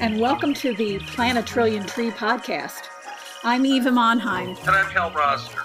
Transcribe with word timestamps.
and 0.00 0.18
welcome 0.18 0.54
to 0.54 0.74
the 0.76 0.98
Plant 0.98 1.36
a 1.36 1.42
Trillion 1.42 1.84
Tree 1.84 2.10
podcast. 2.10 2.84
I'm 3.44 3.66
Eva 3.66 3.90
Monheim. 3.90 4.58
And 4.60 4.70
I'm 4.70 4.86
Hal 4.86 5.10
Roster. 5.10 5.60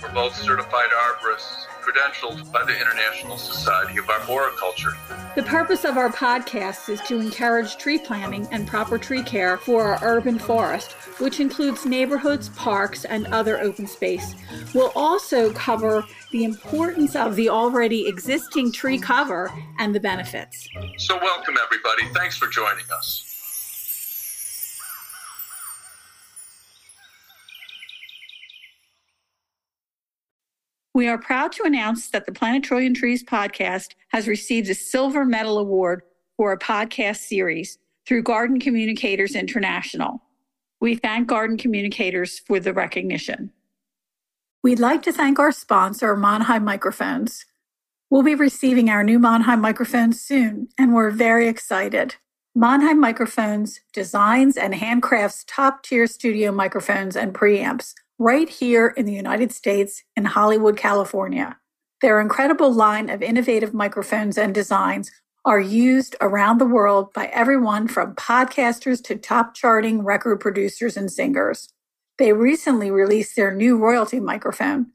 We're 0.00 0.12
both 0.14 0.36
certified 0.36 0.90
arborists, 0.90 1.66
credentialed 1.82 2.52
by 2.52 2.62
the 2.62 2.80
International 2.80 3.36
Society 3.36 3.98
of 3.98 4.08
Arboriculture. 4.08 4.92
The 5.34 5.42
purpose 5.42 5.84
of 5.84 5.96
our 5.96 6.08
podcast 6.08 6.88
is 6.88 7.00
to 7.08 7.18
encourage 7.18 7.78
tree 7.78 7.98
planting 7.98 8.46
and 8.52 8.64
proper 8.64 8.96
tree 8.96 9.24
care 9.24 9.56
for 9.56 9.82
our 9.82 9.98
urban 10.02 10.38
forest, 10.38 10.92
which 11.18 11.40
includes 11.40 11.84
neighborhoods, 11.84 12.48
parks, 12.50 13.04
and 13.04 13.26
other 13.28 13.58
open 13.58 13.88
space. 13.88 14.36
We'll 14.72 14.92
also 14.94 15.52
cover 15.52 16.04
the 16.30 16.44
importance 16.44 17.16
of 17.16 17.34
the 17.34 17.48
already 17.48 18.06
existing 18.06 18.70
tree 18.70 19.00
cover 19.00 19.52
and 19.80 19.92
the 19.92 20.00
benefits. 20.00 20.68
So, 20.98 21.18
welcome 21.18 21.56
everybody. 21.60 22.04
Thanks 22.14 22.36
for 22.36 22.46
joining 22.46 22.84
us. 22.92 23.29
We 30.92 31.06
are 31.06 31.18
proud 31.18 31.52
to 31.52 31.62
announce 31.62 32.10
that 32.10 32.26
the 32.26 32.32
Trillion 32.32 32.94
Trees 32.94 33.22
podcast 33.22 33.94
has 34.08 34.26
received 34.26 34.68
a 34.68 34.74
Silver 34.74 35.24
Medal 35.24 35.58
Award 35.58 36.02
for 36.36 36.52
a 36.52 36.58
podcast 36.58 37.18
series 37.18 37.78
through 38.06 38.24
Garden 38.24 38.58
Communicators 38.58 39.36
International. 39.36 40.20
We 40.80 40.96
thank 40.96 41.28
Garden 41.28 41.58
Communicators 41.58 42.40
for 42.40 42.58
the 42.58 42.72
recognition. 42.72 43.52
We'd 44.64 44.80
like 44.80 45.02
to 45.02 45.12
thank 45.12 45.38
our 45.38 45.52
sponsor, 45.52 46.16
Monheim 46.16 46.64
Microphones. 46.64 47.46
We'll 48.10 48.24
be 48.24 48.34
receiving 48.34 48.90
our 48.90 49.04
new 49.04 49.20
Monheim 49.20 49.60
microphones 49.60 50.20
soon, 50.20 50.70
and 50.76 50.92
we're 50.92 51.10
very 51.10 51.46
excited. 51.46 52.16
Monheim 52.58 52.98
Microphones 52.98 53.78
designs 53.92 54.56
and 54.56 54.74
handcrafts 54.74 55.44
top 55.46 55.84
tier 55.84 56.08
studio 56.08 56.50
microphones 56.50 57.14
and 57.14 57.32
preamps 57.32 57.94
right 58.20 58.48
here 58.50 58.88
in 58.98 59.06
the 59.06 59.14
United 59.14 59.50
States 59.50 60.04
in 60.14 60.26
Hollywood, 60.26 60.76
California. 60.76 61.56
Their 62.02 62.20
incredible 62.20 62.70
line 62.70 63.08
of 63.08 63.22
innovative 63.22 63.72
microphones 63.72 64.36
and 64.36 64.54
designs 64.54 65.10
are 65.46 65.58
used 65.58 66.14
around 66.20 66.58
the 66.58 66.66
world 66.66 67.14
by 67.14 67.30
everyone 67.32 67.88
from 67.88 68.14
podcasters 68.14 69.02
to 69.04 69.16
top 69.16 69.54
charting 69.54 70.04
record 70.04 70.38
producers 70.38 70.98
and 70.98 71.10
singers. 71.10 71.70
They 72.18 72.34
recently 72.34 72.90
released 72.90 73.36
their 73.36 73.54
new 73.54 73.78
royalty 73.78 74.20
microphone, 74.20 74.88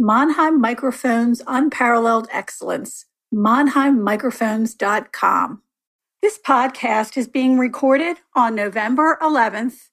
Monheim 0.00 0.60
Microphones 0.60 1.42
Unparalleled 1.48 2.28
Excellence, 2.30 3.06
monheimmicrophones.com. 3.34 5.62
This 6.22 6.38
podcast 6.38 7.16
is 7.16 7.26
being 7.26 7.58
recorded 7.58 8.18
on 8.36 8.54
November 8.54 9.18
11th, 9.20 9.88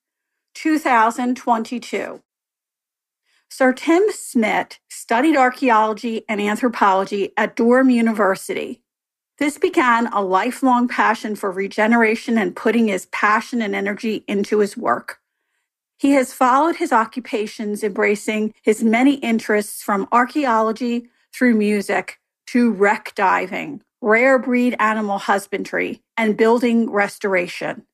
2022. 0.54 2.22
Sir 3.50 3.74
Tim 3.74 4.04
Smit 4.12 4.80
studied 4.90 5.38
archaeology 5.38 6.26
and 6.28 6.42
anthropology 6.42 7.32
at 7.38 7.56
Durham 7.56 7.90
University. 7.90 8.82
This 9.38 9.58
began 9.58 10.08
a 10.08 10.22
lifelong 10.22 10.88
passion 10.88 11.36
for 11.36 11.52
regeneration 11.52 12.38
and 12.38 12.56
putting 12.56 12.88
his 12.88 13.06
passion 13.08 13.62
and 13.62 13.76
energy 13.76 14.24
into 14.28 14.60
his 14.60 14.78
work. 14.78 15.20
He 15.98 16.12
has 16.12 16.34
followed 16.34 16.76
his 16.76 16.92
occupations, 16.92 17.84
embracing 17.84 18.54
his 18.62 18.84
many 18.84 19.16
interests 19.16 19.82
from 19.82 20.08
archaeology 20.12 21.10
through 21.34 21.56
music 21.56 22.20
to 22.48 22.72
wreck 22.72 23.14
diving, 23.16 23.82
rare 24.02 24.38
breed 24.40 24.76
animal 24.80 25.18
husbandry, 25.18 26.02
and 26.18 26.38
building 26.38 26.90
restoration. 26.90 27.86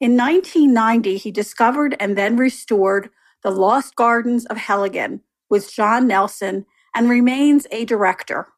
In 0.00 0.16
1990, 0.16 1.16
he 1.16 1.30
discovered 1.30 1.96
and 2.00 2.16
then 2.16 2.36
restored 2.36 3.10
the 3.44 3.50
Lost 3.50 3.94
Gardens 3.94 4.46
of 4.46 4.56
Heligan 4.56 5.20
with 5.50 5.72
John 5.72 6.06
Nelson 6.08 6.64
and 6.94 7.10
remains 7.10 7.66
a 7.70 7.84
director. 7.84 8.48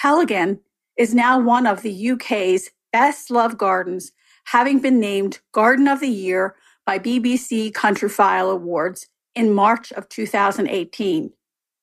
Heligan 0.00 0.60
is 0.96 1.12
now 1.12 1.40
one 1.40 1.66
of 1.66 1.82
the 1.82 2.10
UK's 2.10 2.70
best 2.92 3.30
loved 3.30 3.58
gardens, 3.58 4.12
having 4.44 4.78
been 4.78 5.00
named 5.00 5.40
Garden 5.52 5.88
of 5.88 5.98
the 5.98 6.08
Year 6.08 6.54
by 6.86 7.00
BBC 7.00 7.72
Countryfile 7.72 8.52
Awards 8.52 9.08
in 9.34 9.52
March 9.52 9.92
of 9.92 10.08
2018. 10.08 11.32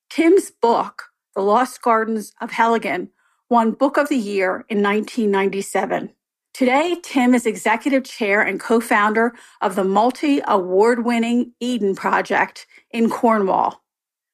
Tim's 0.10 0.52
book, 0.62 1.04
The 1.36 1.42
Lost 1.42 1.82
Gardens 1.82 2.32
of 2.40 2.52
Heligan, 2.52 3.10
won 3.50 3.72
Book 3.72 3.98
of 3.98 4.08
the 4.08 4.18
Year 4.18 4.66
in 4.70 4.82
1997. 4.82 6.12
Today, 6.56 6.96
Tim 7.04 7.36
is 7.36 7.46
executive 7.46 8.06
chair 8.06 8.42
and 8.42 8.62
co 8.62 8.80
founder 8.80 9.36
of 9.60 9.76
the 9.76 9.84
multi 9.84 10.42
award 10.48 11.04
winning 11.04 11.52
Eden 11.60 11.96
Project 11.96 12.66
in 12.92 13.10
Cornwall. 13.10 13.84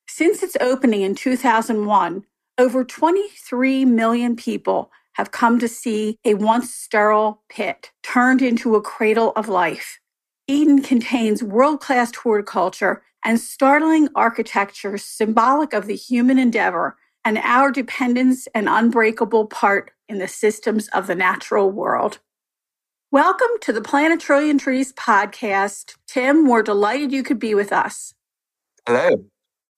Since 0.07 0.43
its 0.43 0.55
opening 0.61 1.01
in 1.01 1.15
2001, 1.15 2.23
over 2.59 2.83
23 2.83 3.85
million 3.85 4.35
people 4.35 4.91
have 5.13 5.31
come 5.31 5.57
to 5.57 5.67
see 5.67 6.19
a 6.23 6.35
once 6.35 6.71
sterile 6.71 7.41
pit 7.49 7.89
turned 8.03 8.43
into 8.43 8.75
a 8.75 8.83
cradle 8.83 9.31
of 9.35 9.49
life. 9.49 9.99
Eden 10.45 10.83
contains 10.83 11.41
world 11.41 11.81
class 11.81 12.13
horticulture 12.15 13.01
and 13.25 13.39
startling 13.39 14.09
architecture 14.13 14.99
symbolic 14.99 15.73
of 15.73 15.87
the 15.87 15.95
human 15.95 16.37
endeavor 16.37 16.97
and 17.23 17.37
our 17.39 17.71
dependence 17.71 18.47
and 18.55 18.67
unbreakable 18.67 19.47
part 19.47 19.91
in 20.09 20.17
the 20.17 20.27
systems 20.27 20.87
of 20.89 21.07
the 21.07 21.15
natural 21.15 21.69
world. 21.69 22.19
Welcome 23.11 23.49
to 23.61 23.73
the 23.73 23.81
Plant 23.81 24.13
a 24.13 24.17
Trillion 24.17 24.57
Trees 24.57 24.93
podcast. 24.93 25.95
Tim, 26.07 26.47
we're 26.47 26.63
delighted 26.63 27.11
you 27.11 27.23
could 27.23 27.39
be 27.39 27.53
with 27.53 27.73
us. 27.73 28.13
Hello. 28.87 29.25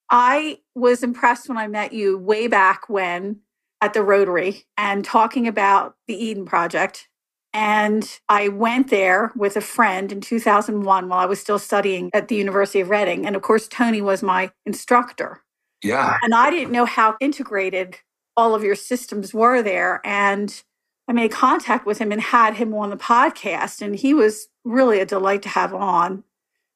I 0.09 0.59
was 0.75 1.03
impressed 1.03 1.49
when 1.49 1.57
I 1.57 1.67
met 1.67 1.93
you 1.93 2.17
way 2.17 2.47
back 2.47 2.87
when 2.87 3.39
at 3.81 3.93
the 3.93 4.03
Rotary 4.03 4.65
and 4.77 5.03
talking 5.03 5.47
about 5.47 5.95
the 6.07 6.15
Eden 6.15 6.45
Project. 6.45 7.09
And 7.53 8.19
I 8.29 8.47
went 8.47 8.89
there 8.89 9.31
with 9.35 9.57
a 9.57 9.61
friend 9.61 10.11
in 10.11 10.21
2001 10.21 11.09
while 11.09 11.19
I 11.19 11.25
was 11.25 11.39
still 11.39 11.59
studying 11.59 12.09
at 12.13 12.27
the 12.27 12.35
University 12.35 12.79
of 12.79 12.89
Reading. 12.89 13.25
And 13.25 13.35
of 13.35 13.41
course, 13.41 13.67
Tony 13.67 14.01
was 14.01 14.23
my 14.23 14.51
instructor. 14.65 15.41
Yeah. 15.83 16.17
And 16.21 16.33
I 16.33 16.49
didn't 16.49 16.71
know 16.71 16.85
how 16.85 17.15
integrated 17.19 17.97
all 18.35 18.55
of 18.55 18.63
your 18.63 18.75
systems 18.75 19.33
were 19.33 19.61
there. 19.61 20.01
And 20.03 20.63
I 21.07 21.13
made 21.13 21.31
contact 21.31 21.85
with 21.85 21.99
him 21.99 22.11
and 22.11 22.21
had 22.21 22.55
him 22.55 22.73
on 22.73 22.89
the 22.89 22.97
podcast. 22.97 23.81
And 23.81 23.95
he 23.95 24.13
was 24.13 24.47
really 24.63 24.99
a 24.99 25.05
delight 25.05 25.41
to 25.43 25.49
have 25.49 25.73
on 25.73 26.23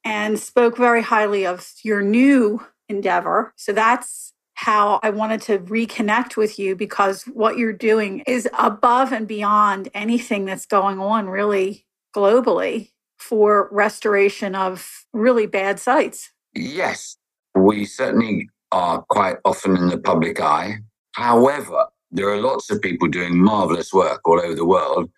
and 0.04 0.40
spoke 0.40 0.78
very 0.78 1.02
highly 1.02 1.46
of 1.46 1.74
your 1.84 2.02
new 2.02 2.66
endeavor. 2.90 3.54
So 3.56 3.74
that's 3.74 4.34
how 4.56 5.00
I 5.04 5.12
wanted 5.12 5.42
to 5.44 5.60
reconnect 5.60 6.36
with 6.36 6.58
you 6.58 6.76
because 6.76 7.24
what 7.24 7.58
you're 7.58 7.74
doing 7.74 8.24
is 8.26 8.50
above 8.58 9.12
and 9.12 9.28
beyond 9.28 9.90
anything 9.94 10.46
that's 10.46 10.66
going 10.66 11.00
on 11.00 11.30
really 11.30 11.86
globally 12.16 12.90
for 13.20 13.70
restoration 13.72 14.56
of 14.56 15.06
really 15.14 15.46
bad 15.46 15.80
sites. 15.80 16.32
Yes, 16.56 17.18
we 17.54 17.86
certainly 17.86 18.50
are 18.72 19.02
quite 19.10 19.38
often 19.46 19.78
in 19.78 19.88
the 19.88 19.98
public 19.98 20.40
eye. 20.42 20.78
However, 21.14 21.86
there 22.12 22.30
are 22.30 22.42
lots 22.42 22.70
of 22.70 22.82
people 22.82 23.08
doing 23.08 23.38
marvelous 23.38 23.94
work 23.94 24.22
all 24.26 24.40
over 24.40 24.56
the 24.56 24.66
world. 24.66 25.10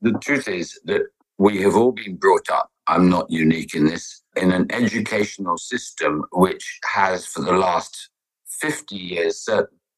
The 0.00 0.12
truth 0.22 0.48
is 0.48 0.78
that 0.84 1.02
we 1.38 1.60
have 1.62 1.76
all 1.76 1.92
been 1.92 2.16
brought 2.16 2.48
up, 2.50 2.70
I'm 2.86 3.08
not 3.08 3.30
unique 3.30 3.74
in 3.74 3.86
this, 3.86 4.22
in 4.36 4.52
an 4.52 4.66
educational 4.70 5.58
system 5.58 6.24
which 6.32 6.78
has, 6.84 7.26
for 7.26 7.42
the 7.42 7.52
last 7.52 8.10
50 8.48 8.96
years, 8.96 9.48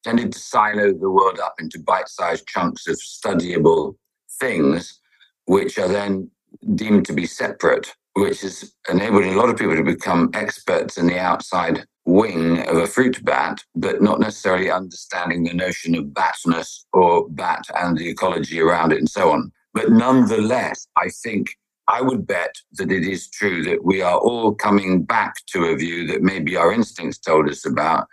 tended 0.03 0.31
to 0.31 0.39
silo 0.39 0.93
the 0.93 1.09
world 1.09 1.39
up 1.39 1.55
into 1.59 1.79
bite 1.79 2.09
sized 2.09 2.47
chunks 2.47 2.87
of 2.87 2.95
studyable 2.95 3.95
things, 4.39 4.99
which 5.45 5.77
are 5.77 5.87
then 5.87 6.29
deemed 6.75 7.05
to 7.05 7.13
be 7.13 7.25
separate, 7.25 7.93
which 8.13 8.41
has 8.41 8.73
enabled 8.89 9.23
a 9.23 9.35
lot 9.35 9.49
of 9.49 9.57
people 9.57 9.75
to 9.75 9.83
become 9.83 10.29
experts 10.33 10.97
in 10.97 11.07
the 11.07 11.19
outside 11.19 11.85
wing 12.05 12.67
of 12.67 12.77
a 12.77 12.87
fruit 12.87 13.23
bat, 13.23 13.63
but 13.75 14.01
not 14.01 14.19
necessarily 14.19 14.71
understanding 14.71 15.43
the 15.43 15.53
notion 15.53 15.95
of 15.95 16.05
batness 16.05 16.85
or 16.93 17.29
bat 17.29 17.63
and 17.75 17.97
the 17.97 18.09
ecology 18.09 18.59
around 18.59 18.91
it 18.91 18.97
and 18.97 19.09
so 19.09 19.31
on. 19.31 19.51
But 19.73 19.91
nonetheless, 19.91 20.87
I 20.97 21.09
think 21.23 21.55
I 21.87 22.01
would 22.01 22.25
bet 22.25 22.55
that 22.73 22.91
it 22.91 23.03
is 23.03 23.29
true 23.29 23.63
that 23.63 23.83
we 23.83 24.01
are 24.01 24.17
all 24.17 24.53
coming 24.53 25.03
back 25.03 25.35
to 25.47 25.65
a 25.65 25.75
view 25.75 26.07
that 26.07 26.21
maybe 26.21 26.55
our 26.55 26.73
instincts 26.73 27.19
told 27.19 27.49
us 27.49 27.65
about 27.65 28.07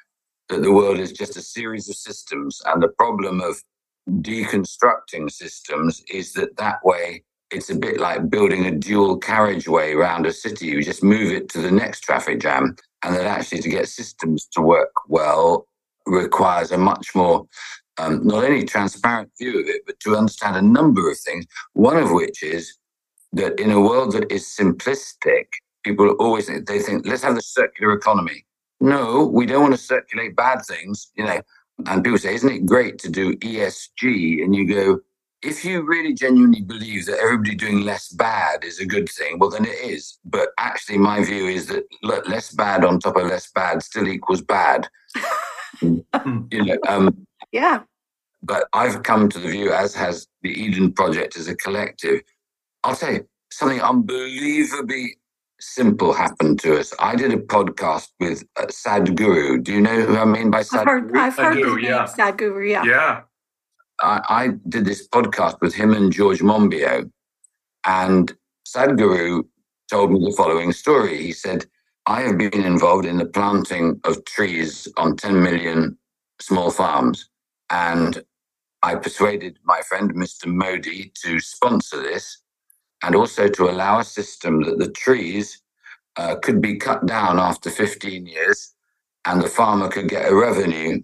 that 0.49 0.63
the 0.63 0.73
world 0.73 0.99
is 0.99 1.13
just 1.13 1.37
a 1.37 1.43
series 1.43 1.89
of 1.89 1.97
systems. 1.97 2.61
And 2.67 2.83
the 2.83 2.89
problem 2.89 3.41
of 3.41 3.63
deconstructing 4.09 5.31
systems 5.31 6.03
is 6.11 6.33
that 6.35 6.57
that 6.57 6.79
way 6.85 7.25
it's 7.51 7.71
a 7.71 7.77
bit 7.77 8.01
like 8.01 8.29
building 8.29 8.67
a 8.67 8.71
dual 8.73 9.19
carriageway 9.19 9.93
around 9.93 10.27
a 10.27 10.33
city. 10.33 10.67
You 10.67 10.83
just 10.83 11.03
move 11.03 11.33
it 11.33 11.49
to 11.51 11.61
the 11.61 11.71
next 11.71 12.01
traffic 12.01 12.41
jam. 12.41 12.77
And 13.03 13.15
that 13.15 13.27
actually 13.27 13.63
to 13.63 13.69
get 13.69 13.89
systems 13.89 14.47
to 14.53 14.61
work 14.61 14.91
well 15.09 15.67
requires 16.07 16.73
a 16.73 16.79
much 16.79 17.15
more 17.15 17.47
um, 17.99 18.27
not 18.27 18.45
only 18.45 18.65
transparent 18.65 19.31
view 19.39 19.61
of 19.61 19.67
it, 19.69 19.83
but 19.87 19.99
to 20.01 20.17
understand 20.17 20.57
a 20.57 20.63
number 20.63 21.11
of 21.11 21.19
things. 21.19 21.47
One 21.73 21.97
of 21.97 22.11
which 22.13 22.43
is 22.43 22.77
that 23.33 23.59
in 23.61 23.71
a 23.71 23.81
world 23.81 24.13
that 24.13 24.31
is 24.31 24.45
simplistic, 24.45 25.47
people 25.85 26.11
always 26.19 26.47
they 26.47 26.79
think, 26.81 27.07
let's 27.07 27.23
have 27.23 27.37
the 27.37 27.43
circular 27.43 27.93
economy. 27.93 28.45
No, 28.81 29.27
we 29.27 29.47
don't 29.47 29.63
want 29.63 29.75
to 29.75 29.81
circulate 29.81 30.37
bad 30.37 30.59
things, 30.67 31.11
you 31.17 31.25
know. 31.25 31.41
And 31.87 32.03
people 32.03 32.19
say, 32.19 32.35
isn't 32.35 32.51
it 32.51 32.67
great 32.67 32.99
to 33.01 33.11
do 33.11 33.37
ESG? 33.37 34.43
And 34.43 34.55
you 34.55 34.67
go, 34.67 35.01
if 35.43 35.65
you 35.65 35.83
really 35.83 36.15
genuinely 36.15 36.63
believe 36.63 37.07
that 37.07 37.19
everybody 37.19 37.55
doing 37.55 37.83
less 37.83 38.09
bad 38.09 38.65
is 38.65 38.81
a 38.81 38.87
good 38.87 39.09
thing, 39.09 39.39
well, 39.39 39.51
then 39.51 39.65
it 39.65 39.79
is. 39.81 40.19
But 40.25 40.49
actually, 40.59 40.99
my 40.99 41.25
view 41.25 41.47
is 41.47 41.67
that 41.67 41.85
less 42.03 42.53
bad 42.53 42.85
on 42.85 43.01
top 43.01 43.17
of 43.17 43.27
less 43.27 43.51
bad 43.53 43.83
still 43.83 44.09
equals 44.09 44.43
bad. 44.43 44.89
you 45.83 46.05
know, 46.51 46.79
um, 46.89 47.27
yeah. 47.53 47.83
But 48.43 48.69
I've 48.73 49.03
come 49.03 49.29
to 49.29 49.39
the 49.39 49.51
view, 49.51 49.73
as 49.73 49.95
has 49.95 50.27
the 50.43 50.51
Eden 50.51 50.93
Project 50.93 51.37
as 51.37 51.49
a 51.49 51.57
collective. 51.57 52.23
I'll 52.85 52.97
tell 52.97 53.13
you 53.13 53.29
something 53.51 53.81
unbelievably 53.81 55.17
simple 55.61 56.13
happened 56.13 56.61
to 56.61 56.79
us. 56.79 56.95
I 56.99 57.17
did 57.17 57.33
a 57.33 57.39
podcast 57.39 58.09
with 58.21 58.45
uh, 58.59 58.67
Sadhguru. 58.67 59.63
Do 59.63 59.73
you 59.73 59.81
know 59.81 60.01
who 60.03 60.17
I 60.17 60.25
mean 60.25 60.51
by 60.51 60.63
Sadhguru? 60.63 60.81
I've 60.81 60.87
heard, 60.87 61.17
I've 61.17 61.37
heard 61.37 61.55
do, 61.55 61.79
yeah. 61.81 62.05
Sadhguru, 62.07 62.71
yeah. 62.71 62.85
Yeah. 62.85 63.21
I, 64.01 64.21
I, 64.29 64.49
did 64.69 64.85
this 64.85 65.09
podcast 65.09 65.61
with 65.61 65.75
him 65.75 65.93
and 65.95 66.13
George 66.13 66.41
Monbiot, 66.41 67.11
and 67.87 68.37
Sadhguru 68.67 69.45
told 69.91 70.13
me 70.13 70.19
the 70.25 70.37
following 70.37 70.73
story. 70.73 71.17
He 71.23 71.33
said, 71.33 71.67
I 72.07 72.23
have 72.23 72.39
been 72.39 72.65
involved 72.65 73.07
in 73.07 73.17
the 73.19 73.27
planting 73.27 74.01
of 74.05 74.25
trees 74.25 74.89
on 74.97 75.17
10 75.17 75.43
million 75.43 75.99
small 76.41 76.71
farms. 76.71 77.29
And 77.71 78.23
I 78.83 78.95
persuaded 78.95 79.59
my 79.65 79.81
friend, 79.83 80.13
Mr. 80.15 80.47
Modi, 80.47 81.13
to 81.23 81.41
sponsor 81.41 82.03
this 82.03 82.39
and 83.03 83.15
also 83.15 83.49
to 83.49 83.71
allow 83.71 83.99
a 83.99 84.05
system 84.05 84.63
that 84.63 84.79
the 84.79 84.91
trees 84.91 85.63
uh, 86.17 86.37
could 86.37 86.61
be 86.61 86.77
cut 86.77 87.07
down 87.07 87.39
after 87.39 87.71
15 87.71 88.27
years 88.27 88.75
and 89.27 89.43
the 89.43 89.49
farmer 89.49 89.89
could 89.89 90.09
get 90.09 90.31
a 90.31 90.35
revenue 90.35 91.03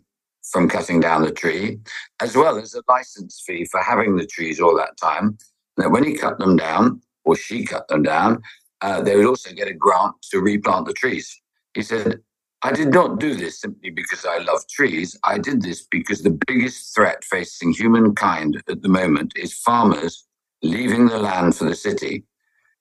from 0.50 0.68
cutting 0.68 1.00
down 1.00 1.22
the 1.22 1.30
tree, 1.30 1.78
as 2.20 2.36
well 2.36 2.58
as 2.58 2.74
a 2.74 2.82
license 2.88 3.42
fee 3.46 3.64
for 3.64 3.80
having 3.80 4.16
the 4.16 4.26
trees 4.26 4.60
all 4.60 4.76
that 4.76 4.96
time. 4.96 5.38
That 5.76 5.90
when 5.90 6.04
he 6.04 6.14
cut 6.14 6.38
them 6.38 6.56
down, 6.56 7.00
or 7.24 7.36
she 7.36 7.64
cut 7.64 7.88
them 7.88 8.02
down, 8.02 8.42
uh, 8.80 9.00
they 9.00 9.16
would 9.16 9.26
also 9.26 9.52
get 9.52 9.68
a 9.68 9.74
grant 9.74 10.14
to 10.30 10.40
replant 10.40 10.86
the 10.86 10.92
trees. 10.92 11.40
He 11.74 11.82
said, 11.82 12.20
I 12.64 12.72
did 12.72 12.92
not 12.92 13.18
do 13.18 13.34
this 13.34 13.60
simply 13.60 13.90
because 13.90 14.24
I 14.24 14.38
love 14.38 14.66
trees. 14.68 15.18
I 15.24 15.38
did 15.38 15.62
this 15.62 15.86
because 15.90 16.22
the 16.22 16.38
biggest 16.46 16.94
threat 16.94 17.24
facing 17.24 17.72
humankind 17.72 18.62
at 18.68 18.82
the 18.82 18.88
moment 18.88 19.32
is 19.36 19.52
farmers 19.54 20.26
leaving 20.62 21.06
the 21.06 21.18
land 21.18 21.56
for 21.56 21.64
the 21.64 21.74
city. 21.74 22.24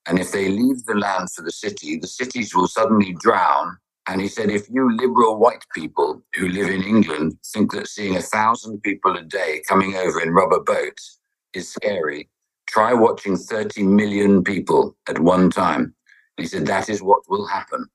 And 0.07 0.19
if 0.19 0.31
they 0.31 0.49
leave 0.49 0.85
the 0.85 0.95
land 0.95 1.31
for 1.31 1.41
the 1.41 1.51
city, 1.51 1.97
the 1.97 2.07
cities 2.07 2.55
will 2.55 2.67
suddenly 2.67 3.15
drown. 3.19 3.77
And 4.07 4.19
he 4.19 4.27
said, 4.27 4.49
if 4.49 4.67
you 4.69 4.91
liberal 4.97 5.37
white 5.37 5.65
people 5.75 6.21
who 6.35 6.47
live 6.47 6.69
in 6.69 6.83
England 6.83 7.37
think 7.45 7.71
that 7.73 7.87
seeing 7.87 8.15
a 8.17 8.21
thousand 8.21 8.81
people 8.81 9.15
a 9.15 9.21
day 9.21 9.61
coming 9.67 9.95
over 9.95 10.21
in 10.21 10.31
rubber 10.31 10.59
boats 10.59 11.19
is 11.53 11.71
scary, 11.71 12.29
try 12.67 12.93
watching 12.93 13.37
30 13.37 13.83
million 13.83 14.43
people 14.43 14.95
at 15.07 15.19
one 15.19 15.49
time. 15.49 15.93
he 16.37 16.45
said, 16.45 16.65
that 16.65 16.89
is 16.89 17.03
what 17.03 17.29
will 17.29 17.45
happen. 17.45 17.87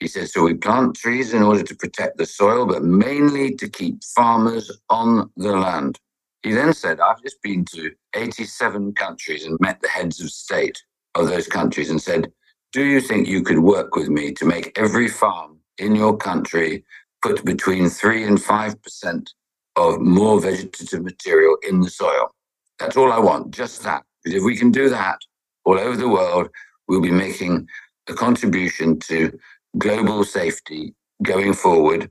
He 0.00 0.08
said, 0.08 0.30
so 0.30 0.44
we 0.44 0.54
plant 0.54 0.96
trees 0.96 1.34
in 1.34 1.42
order 1.42 1.62
to 1.62 1.76
protect 1.76 2.16
the 2.16 2.24
soil, 2.24 2.66
but 2.66 2.82
mainly 2.82 3.54
to 3.56 3.68
keep 3.68 4.02
farmers 4.02 4.70
on 4.88 5.30
the 5.36 5.52
land. 5.52 6.00
He 6.42 6.52
then 6.52 6.72
said, 6.72 7.00
I've 7.00 7.22
just 7.22 7.42
been 7.42 7.66
to 7.66 7.90
87 8.16 8.94
countries 8.94 9.44
and 9.44 9.60
met 9.60 9.82
the 9.82 9.88
heads 9.88 10.20
of 10.22 10.30
state 10.30 10.82
of 11.14 11.28
those 11.28 11.46
countries 11.46 11.90
and 11.90 12.00
said, 12.00 12.32
Do 12.72 12.84
you 12.84 13.00
think 13.00 13.26
you 13.26 13.42
could 13.42 13.58
work 13.58 13.96
with 13.96 14.08
me 14.08 14.32
to 14.34 14.44
make 14.44 14.78
every 14.78 15.08
farm 15.08 15.58
in 15.78 15.96
your 15.96 16.16
country 16.16 16.84
put 17.20 17.44
between 17.44 17.88
3 17.88 18.24
and 18.24 18.38
5% 18.38 19.26
of 19.76 20.00
more 20.00 20.40
vegetative 20.40 21.02
material 21.02 21.56
in 21.68 21.80
the 21.80 21.90
soil? 21.90 22.30
That's 22.78 22.96
all 22.96 23.12
I 23.12 23.18
want, 23.18 23.50
just 23.50 23.82
that. 23.82 24.04
Because 24.22 24.38
if 24.38 24.44
we 24.44 24.56
can 24.56 24.70
do 24.70 24.88
that 24.88 25.18
all 25.64 25.80
over 25.80 25.96
the 25.96 26.08
world, 26.08 26.48
we'll 26.86 27.00
be 27.00 27.10
making 27.10 27.66
a 28.08 28.14
contribution 28.14 29.00
to 29.00 29.36
global 29.78 30.22
safety 30.22 30.94
going 31.24 31.54
forward 31.54 32.08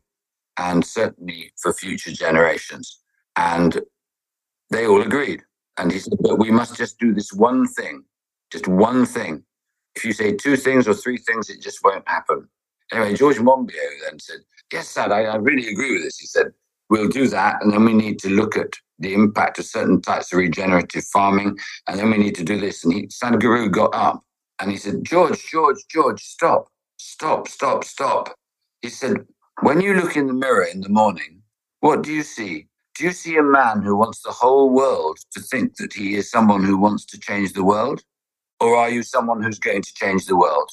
and 0.57 0.85
certainly 0.85 1.51
for 1.61 1.73
future 1.73 2.11
generations. 2.11 2.99
And 3.37 3.79
they 4.71 4.85
all 4.85 5.01
agreed. 5.01 5.41
And 5.77 5.89
he 5.89 5.99
said, 5.99 6.13
but 6.19 6.37
we 6.37 6.51
must 6.51 6.75
just 6.75 6.99
do 6.99 7.13
this 7.13 7.31
one 7.31 7.65
thing, 7.65 8.03
just 8.51 8.67
one 8.67 9.05
thing. 9.05 9.43
If 9.99 10.05
you 10.05 10.13
say 10.13 10.31
two 10.31 10.55
things 10.55 10.87
or 10.87 10.93
three 10.93 11.17
things, 11.17 11.49
it 11.49 11.61
just 11.61 11.83
won't 11.83 12.07
happen. 12.07 12.47
Anyway, 12.93 13.15
George 13.15 13.35
Monbiot 13.35 13.99
then 14.05 14.17
said, 14.17 14.37
yes, 14.71 14.87
Sad, 14.87 15.11
I, 15.11 15.23
I 15.23 15.35
really 15.35 15.67
agree 15.67 15.91
with 15.91 16.03
this. 16.03 16.17
He 16.17 16.25
said, 16.25 16.53
we'll 16.89 17.09
do 17.09 17.27
that. 17.27 17.61
And 17.61 17.73
then 17.73 17.83
we 17.83 17.93
need 17.93 18.17
to 18.19 18.29
look 18.29 18.55
at 18.55 18.75
the 18.99 19.13
impact 19.13 19.59
of 19.59 19.65
certain 19.65 20.01
types 20.01 20.31
of 20.31 20.39
regenerative 20.39 21.03
farming. 21.03 21.59
And 21.89 21.99
then 21.99 22.11
we 22.11 22.17
need 22.17 22.33
to 22.35 22.45
do 22.45 22.57
this. 22.57 22.85
And 22.85 22.93
he, 22.93 23.07
Sadhguru 23.07 23.69
got 23.69 23.93
up 23.93 24.23
and 24.61 24.71
he 24.71 24.77
said, 24.77 25.03
George, 25.03 25.45
George, 25.51 25.83
George, 25.91 26.23
stop, 26.23 26.69
stop, 26.97 27.49
stop, 27.49 27.83
stop. 27.83 28.33
He 28.81 28.87
said, 28.87 29.25
when 29.63 29.81
you 29.81 29.95
look 29.95 30.15
in 30.15 30.27
the 30.27 30.33
mirror 30.33 30.63
in 30.63 30.79
the 30.79 30.87
morning, 30.87 31.41
what 31.81 32.03
do 32.03 32.13
you 32.13 32.23
see? 32.23 32.67
Do 32.95 33.03
you 33.03 33.11
see 33.11 33.35
a 33.35 33.43
man 33.43 33.81
who 33.81 33.97
wants 33.97 34.21
the 34.21 34.31
whole 34.31 34.69
world 34.69 35.19
to 35.33 35.41
think 35.41 35.75
that 35.75 35.91
he 35.91 36.15
is 36.15 36.31
someone 36.31 36.63
who 36.63 36.77
wants 36.77 37.03
to 37.07 37.19
change 37.19 37.51
the 37.51 37.65
world? 37.65 38.01
Or 38.59 38.75
are 38.75 38.89
you 38.89 39.03
someone 39.03 39.41
who's 39.41 39.59
going 39.59 39.81
to 39.81 39.93
change 39.93 40.25
the 40.25 40.35
world? 40.37 40.69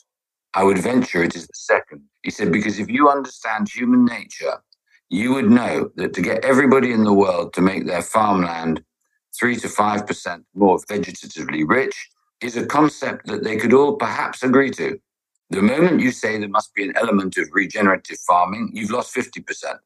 I 0.54 0.64
would 0.64 0.78
venture 0.78 1.22
it 1.22 1.36
is 1.36 1.46
the 1.46 1.54
second. 1.54 2.02
He 2.22 2.30
said, 2.30 2.50
because 2.50 2.78
if 2.78 2.88
you 2.88 3.08
understand 3.08 3.68
human 3.68 4.04
nature, 4.04 4.62
you 5.08 5.34
would 5.34 5.50
know 5.50 5.90
that 5.96 6.14
to 6.14 6.22
get 6.22 6.44
everybody 6.44 6.92
in 6.92 7.04
the 7.04 7.12
world 7.12 7.52
to 7.54 7.60
make 7.60 7.86
their 7.86 8.02
farmland 8.02 8.82
three 9.38 9.56
to 9.56 9.68
five 9.68 10.06
percent 10.06 10.44
more 10.54 10.78
vegetatively 10.78 11.68
rich 11.68 12.08
is 12.40 12.56
a 12.56 12.66
concept 12.66 13.26
that 13.26 13.44
they 13.44 13.56
could 13.56 13.72
all 13.72 13.96
perhaps 13.96 14.42
agree 14.42 14.70
to. 14.70 14.98
The 15.50 15.62
moment 15.62 16.00
you 16.00 16.10
say 16.10 16.38
there 16.38 16.48
must 16.48 16.74
be 16.74 16.84
an 16.84 16.96
element 16.96 17.36
of 17.36 17.48
regenerative 17.52 18.18
farming, 18.26 18.70
you've 18.72 18.90
lost 18.90 19.14
50%. 19.14 19.78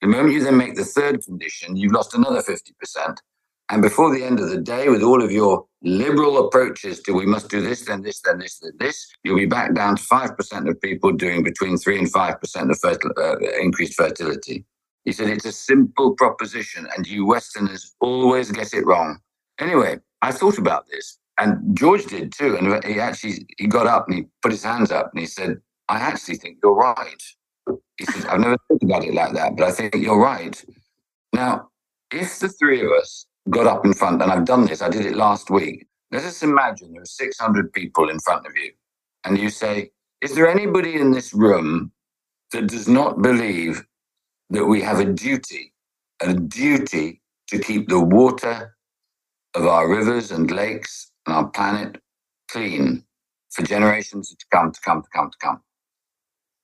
The 0.00 0.08
moment 0.08 0.34
you 0.34 0.42
then 0.42 0.56
make 0.56 0.74
the 0.74 0.84
third 0.84 1.24
condition, 1.24 1.76
you've 1.76 1.92
lost 1.92 2.14
another 2.14 2.42
50%. 2.42 3.16
And 3.70 3.82
before 3.82 4.14
the 4.14 4.24
end 4.24 4.40
of 4.40 4.50
the 4.50 4.60
day, 4.60 4.88
with 4.88 5.02
all 5.02 5.22
of 5.22 5.32
your 5.32 5.66
liberal 5.82 6.46
approaches 6.46 7.00
to 7.02 7.12
we 7.12 7.26
must 7.26 7.48
do 7.48 7.60
this, 7.60 7.84
then 7.86 8.02
this, 8.02 8.20
then 8.20 8.38
this, 8.38 8.58
then 8.58 8.72
this, 8.78 9.06
you'll 9.22 9.38
be 9.38 9.46
back 9.46 9.74
down 9.74 9.96
to 9.96 10.02
5% 10.02 10.68
of 10.68 10.80
people 10.80 11.12
doing 11.12 11.42
between 11.42 11.76
3 11.78 11.98
and 11.98 12.12
5% 12.12 12.70
of 12.70 12.78
fertil- 12.80 13.18
uh, 13.18 13.38
increased 13.60 13.94
fertility. 13.94 14.64
He 15.04 15.12
said 15.12 15.28
it's 15.28 15.44
a 15.46 15.52
simple 15.52 16.14
proposition, 16.14 16.86
and 16.96 17.06
you 17.06 17.26
Westerners 17.26 17.94
always 18.00 18.50
get 18.50 18.72
it 18.72 18.86
wrong. 18.86 19.18
Anyway, 19.58 19.98
I 20.22 20.32
thought 20.32 20.58
about 20.58 20.86
this, 20.90 21.18
and 21.38 21.76
George 21.76 22.06
did 22.06 22.32
too. 22.32 22.56
And 22.56 22.82
he 22.84 22.98
actually 22.98 23.46
he 23.58 23.66
got 23.66 23.86
up 23.86 24.06
and 24.08 24.16
he 24.16 24.24
put 24.40 24.52
his 24.52 24.64
hands 24.64 24.90
up 24.90 25.10
and 25.12 25.20
he 25.20 25.26
said, 25.26 25.58
"I 25.90 25.98
actually 25.98 26.36
think 26.36 26.58
you're 26.62 26.74
right." 26.74 27.22
He 27.98 28.04
says, 28.06 28.24
I've 28.26 28.40
never 28.40 28.56
thought 28.68 28.82
about 28.82 29.04
it 29.04 29.14
like 29.14 29.32
that, 29.34 29.56
but 29.56 29.66
I 29.66 29.70
think 29.70 29.94
you're 29.94 30.20
right. 30.20 30.62
Now, 31.32 31.68
if 32.10 32.38
the 32.40 32.48
three 32.48 32.84
of 32.84 32.90
us 32.92 33.26
got 33.50 33.66
up 33.66 33.84
in 33.86 33.94
front, 33.94 34.22
and 34.22 34.32
I've 34.32 34.46
done 34.46 34.66
this, 34.66 34.82
I 34.82 34.88
did 34.90 35.06
it 35.06 35.16
last 35.16 35.50
week. 35.50 35.86
Let 36.12 36.24
us 36.24 36.42
imagine 36.42 36.92
there 36.92 37.02
are 37.02 37.06
600 37.06 37.72
people 37.72 38.10
in 38.10 38.20
front 38.20 38.46
of 38.46 38.56
you, 38.56 38.72
and 39.24 39.38
you 39.38 39.50
say, 39.50 39.90
Is 40.22 40.34
there 40.34 40.48
anybody 40.48 40.96
in 40.96 41.12
this 41.12 41.34
room 41.34 41.92
that 42.52 42.68
does 42.68 42.88
not 42.88 43.22
believe 43.22 43.84
that 44.50 44.66
we 44.66 44.82
have 44.82 45.00
a 45.00 45.06
duty, 45.06 45.74
a 46.22 46.34
duty 46.34 47.22
to 47.48 47.58
keep 47.58 47.88
the 47.88 48.00
water 48.00 48.76
of 49.54 49.66
our 49.66 49.88
rivers 49.88 50.32
and 50.32 50.50
lakes 50.50 51.12
and 51.26 51.36
our 51.36 51.48
planet 51.48 52.00
clean 52.50 53.04
for 53.52 53.62
generations 53.64 54.30
to 54.34 54.46
come, 54.52 54.72
to 54.72 54.80
come, 54.82 55.02
to 55.02 55.08
come, 55.14 55.30
to 55.30 55.38
come? 55.40 55.58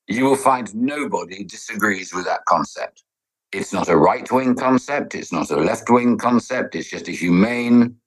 you 0.07 0.25
will 0.25 0.35
find 0.35 0.73
nobody 0.75 1.43
disagrees 1.43 2.13
with 2.13 2.25
that 2.25 2.45
concept. 2.47 3.03
It's 3.51 3.73
not 3.73 3.89
a 3.89 3.97
right 3.97 4.29
wing 4.31 4.55
concept, 4.55 5.13
it's 5.13 5.31
not 5.31 5.51
a 5.51 5.57
left 5.57 5.89
wing 5.89 6.17
concept, 6.17 6.75
it's 6.75 6.89
just 6.89 7.09
a 7.09 7.11
humane 7.11 7.97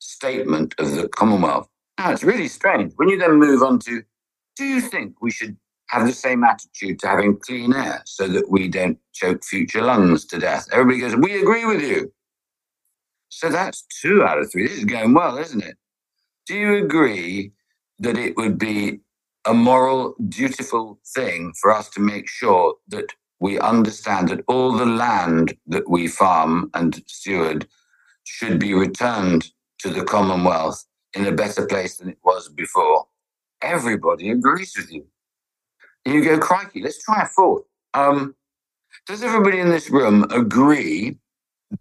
statement 0.00 0.74
of 0.78 0.92
the 0.92 1.08
Commonwealth. 1.08 1.68
Now, 1.98 2.12
it's 2.12 2.22
really 2.22 2.48
strange. 2.48 2.92
When 2.96 3.08
you 3.08 3.18
then 3.18 3.38
move 3.38 3.62
on 3.62 3.78
to, 3.80 4.02
do 4.56 4.64
you 4.64 4.80
think 4.80 5.14
we 5.22 5.30
should 5.30 5.56
have 5.88 6.06
the 6.06 6.12
same 6.12 6.44
attitude 6.44 6.98
to 7.00 7.08
having 7.08 7.38
clean 7.38 7.72
air 7.72 8.02
so 8.04 8.28
that 8.28 8.50
we 8.50 8.68
don't 8.68 8.98
choke 9.14 9.44
future 9.44 9.82
lungs 9.82 10.26
to 10.26 10.38
death? 10.38 10.66
Everybody 10.72 11.00
goes, 11.00 11.16
we 11.16 11.40
agree 11.40 11.64
with 11.64 11.80
you. 11.82 12.12
So 13.30 13.48
that's 13.48 13.86
two 14.02 14.22
out 14.22 14.38
of 14.38 14.50
three. 14.52 14.66
This 14.66 14.78
is 14.78 14.84
going 14.84 15.14
well, 15.14 15.38
isn't 15.38 15.62
it? 15.62 15.76
Do 16.46 16.54
you 16.54 16.84
agree 16.84 17.52
that 17.98 18.18
it 18.18 18.36
would 18.36 18.58
be 18.58 19.00
a 19.46 19.54
moral, 19.54 20.14
dutiful 20.28 21.00
thing 21.14 21.52
for 21.60 21.72
us 21.72 21.88
to 21.90 22.00
make 22.00 22.28
sure 22.28 22.74
that 22.88 23.14
we 23.40 23.58
understand 23.60 24.28
that 24.30 24.44
all 24.48 24.72
the 24.72 24.86
land 24.86 25.56
that 25.68 25.88
we 25.90 26.08
farm 26.08 26.70
and 26.74 27.02
steward 27.06 27.66
should 28.24 28.58
be 28.60 28.74
returned 28.74 29.50
to 29.80 29.90
the 29.90 30.04
Commonwealth 30.04 30.84
in 31.14 31.26
a 31.26 31.32
better 31.32 31.66
place 31.66 31.98
than 31.98 32.10
it 32.10 32.18
was 32.24 32.48
before? 32.48 33.06
Everybody 33.62 34.30
agrees 34.30 34.74
with 34.76 34.92
you. 34.92 35.06
You 36.06 36.24
go, 36.24 36.38
crikey, 36.38 36.82
let's 36.82 37.02
try 37.04 37.22
a 37.22 37.26
fourth. 37.28 37.64
Um, 37.94 38.36
does 39.06 39.22
everybody 39.24 39.60
in 39.60 39.70
this 39.70 39.90
room 39.90 40.24
agree 40.30 41.18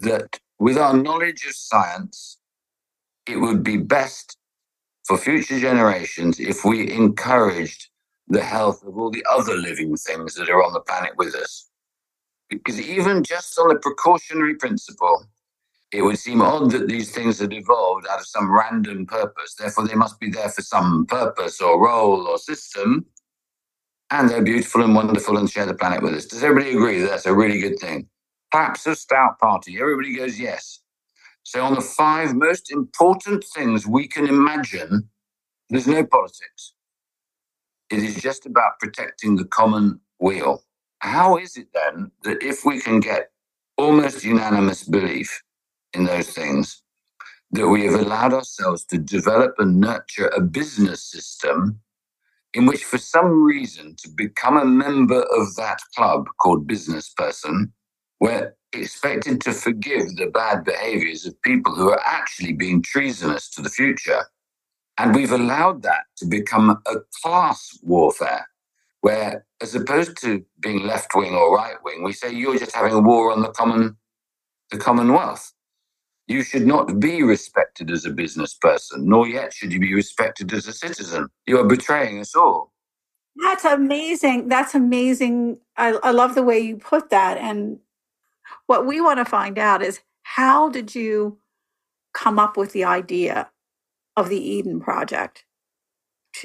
that 0.01 0.39
with 0.59 0.77
our 0.77 0.95
knowledge 0.95 1.45
of 1.47 1.55
science, 1.55 2.39
it 3.27 3.37
would 3.37 3.63
be 3.63 3.77
best 3.77 4.37
for 5.07 5.17
future 5.17 5.59
generations 5.59 6.39
if 6.39 6.65
we 6.65 6.91
encouraged 6.91 7.89
the 8.27 8.43
health 8.43 8.83
of 8.83 8.97
all 8.97 9.11
the 9.11 9.25
other 9.31 9.55
living 9.55 9.95
things 9.95 10.35
that 10.35 10.49
are 10.49 10.63
on 10.63 10.73
the 10.73 10.81
planet 10.81 11.13
with 11.17 11.35
us. 11.35 11.69
Because 12.49 12.81
even 12.81 13.23
just 13.23 13.57
on 13.59 13.69
the 13.69 13.79
precautionary 13.79 14.55
principle, 14.55 15.25
it 15.91 16.03
would 16.03 16.19
seem 16.19 16.41
odd 16.41 16.71
that 16.71 16.87
these 16.87 17.11
things 17.11 17.39
had 17.39 17.53
evolved 17.53 18.07
out 18.11 18.19
of 18.19 18.27
some 18.27 18.51
random 18.51 19.07
purpose. 19.07 19.55
Therefore, 19.55 19.87
they 19.87 19.95
must 19.95 20.19
be 20.19 20.29
there 20.29 20.49
for 20.49 20.61
some 20.61 21.05
purpose 21.07 21.61
or 21.61 21.83
role 21.83 22.27
or 22.27 22.37
system. 22.37 23.07
And 24.11 24.29
they're 24.29 24.43
beautiful 24.43 24.83
and 24.83 24.95
wonderful 24.95 25.37
and 25.37 25.49
share 25.49 25.65
the 25.65 25.75
planet 25.75 26.03
with 26.03 26.13
us. 26.15 26.25
Does 26.25 26.43
everybody 26.43 26.71
agree 26.75 27.01
that 27.01 27.09
that's 27.09 27.25
a 27.25 27.35
really 27.35 27.59
good 27.59 27.79
thing? 27.79 28.07
Perhaps 28.51 28.87
a 28.87 28.95
stout 28.95 29.39
party. 29.39 29.79
Everybody 29.79 30.15
goes, 30.15 30.39
yes. 30.39 30.79
So, 31.43 31.63
on 31.63 31.75
the 31.75 31.81
five 31.81 32.35
most 32.35 32.71
important 32.71 33.45
things 33.55 33.87
we 33.87 34.07
can 34.07 34.27
imagine, 34.27 35.09
there's 35.69 35.87
no 35.87 36.05
politics. 36.05 36.74
It 37.89 37.99
is 37.99 38.15
just 38.21 38.45
about 38.45 38.79
protecting 38.79 39.35
the 39.35 39.45
common 39.45 39.99
weal. 40.19 40.63
How 40.99 41.37
is 41.37 41.57
it 41.57 41.67
then 41.73 42.11
that 42.23 42.43
if 42.43 42.65
we 42.65 42.81
can 42.81 42.99
get 42.99 43.31
almost 43.77 44.23
unanimous 44.23 44.83
belief 44.83 45.43
in 45.93 46.05
those 46.05 46.29
things, 46.29 46.81
that 47.51 47.67
we 47.69 47.85
have 47.85 47.95
allowed 47.95 48.33
ourselves 48.33 48.85
to 48.85 48.97
develop 48.97 49.55
and 49.59 49.79
nurture 49.79 50.27
a 50.29 50.41
business 50.41 51.03
system 51.03 51.79
in 52.53 52.65
which, 52.65 52.83
for 52.83 52.97
some 52.97 53.43
reason, 53.43 53.95
to 53.97 54.09
become 54.09 54.57
a 54.57 54.65
member 54.65 55.21
of 55.37 55.55
that 55.57 55.79
club 55.95 56.27
called 56.41 56.67
business 56.67 57.09
person, 57.09 57.73
we're 58.19 58.55
expected 58.73 59.41
to 59.41 59.53
forgive 59.53 60.15
the 60.15 60.27
bad 60.27 60.63
behaviors 60.65 61.25
of 61.25 61.41
people 61.43 61.75
who 61.75 61.89
are 61.91 62.01
actually 62.05 62.53
being 62.53 62.81
treasonous 62.81 63.49
to 63.51 63.61
the 63.61 63.69
future. 63.69 64.25
And 64.97 65.13
we've 65.13 65.31
allowed 65.31 65.83
that 65.83 66.05
to 66.17 66.25
become 66.25 66.69
a 66.69 66.95
class 67.21 67.77
warfare, 67.83 68.47
where 69.01 69.45
as 69.61 69.75
opposed 69.75 70.17
to 70.21 70.43
being 70.59 70.85
left 70.85 71.15
wing 71.15 71.33
or 71.33 71.55
right 71.55 71.75
wing, 71.83 72.03
we 72.03 72.13
say 72.13 72.31
you're 72.31 72.57
just 72.57 72.75
having 72.75 72.93
a 72.93 72.99
war 72.99 73.31
on 73.31 73.41
the 73.41 73.49
common 73.49 73.97
the 74.71 74.77
Commonwealth. 74.77 75.53
You 76.27 76.41
should 76.41 76.65
not 76.65 76.99
be 76.99 77.21
respected 77.21 77.91
as 77.91 78.05
a 78.05 78.09
business 78.09 78.55
person, 78.55 79.07
nor 79.07 79.27
yet 79.27 79.53
should 79.53 79.71
you 79.71 79.79
be 79.79 79.93
respected 79.93 80.51
as 80.53 80.67
a 80.67 80.73
citizen. 80.73 81.27
You 81.45 81.59
are 81.59 81.67
betraying 81.67 82.19
us 82.19 82.35
all. 82.35 82.73
That's 83.43 83.65
amazing. 83.65 84.47
That's 84.47 84.73
amazing. 84.73 85.59
I, 85.77 85.99
I 86.01 86.11
love 86.11 86.35
the 86.35 86.41
way 86.43 86.59
you 86.59 86.77
put 86.77 87.09
that. 87.11 87.37
And 87.37 87.79
what 88.65 88.87
we 88.87 89.01
want 89.01 89.19
to 89.19 89.25
find 89.25 89.59
out 89.59 89.83
is 89.83 89.99
how 90.23 90.69
did 90.69 90.95
you 90.95 91.37
come 92.13 92.39
up 92.39 92.57
with 92.57 92.71
the 92.71 92.85
idea 92.85 93.49
of 94.17 94.29
the 94.29 94.39
Eden 94.39 94.79
Project? 94.79 95.45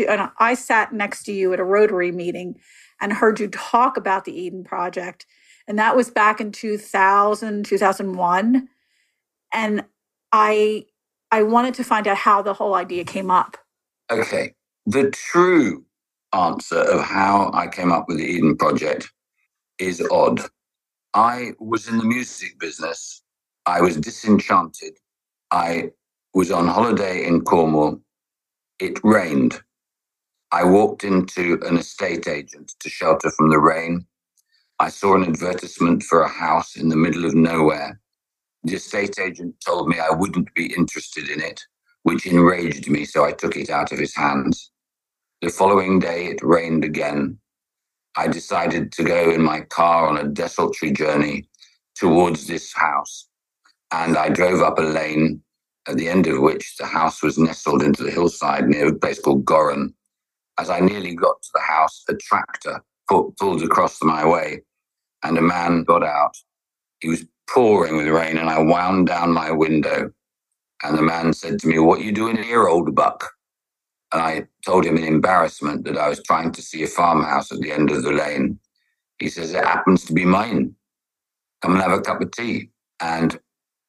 And 0.08 0.30
I 0.38 0.54
sat 0.54 0.92
next 0.92 1.24
to 1.24 1.32
you 1.32 1.52
at 1.52 1.60
a 1.60 1.64
Rotary 1.64 2.12
meeting 2.12 2.56
and 3.00 3.12
heard 3.12 3.40
you 3.40 3.48
talk 3.48 3.96
about 3.96 4.24
the 4.24 4.38
Eden 4.38 4.64
Project. 4.64 5.26
And 5.66 5.78
that 5.78 5.96
was 5.96 6.10
back 6.10 6.40
in 6.40 6.52
2000, 6.52 7.64
2001. 7.64 8.68
And 9.52 9.84
I 10.32 10.86
I 11.32 11.42
wanted 11.42 11.74
to 11.74 11.84
find 11.84 12.08
out 12.08 12.16
how 12.16 12.42
the 12.42 12.54
whole 12.54 12.74
idea 12.74 13.04
came 13.04 13.30
up. 13.30 13.56
Okay. 14.10 14.54
The 14.86 15.10
true 15.10 15.84
answer 16.32 16.78
of 16.78 17.02
how 17.02 17.50
I 17.54 17.68
came 17.68 17.92
up 17.92 18.06
with 18.08 18.18
the 18.18 18.24
Eden 18.24 18.56
Project 18.56 19.12
is 19.78 20.04
odd. 20.10 20.40
I 21.14 21.52
was 21.58 21.88
in 21.88 21.98
the 21.98 22.04
music 22.04 22.58
business. 22.58 23.22
I 23.66 23.80
was 23.80 23.96
disenchanted. 23.96 24.96
I 25.50 25.90
was 26.34 26.50
on 26.50 26.68
holiday 26.68 27.26
in 27.26 27.42
Cornwall. 27.42 28.00
It 28.78 28.98
rained. 29.02 29.60
I 30.52 30.64
walked 30.64 31.04
into 31.04 31.60
an 31.66 31.76
estate 31.76 32.28
agent 32.28 32.72
to 32.80 32.88
shelter 32.88 33.30
from 33.30 33.50
the 33.50 33.58
rain. 33.58 34.06
I 34.78 34.88
saw 34.88 35.14
an 35.14 35.24
advertisement 35.24 36.02
for 36.04 36.22
a 36.22 36.28
house 36.28 36.76
in 36.76 36.88
the 36.88 36.96
middle 36.96 37.24
of 37.24 37.34
nowhere. 37.34 38.00
The 38.64 38.74
estate 38.74 39.18
agent 39.18 39.56
told 39.64 39.88
me 39.88 39.98
I 39.98 40.10
wouldn't 40.10 40.54
be 40.54 40.72
interested 40.74 41.28
in 41.28 41.40
it, 41.40 41.60
which 42.02 42.26
enraged 42.26 42.88
me, 42.88 43.04
so 43.04 43.24
I 43.24 43.32
took 43.32 43.56
it 43.56 43.70
out 43.70 43.92
of 43.92 43.98
his 43.98 44.14
hands. 44.14 44.70
The 45.42 45.50
following 45.50 45.98
day, 45.98 46.26
it 46.26 46.42
rained 46.42 46.84
again. 46.84 47.38
I 48.16 48.28
decided 48.28 48.92
to 48.92 49.04
go 49.04 49.30
in 49.30 49.42
my 49.42 49.62
car 49.62 50.08
on 50.08 50.18
a 50.18 50.28
desultory 50.28 50.92
journey 50.92 51.48
towards 51.94 52.46
this 52.46 52.72
house. 52.74 53.26
And 53.92 54.16
I 54.16 54.28
drove 54.28 54.62
up 54.62 54.78
a 54.78 54.82
lane 54.82 55.42
at 55.90 55.96
the 55.96 56.08
end 56.08 56.26
of 56.28 56.40
which 56.40 56.76
the 56.78 56.86
house 56.86 57.22
was 57.22 57.36
nestled 57.36 57.82
into 57.82 58.04
the 58.04 58.12
hillside 58.12 58.68
near 58.68 58.88
a 58.88 58.94
place 58.94 59.18
called 59.18 59.44
Gorran. 59.44 59.92
As 60.58 60.70
I 60.70 60.78
nearly 60.78 61.16
got 61.16 61.42
to 61.42 61.48
the 61.52 61.60
house, 61.60 62.04
a 62.08 62.14
tractor 62.14 62.82
pulled 63.08 63.62
across 63.62 64.00
my 64.02 64.24
way, 64.24 64.62
and 65.24 65.36
a 65.36 65.42
man 65.42 65.82
got 65.82 66.04
out. 66.04 66.36
He 67.00 67.08
was 67.08 67.26
pouring 67.52 67.96
with 67.96 68.06
rain, 68.06 68.36
and 68.36 68.48
I 68.48 68.60
wound 68.60 69.08
down 69.08 69.32
my 69.32 69.50
window. 69.50 70.12
And 70.82 70.96
the 70.96 71.02
man 71.02 71.32
said 71.32 71.58
to 71.60 71.66
me, 71.66 71.78
What 71.80 72.02
you 72.02 72.12
doing 72.12 72.36
here, 72.36 72.68
old 72.68 72.94
buck? 72.94 73.28
And 74.12 74.22
I 74.22 74.46
told 74.64 74.84
him 74.84 74.96
in 74.96 75.04
embarrassment 75.04 75.84
that 75.84 75.98
I 75.98 76.08
was 76.08 76.22
trying 76.22 76.52
to 76.52 76.62
see 76.62 76.84
a 76.84 76.86
farmhouse 76.86 77.50
at 77.50 77.60
the 77.60 77.72
end 77.72 77.90
of 77.90 78.02
the 78.04 78.12
lane. 78.12 78.60
He 79.18 79.28
says, 79.28 79.52
It 79.52 79.64
happens 79.64 80.04
to 80.04 80.12
be 80.12 80.24
mine. 80.24 80.74
Come 81.62 81.72
and 81.72 81.82
have 81.82 81.92
a 81.92 82.00
cup 82.00 82.20
of 82.20 82.30
tea. 82.30 82.70
And 83.00 83.32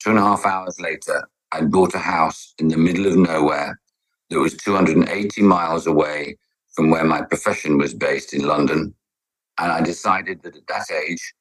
two 0.03 0.09
and 0.09 0.19
a 0.19 0.21
half 0.21 0.45
hours 0.45 0.79
later, 0.79 1.27
I'd 1.53 1.71
bought 1.71 1.95
a 1.95 1.99
house 1.99 2.53
in 2.59 2.67
the 2.69 2.77
middle 2.77 3.07
of 3.07 3.17
nowhere 3.17 3.79
that 4.29 4.39
was 4.39 4.55
280 4.55 5.41
miles 5.41 5.87
away 5.87 6.37
from 6.75 6.89
where 6.89 7.03
my 7.03 7.21
profession 7.21 7.77
was 7.77 7.93
based 7.93 8.33
in 8.33 8.47
London. 8.47 8.93
And 9.59 9.71
I 9.71 9.81
decided 9.81 10.41
that 10.43 10.55
at 10.55 10.67
that 10.67 10.91
age, 10.91 11.33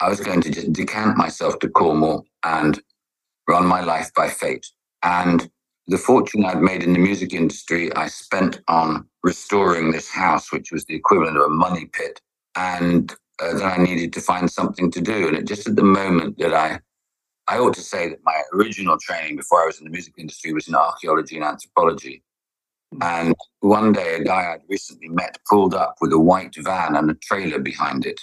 I 0.00 0.08
was 0.08 0.20
going 0.20 0.42
to 0.42 0.50
just 0.50 0.72
decant 0.72 1.16
myself 1.16 1.58
to 1.60 1.68
Cornwall 1.68 2.26
and 2.44 2.80
run 3.48 3.66
my 3.66 3.80
life 3.80 4.12
by 4.14 4.28
fate. 4.28 4.66
And 5.02 5.50
the 5.86 5.98
fortune 5.98 6.44
I'd 6.44 6.60
made 6.60 6.82
in 6.82 6.92
the 6.92 6.98
music 6.98 7.32
industry, 7.32 7.94
I 7.94 8.08
spent 8.08 8.60
on 8.68 9.06
restoring 9.22 9.90
this 9.90 10.10
house, 10.10 10.52
which 10.52 10.72
was 10.72 10.84
the 10.84 10.94
equivalent 10.94 11.36
of 11.36 11.44
a 11.44 11.48
money 11.48 11.86
pit. 11.86 12.20
And 12.56 13.12
uh, 13.40 13.54
then 13.54 13.66
I 13.66 13.76
needed 13.76 14.12
to 14.14 14.20
find 14.20 14.50
something 14.50 14.90
to 14.90 15.00
do. 15.00 15.28
And 15.28 15.36
it 15.36 15.46
just 15.46 15.68
at 15.68 15.76
the 15.76 15.84
moment 15.84 16.38
that 16.38 16.52
I, 16.52 16.80
I 17.48 17.58
ought 17.58 17.74
to 17.74 17.80
say 17.80 18.08
that 18.08 18.18
my 18.24 18.42
original 18.52 18.98
training 18.98 19.36
before 19.36 19.62
I 19.62 19.66
was 19.66 19.78
in 19.78 19.84
the 19.84 19.90
music 19.90 20.14
industry 20.18 20.52
was 20.52 20.68
in 20.68 20.74
archaeology 20.74 21.36
and 21.36 21.44
anthropology. 21.44 22.22
And 23.00 23.34
one 23.60 23.92
day, 23.92 24.16
a 24.16 24.24
guy 24.24 24.52
I'd 24.52 24.62
recently 24.68 25.08
met 25.08 25.38
pulled 25.48 25.74
up 25.74 25.96
with 26.00 26.12
a 26.12 26.18
white 26.18 26.54
van 26.56 26.96
and 26.96 27.10
a 27.10 27.14
trailer 27.14 27.58
behind 27.58 28.06
it. 28.06 28.20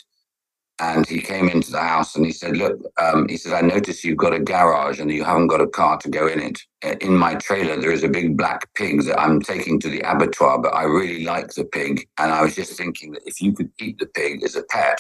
And 0.80 1.08
he 1.08 1.22
came 1.22 1.50
into 1.50 1.72
the 1.72 1.80
house 1.80 2.16
and 2.16 2.26
he 2.26 2.32
said, 2.32 2.58
Look, 2.58 2.80
um, 3.00 3.28
he 3.30 3.38
said, 3.38 3.54
I 3.54 3.62
notice 3.62 4.04
you've 4.04 4.18
got 4.18 4.34
a 4.34 4.40
garage 4.40 5.00
and 5.00 5.12
you 5.12 5.24
haven't 5.24 5.48
got 5.48 5.62
a 5.62 5.68
car 5.68 5.98
to 6.00 6.10
go 6.10 6.28
in 6.28 6.40
it. 6.40 6.60
Uh, 6.84 6.96
in 7.00 7.16
my 7.16 7.36
trailer, 7.36 7.80
there 7.80 7.92
is 7.92 8.04
a 8.04 8.10
big 8.10 8.36
black 8.36 8.74
pig 8.74 9.04
that 9.04 9.20
I'm 9.20 9.40
taking 9.40 9.80
to 9.82 9.90
the 9.90 10.02
abattoir, 10.02 10.60
but 10.60 10.74
I 10.74 10.84
really 10.84 11.24
like 11.24 11.50
the 11.54 11.66
pig. 11.66 12.08
And 12.18 12.32
I 12.32 12.42
was 12.42 12.56
just 12.56 12.76
thinking 12.76 13.12
that 13.12 13.22
if 13.26 13.40
you 13.40 13.54
could 13.54 13.70
keep 13.78 14.00
the 14.00 14.08
pig 14.08 14.44
as 14.44 14.56
a 14.56 14.64
pet 14.64 15.00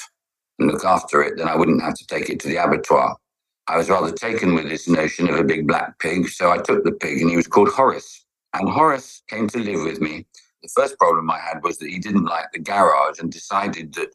and 0.59 0.71
look 0.71 0.85
after 0.85 1.23
it, 1.23 1.37
then 1.37 1.47
I 1.47 1.55
wouldn't 1.55 1.81
have 1.81 1.95
to 1.95 2.05
take 2.07 2.29
it 2.29 2.39
to 2.41 2.47
the 2.47 2.57
abattoir. 2.57 3.17
I 3.67 3.77
was 3.77 3.89
rather 3.89 4.11
taken 4.11 4.55
with 4.55 4.67
this 4.67 4.87
notion 4.87 5.29
of 5.29 5.35
a 5.35 5.43
big 5.43 5.67
black 5.67 5.97
pig. 5.99 6.27
So 6.27 6.51
I 6.51 6.57
took 6.57 6.83
the 6.83 6.91
pig 6.91 7.21
and 7.21 7.29
he 7.29 7.37
was 7.37 7.47
called 7.47 7.69
Horace. 7.69 8.25
And 8.53 8.69
Horace 8.69 9.23
came 9.29 9.47
to 9.49 9.57
live 9.57 9.83
with 9.83 10.01
me. 10.01 10.25
The 10.61 10.69
first 10.75 10.97
problem 10.97 11.29
I 11.31 11.39
had 11.39 11.63
was 11.63 11.77
that 11.77 11.89
he 11.89 11.99
didn't 11.99 12.25
like 12.25 12.51
the 12.51 12.59
garage 12.59 13.19
and 13.19 13.31
decided 13.31 13.93
that 13.95 14.13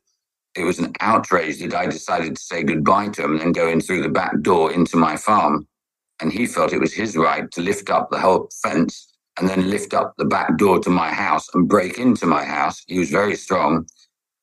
it 0.55 0.65
was 0.65 0.79
an 0.79 0.93
outrage 1.01 1.61
that 1.61 1.75
I 1.75 1.87
decided 1.87 2.37
to 2.37 2.43
say 2.43 2.63
goodbye 2.63 3.09
to 3.11 3.25
him 3.25 3.33
and 3.33 3.41
then 3.41 3.53
go 3.53 3.69
in 3.69 3.81
through 3.81 4.03
the 4.03 4.09
back 4.09 4.41
door 4.43 4.73
into 4.73 4.97
my 4.97 5.17
farm. 5.17 5.67
And 6.21 6.33
he 6.33 6.47
felt 6.47 6.73
it 6.73 6.81
was 6.81 6.95
his 6.95 7.17
right 7.17 7.51
to 7.53 7.61
lift 7.61 7.91
up 7.91 8.11
the 8.11 8.19
whole 8.19 8.51
fence 8.63 9.13
and 9.39 9.49
then 9.49 9.71
lift 9.71 9.95
up 9.95 10.15
the 10.19 10.25
back 10.25 10.57
door 10.59 10.81
to 10.81 10.91
my 10.91 11.13
house 11.13 11.49
and 11.55 11.69
break 11.69 11.99
into 11.99 12.27
my 12.27 12.45
house. 12.45 12.83
He 12.87 12.99
was 12.99 13.11
very 13.11 13.37
strong 13.37 13.87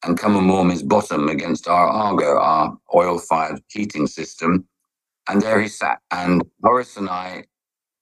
and 0.04 0.18
come 0.18 0.36
and 0.36 0.48
warm 0.50 0.70
his 0.70 0.84
bottom 0.84 1.28
against 1.30 1.68
our 1.68 1.90
Aga, 1.90 2.26
our 2.26 2.78
oil 2.94 3.20
fired 3.20 3.62
heating 3.70 4.08
system. 4.08 4.66
And 5.30 5.42
there 5.42 5.62
he 5.62 5.68
sat. 5.70 6.00
And 6.12 6.44
Horace 6.64 6.98
and 6.98 7.10
I 7.10 7.44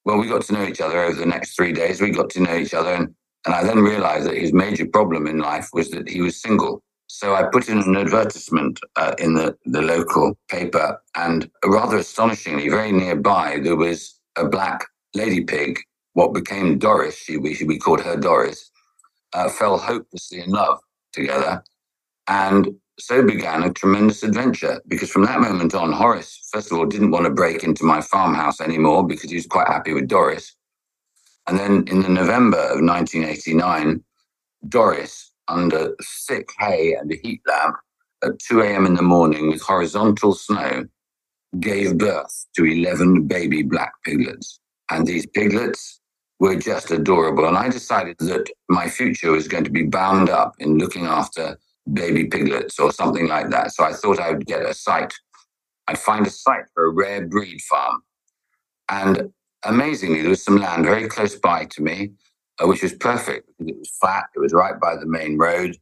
Well, 0.06 0.18
we 0.18 0.27
got 0.27 0.42
to 0.44 0.53
know 0.53 0.65
each 0.65 0.82
other 0.82 1.00
over 1.03 1.20
the 1.20 1.25
next 1.25 1.56
three 1.56 1.72
days. 1.72 2.01
We 2.01 2.10
got 2.12 2.30
to 2.32 2.39
know 2.42 2.56
each 2.56 2.74
other. 2.74 2.94
And, 2.94 3.13
and 3.46 3.53
I 3.53 3.63
then 3.63 3.80
realized 3.80 4.25
that 4.27 4.38
his 4.38 4.51
major 4.53 4.86
problem 4.88 5.27
in 5.27 5.38
life 5.38 5.70
was 5.74 5.92
that 5.92 6.10
he 6.10 6.22
was 6.22 6.42
single. 6.42 6.82
So 7.08 7.36
I 7.36 7.44
put 7.44 7.70
in 7.70 7.80
an 7.80 7.96
advertisement 7.96 8.80
uh, 8.96 9.13
in 9.20 9.36
the, 9.36 9.56
the 9.65 9.82
local 9.82 10.38
paper. 10.50 11.00
And 11.15 11.50
rather 11.65 11.98
astonishingly, 11.98 12.70
very 12.70 12.92
nearby, 12.92 13.60
there 13.62 13.75
was 13.75 14.20
a 14.38 14.46
black 14.48 14.86
lady 15.13 15.44
pig, 15.44 15.80
what 16.13 16.34
became 16.34 16.80
Doris, 16.80 17.15
she, 17.18 17.38
we, 17.38 17.58
we 17.68 17.77
called 17.77 18.01
her 18.01 18.18
Doris, 18.18 18.72
uh, 19.34 19.50
fell 19.50 19.77
hopelessly 19.77 20.42
in 20.42 20.51
love 20.51 20.80
together. 21.13 21.63
And 22.27 22.70
so 23.00 23.24
began 23.24 23.64
a 23.64 23.74
tremendous 23.74 24.24
adventure 24.24 24.82
because 24.88 25.10
from 25.10 25.24
that 25.26 25.42
moment 25.42 25.74
on, 25.74 25.92
Horace, 25.92 26.48
first 26.52 26.72
of 26.72 26.78
all, 26.78 26.86
didn't 26.86 27.12
want 27.12 27.26
to 27.26 27.32
break 27.32 27.64
into 27.64 27.84
my 27.84 28.02
farmhouse 28.02 28.62
anymore 28.62 29.06
because 29.06 29.30
he 29.30 29.36
was 29.36 29.48
quite 29.48 29.68
happy 29.68 29.94
with 29.94 30.08
Doris. 30.08 30.56
And 31.48 31.60
then 31.60 31.86
in 31.88 32.02
the 32.02 32.10
November 32.10 32.60
of 32.60 32.82
1989, 32.82 34.04
Doris, 34.70 35.32
under 35.48 35.96
thick 36.28 36.50
hay 36.60 36.94
and 36.94 37.12
a 37.12 37.16
heat 37.16 37.42
lamp 37.48 37.76
at 38.24 38.40
2 38.40 38.62
a.m. 38.62 38.86
in 38.86 38.94
the 38.94 39.02
morning 39.02 39.50
with 39.50 39.62
horizontal 39.62 40.34
snow, 40.34 40.86
gave 41.60 41.98
birth 41.98 42.46
to 42.56 42.66
11 42.66 43.28
baby 43.28 43.64
black 43.64 43.92
piglets. 44.06 44.60
And 44.90 45.06
these 45.06 45.26
piglets 45.26 46.00
were 46.40 46.56
just 46.56 46.92
adorable. 46.92 47.46
And 47.46 47.58
I 47.58 47.70
decided 47.70 48.18
that 48.20 48.50
my 48.70 48.88
future 48.88 49.32
was 49.32 49.48
going 49.48 49.64
to 49.66 49.70
be 49.70 49.84
bound 49.84 50.30
up 50.30 50.56
in 50.60 50.78
looking 50.78 51.06
after 51.06 51.58
baby 51.92 52.25
piglets 52.25 52.80
or 52.80 52.92
something 52.92 53.28
like 53.28 53.50
that. 53.50 53.74
So 53.74 53.84
I 53.84 53.94
thought 53.94 54.20
I 54.20 54.32
would 54.32 54.46
get 54.46 54.63
a 54.63 54.74
site. 54.74 55.13
I'd 55.88 56.00
find 56.00 56.25
a 56.25 56.30
site 56.30 56.66
for 56.74 56.86
a 56.86 56.90
rare 56.90 57.28
breed 57.28 57.62
farm. 57.62 58.02
And 58.90 59.32
amazingly, 59.63 60.22
there 60.22 60.30
was 60.30 60.44
some 60.44 60.58
land 60.58 60.86
very 60.86 61.08
close 61.08 61.36
by 61.36 61.66
to 61.66 61.82
me, 61.82 62.12
uh, 62.62 62.68
which 62.68 62.84
was 62.84 62.94
perfect 62.94 63.50
it 63.60 63.78
was 63.78 63.90
flat, 64.00 64.25
it 64.36 64.40
was 64.40 64.54
right 64.54 64.80
by 64.80 64.96
the 64.96 65.06
main 65.06 65.38
road. 65.38 65.78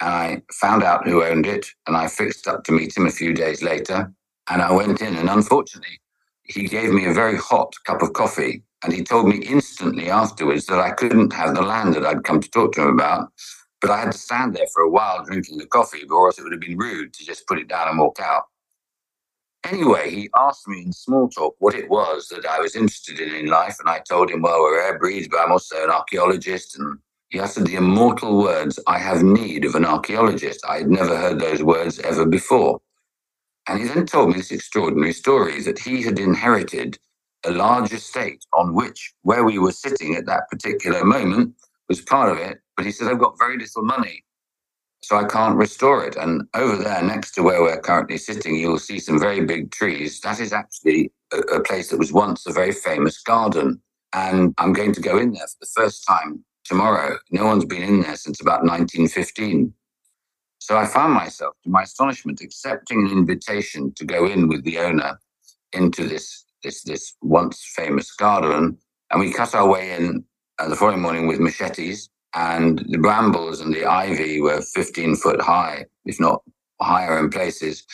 And 0.00 0.10
I 0.10 0.42
found 0.52 0.82
out 0.82 1.06
who 1.06 1.24
owned 1.24 1.46
it 1.46 1.66
and 1.86 1.96
I 1.96 2.08
fixed 2.08 2.46
up 2.46 2.64
to 2.64 2.72
meet 2.72 2.96
him 2.96 3.06
a 3.06 3.10
few 3.10 3.34
days 3.34 3.62
later. 3.62 4.12
And 4.50 4.62
I 4.62 4.72
went 4.72 5.02
in, 5.02 5.14
and 5.16 5.28
unfortunately, 5.28 6.00
he 6.44 6.68
gave 6.68 6.90
me 6.90 7.04
a 7.04 7.12
very 7.12 7.36
hot 7.36 7.74
cup 7.84 8.00
of 8.00 8.14
coffee. 8.14 8.62
And 8.82 8.92
he 8.92 9.02
told 9.02 9.28
me 9.28 9.38
instantly 9.38 10.08
afterwards 10.08 10.66
that 10.66 10.78
I 10.78 10.92
couldn't 10.92 11.32
have 11.32 11.54
the 11.54 11.62
land 11.62 11.94
that 11.94 12.06
I'd 12.06 12.24
come 12.24 12.40
to 12.40 12.50
talk 12.50 12.72
to 12.74 12.82
him 12.82 12.88
about 12.88 13.28
but 13.80 13.90
I 13.90 14.00
had 14.00 14.12
to 14.12 14.18
stand 14.18 14.54
there 14.54 14.66
for 14.72 14.82
a 14.82 14.90
while 14.90 15.24
drinking 15.24 15.58
the 15.58 15.66
coffee, 15.66 16.04
or 16.10 16.26
else 16.26 16.38
it 16.38 16.42
would 16.42 16.52
have 16.52 16.60
been 16.60 16.78
rude 16.78 17.14
to 17.14 17.24
just 17.24 17.46
put 17.46 17.58
it 17.58 17.68
down 17.68 17.88
and 17.88 17.98
walk 17.98 18.18
out. 18.20 18.44
Anyway, 19.64 20.10
he 20.10 20.30
asked 20.36 20.66
me 20.68 20.82
in 20.82 20.92
small 20.92 21.28
talk 21.28 21.54
what 21.58 21.74
it 21.74 21.90
was 21.90 22.28
that 22.28 22.46
I 22.46 22.60
was 22.60 22.76
interested 22.76 23.20
in 23.20 23.34
in 23.34 23.46
life, 23.46 23.76
and 23.80 23.88
I 23.88 24.00
told 24.00 24.30
him, 24.30 24.42
well, 24.42 24.60
we're 24.60 24.80
air 24.80 24.98
breeds, 24.98 25.28
but 25.28 25.40
I'm 25.40 25.52
also 25.52 25.82
an 25.82 25.90
archaeologist. 25.90 26.78
And 26.78 26.98
he 27.28 27.40
uttered 27.40 27.66
the 27.66 27.74
immortal 27.76 28.38
words, 28.38 28.78
I 28.86 28.98
have 28.98 29.22
need 29.22 29.64
of 29.64 29.74
an 29.74 29.84
archaeologist. 29.84 30.64
I 30.66 30.78
had 30.78 30.90
never 30.90 31.16
heard 31.16 31.40
those 31.40 31.62
words 31.62 31.98
ever 32.00 32.24
before. 32.24 32.80
And 33.68 33.80
he 33.80 33.86
then 33.86 34.06
told 34.06 34.30
me 34.30 34.36
this 34.36 34.50
extraordinary 34.50 35.12
story 35.12 35.60
that 35.62 35.78
he 35.78 36.02
had 36.02 36.18
inherited 36.18 36.98
a 37.44 37.50
large 37.50 37.92
estate 37.92 38.44
on 38.54 38.74
which, 38.74 39.12
where 39.22 39.44
we 39.44 39.58
were 39.58 39.72
sitting 39.72 40.14
at 40.16 40.26
that 40.26 40.48
particular 40.50 41.04
moment, 41.04 41.54
was 41.88 42.00
part 42.00 42.32
of 42.32 42.38
it. 42.38 42.60
But 42.78 42.86
he 42.86 42.92
said, 42.92 43.08
I've 43.08 43.18
got 43.18 43.36
very 43.36 43.58
little 43.58 43.82
money, 43.82 44.24
so 45.02 45.16
I 45.16 45.24
can't 45.24 45.56
restore 45.56 46.06
it. 46.06 46.14
And 46.14 46.46
over 46.54 46.76
there, 46.76 47.02
next 47.02 47.32
to 47.32 47.42
where 47.42 47.60
we're 47.60 47.80
currently 47.80 48.18
sitting, 48.18 48.54
you'll 48.54 48.78
see 48.78 49.00
some 49.00 49.18
very 49.18 49.44
big 49.44 49.72
trees. 49.72 50.20
That 50.20 50.38
is 50.38 50.52
actually 50.52 51.10
a, 51.32 51.38
a 51.56 51.60
place 51.64 51.90
that 51.90 51.98
was 51.98 52.12
once 52.12 52.46
a 52.46 52.52
very 52.52 52.70
famous 52.70 53.20
garden. 53.20 53.82
And 54.12 54.54
I'm 54.58 54.72
going 54.72 54.92
to 54.92 55.00
go 55.00 55.18
in 55.18 55.32
there 55.32 55.48
for 55.48 55.56
the 55.60 55.72
first 55.74 56.06
time 56.06 56.44
tomorrow. 56.64 57.18
No 57.32 57.46
one's 57.46 57.64
been 57.64 57.82
in 57.82 58.02
there 58.02 58.14
since 58.14 58.40
about 58.40 58.62
1915. 58.62 59.74
So 60.60 60.76
I 60.76 60.86
found 60.86 61.14
myself, 61.14 61.56
to 61.64 61.70
my 61.70 61.82
astonishment, 61.82 62.40
accepting 62.42 63.06
an 63.06 63.10
invitation 63.10 63.92
to 63.94 64.04
go 64.04 64.24
in 64.24 64.46
with 64.46 64.62
the 64.62 64.78
owner 64.78 65.18
into 65.72 66.06
this 66.06 66.44
this 66.62 66.84
this 66.84 67.16
once 67.22 67.60
famous 67.74 68.14
garden, 68.14 68.78
and 69.10 69.20
we 69.20 69.32
cut 69.32 69.56
our 69.56 69.68
way 69.68 69.96
in 69.96 70.24
uh, 70.60 70.68
the 70.68 70.76
following 70.76 71.02
morning 71.02 71.26
with 71.26 71.40
machetes, 71.40 72.08
and 72.38 72.78
the 72.88 72.98
brambles 72.98 73.60
and 73.60 73.74
the 73.74 73.84
ivy 73.84 74.40
were 74.40 74.62
15 74.62 75.16
foot 75.16 75.40
high, 75.40 75.84
if 76.04 76.20
not 76.20 76.40
higher 76.80 77.18
in 77.18 77.30
places. 77.30 77.84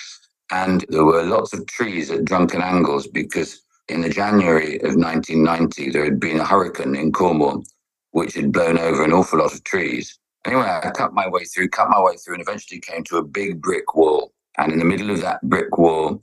And 0.50 0.84
there 0.90 1.06
were 1.06 1.22
lots 1.22 1.54
of 1.54 1.66
trees 1.66 2.10
at 2.10 2.26
drunken 2.26 2.60
angles 2.60 3.06
because 3.06 3.62
in 3.88 4.02
the 4.02 4.10
January 4.10 4.76
of 4.76 4.96
1990, 4.96 5.90
there 5.90 6.04
had 6.04 6.20
been 6.20 6.40
a 6.40 6.44
hurricane 6.44 6.94
in 6.94 7.10
Cornwall, 7.10 7.64
which 8.10 8.34
had 8.34 8.52
blown 8.52 8.78
over 8.78 9.02
an 9.02 9.14
awful 9.14 9.38
lot 9.38 9.54
of 9.54 9.64
trees. 9.64 10.18
Anyway, 10.44 10.62
I 10.62 10.90
cut 10.90 11.14
my 11.14 11.26
way 11.26 11.44
through, 11.44 11.70
cut 11.70 11.88
my 11.88 12.02
way 12.02 12.16
through, 12.16 12.34
and 12.34 12.42
eventually 12.42 12.80
came 12.80 13.02
to 13.04 13.16
a 13.16 13.24
big 13.24 13.62
brick 13.62 13.94
wall. 13.94 14.30
And 14.58 14.70
in 14.70 14.78
the 14.78 14.84
middle 14.84 15.10
of 15.10 15.22
that 15.22 15.40
brick 15.48 15.78
wall 15.78 16.22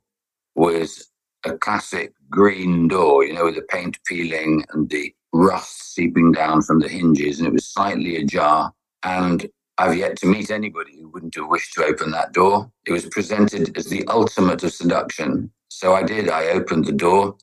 was 0.53 1.09
a 1.43 1.57
classic 1.57 2.13
green 2.29 2.87
door, 2.87 3.25
you 3.25 3.33
know, 3.33 3.45
with 3.45 3.55
the 3.55 3.63
paint 3.63 3.97
peeling 4.05 4.63
and 4.73 4.87
the 4.91 5.11
rust 5.33 5.93
seeping 5.93 6.31
down 6.31 6.61
from 6.61 6.79
the 6.79 6.87
hinges, 6.87 7.39
and 7.39 7.47
it 7.47 7.53
was 7.53 7.65
slightly 7.65 8.17
ajar. 8.17 8.71
And 9.03 9.47
I've 9.77 9.97
yet 9.97 10.17
to 10.17 10.27
meet 10.27 10.51
anybody 10.51 10.99
who 10.99 11.09
wouldn't 11.09 11.35
have 11.35 11.47
wished 11.47 11.73
to 11.73 11.85
open 11.85 12.11
that 12.11 12.33
door. 12.33 12.71
It 12.85 12.91
was 12.91 13.05
presented 13.07 13.75
as 13.77 13.85
the 13.85 14.05
ultimate 14.07 14.63
of 14.63 14.73
seduction. 14.73 15.51
So 15.69 15.93
I 15.93 16.03
did. 16.03 16.29
I 16.29 16.49
opened 16.49 16.85
the 16.85 16.91
door, 16.91 17.37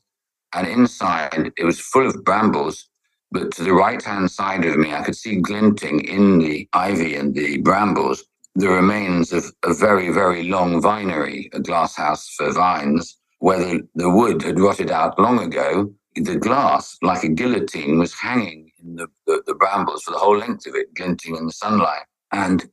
and 0.53 0.67
inside 0.67 1.51
it 1.57 1.63
was 1.63 1.79
full 1.79 2.07
of 2.07 2.23
brambles. 2.23 2.87
But 3.31 3.51
to 3.55 3.63
the 3.63 3.73
right 3.73 4.01
hand 4.01 4.31
side 4.31 4.65
of 4.65 4.77
me, 4.77 4.93
I 4.93 5.03
could 5.03 5.15
see 5.15 5.35
glinting 5.35 5.99
in 6.01 6.39
the 6.39 6.67
ivy 6.73 7.15
and 7.15 7.33
the 7.33 7.57
brambles 7.57 8.23
the 8.55 8.69
remains 8.69 9.31
of 9.31 9.45
a 9.63 9.73
very, 9.73 10.09
very 10.09 10.43
long 10.43 10.81
vinery, 10.81 11.49
a 11.53 11.59
glass 11.59 11.95
house 11.95 12.27
for 12.35 12.51
vines, 12.51 13.17
where 13.39 13.59
the, 13.59 13.87
the 13.95 14.09
wood 14.09 14.41
had 14.41 14.59
rotted 14.59 14.91
out 14.91 15.19
long 15.19 15.39
ago 15.39 15.93
the 16.15 16.35
glass, 16.35 16.97
like 17.01 17.23
a 17.23 17.29
guillotine, 17.29 17.99
was 17.99 18.13
hanging 18.13 18.71
in 18.81 18.95
the, 18.95 19.07
the, 19.27 19.43
the, 19.45 19.53
brambles 19.53 20.03
for 20.03 20.11
the 20.11 20.17
whole 20.17 20.37
length 20.37 20.65
of 20.65 20.75
it, 20.75 20.93
glinting 20.93 21.35
in 21.35 21.45
the 21.45 21.51
sunlight. 21.51 22.03
And 22.31 22.69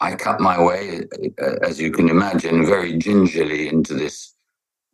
I 0.00 0.14
cut 0.14 0.40
my 0.40 0.62
way, 0.62 1.02
as 1.62 1.80
you 1.80 1.90
can 1.90 2.08
imagine, 2.08 2.66
very 2.66 2.96
gingerly 2.96 3.68
into 3.68 3.94
this 3.94 4.34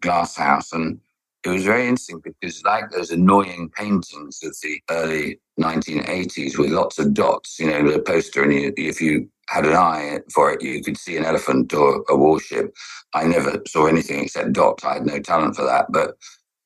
glass 0.01 0.37
house. 0.37 0.73
And 0.73 1.01
it 1.45 1.49
was 1.49 1.65
very 1.65 1.89
interesting 1.89 2.21
because, 2.23 2.63
like 2.65 2.91
those 2.91 3.11
annoying 3.11 3.71
paintings 3.75 4.41
of 4.43 4.55
the 4.63 4.81
early 4.91 5.41
1980s 5.59 6.59
with 6.59 6.71
lots 6.71 6.99
of 6.99 7.15
dots, 7.15 7.59
you 7.59 7.71
know, 7.71 7.91
the 7.91 8.01
poster, 8.01 8.43
and 8.43 8.53
you, 8.53 8.73
if 8.77 9.01
you 9.01 9.29
had 9.49 9.67
an 9.67 9.75
eye 9.75 10.21
for 10.33 10.53
it, 10.53 10.63
you 10.63 10.83
could 10.83 10.97
see 10.97 11.17
an 11.17 11.25
elephant 11.25 11.75
or 11.75 12.05
a 12.09 12.17
warship. 12.17 12.73
I 13.15 13.25
never 13.25 13.61
saw 13.67 13.87
anything 13.87 14.23
except 14.23 14.53
dots. 14.53 14.85
I 14.85 14.95
had 14.95 15.07
no 15.07 15.19
talent 15.19 15.57
for 15.57 15.65
that. 15.65 15.87
But 15.91 16.17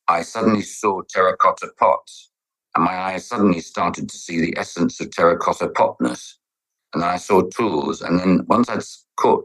I 0.09 0.23
suddenly 0.23 0.61
mm. 0.61 0.67
saw 0.67 1.03
terracotta 1.03 1.69
pots, 1.79 2.31
and 2.75 2.85
my 2.85 2.95
eyes 2.95 3.27
suddenly 3.27 3.61
started 3.61 4.09
to 4.09 4.17
see 4.17 4.41
the 4.41 4.57
essence 4.57 5.01
of 5.01 5.11
terracotta 5.11 5.69
potness. 5.69 6.35
And 6.93 7.03
then 7.03 7.11
I 7.11 7.17
saw 7.17 7.43
tools, 7.43 8.03
and 8.03 8.19
then 8.19 8.45
once 8.49 8.69
I'd 8.69 8.83
caught 9.17 9.45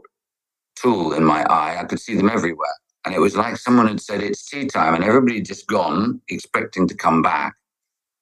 tool 0.76 1.12
in 1.12 1.24
my 1.24 1.44
eye, 1.44 1.78
I 1.80 1.84
could 1.84 2.00
see 2.00 2.14
them 2.14 2.30
everywhere. 2.30 2.68
And 3.04 3.14
it 3.14 3.20
was 3.20 3.36
like 3.36 3.56
someone 3.56 3.88
had 3.88 4.00
said, 4.00 4.22
It's 4.22 4.48
tea 4.48 4.66
time, 4.66 4.94
and 4.94 5.04
everybody 5.04 5.36
had 5.36 5.46
just 5.46 5.66
gone, 5.66 6.20
expecting 6.28 6.86
to 6.88 6.94
come 6.94 7.22
back, 7.22 7.54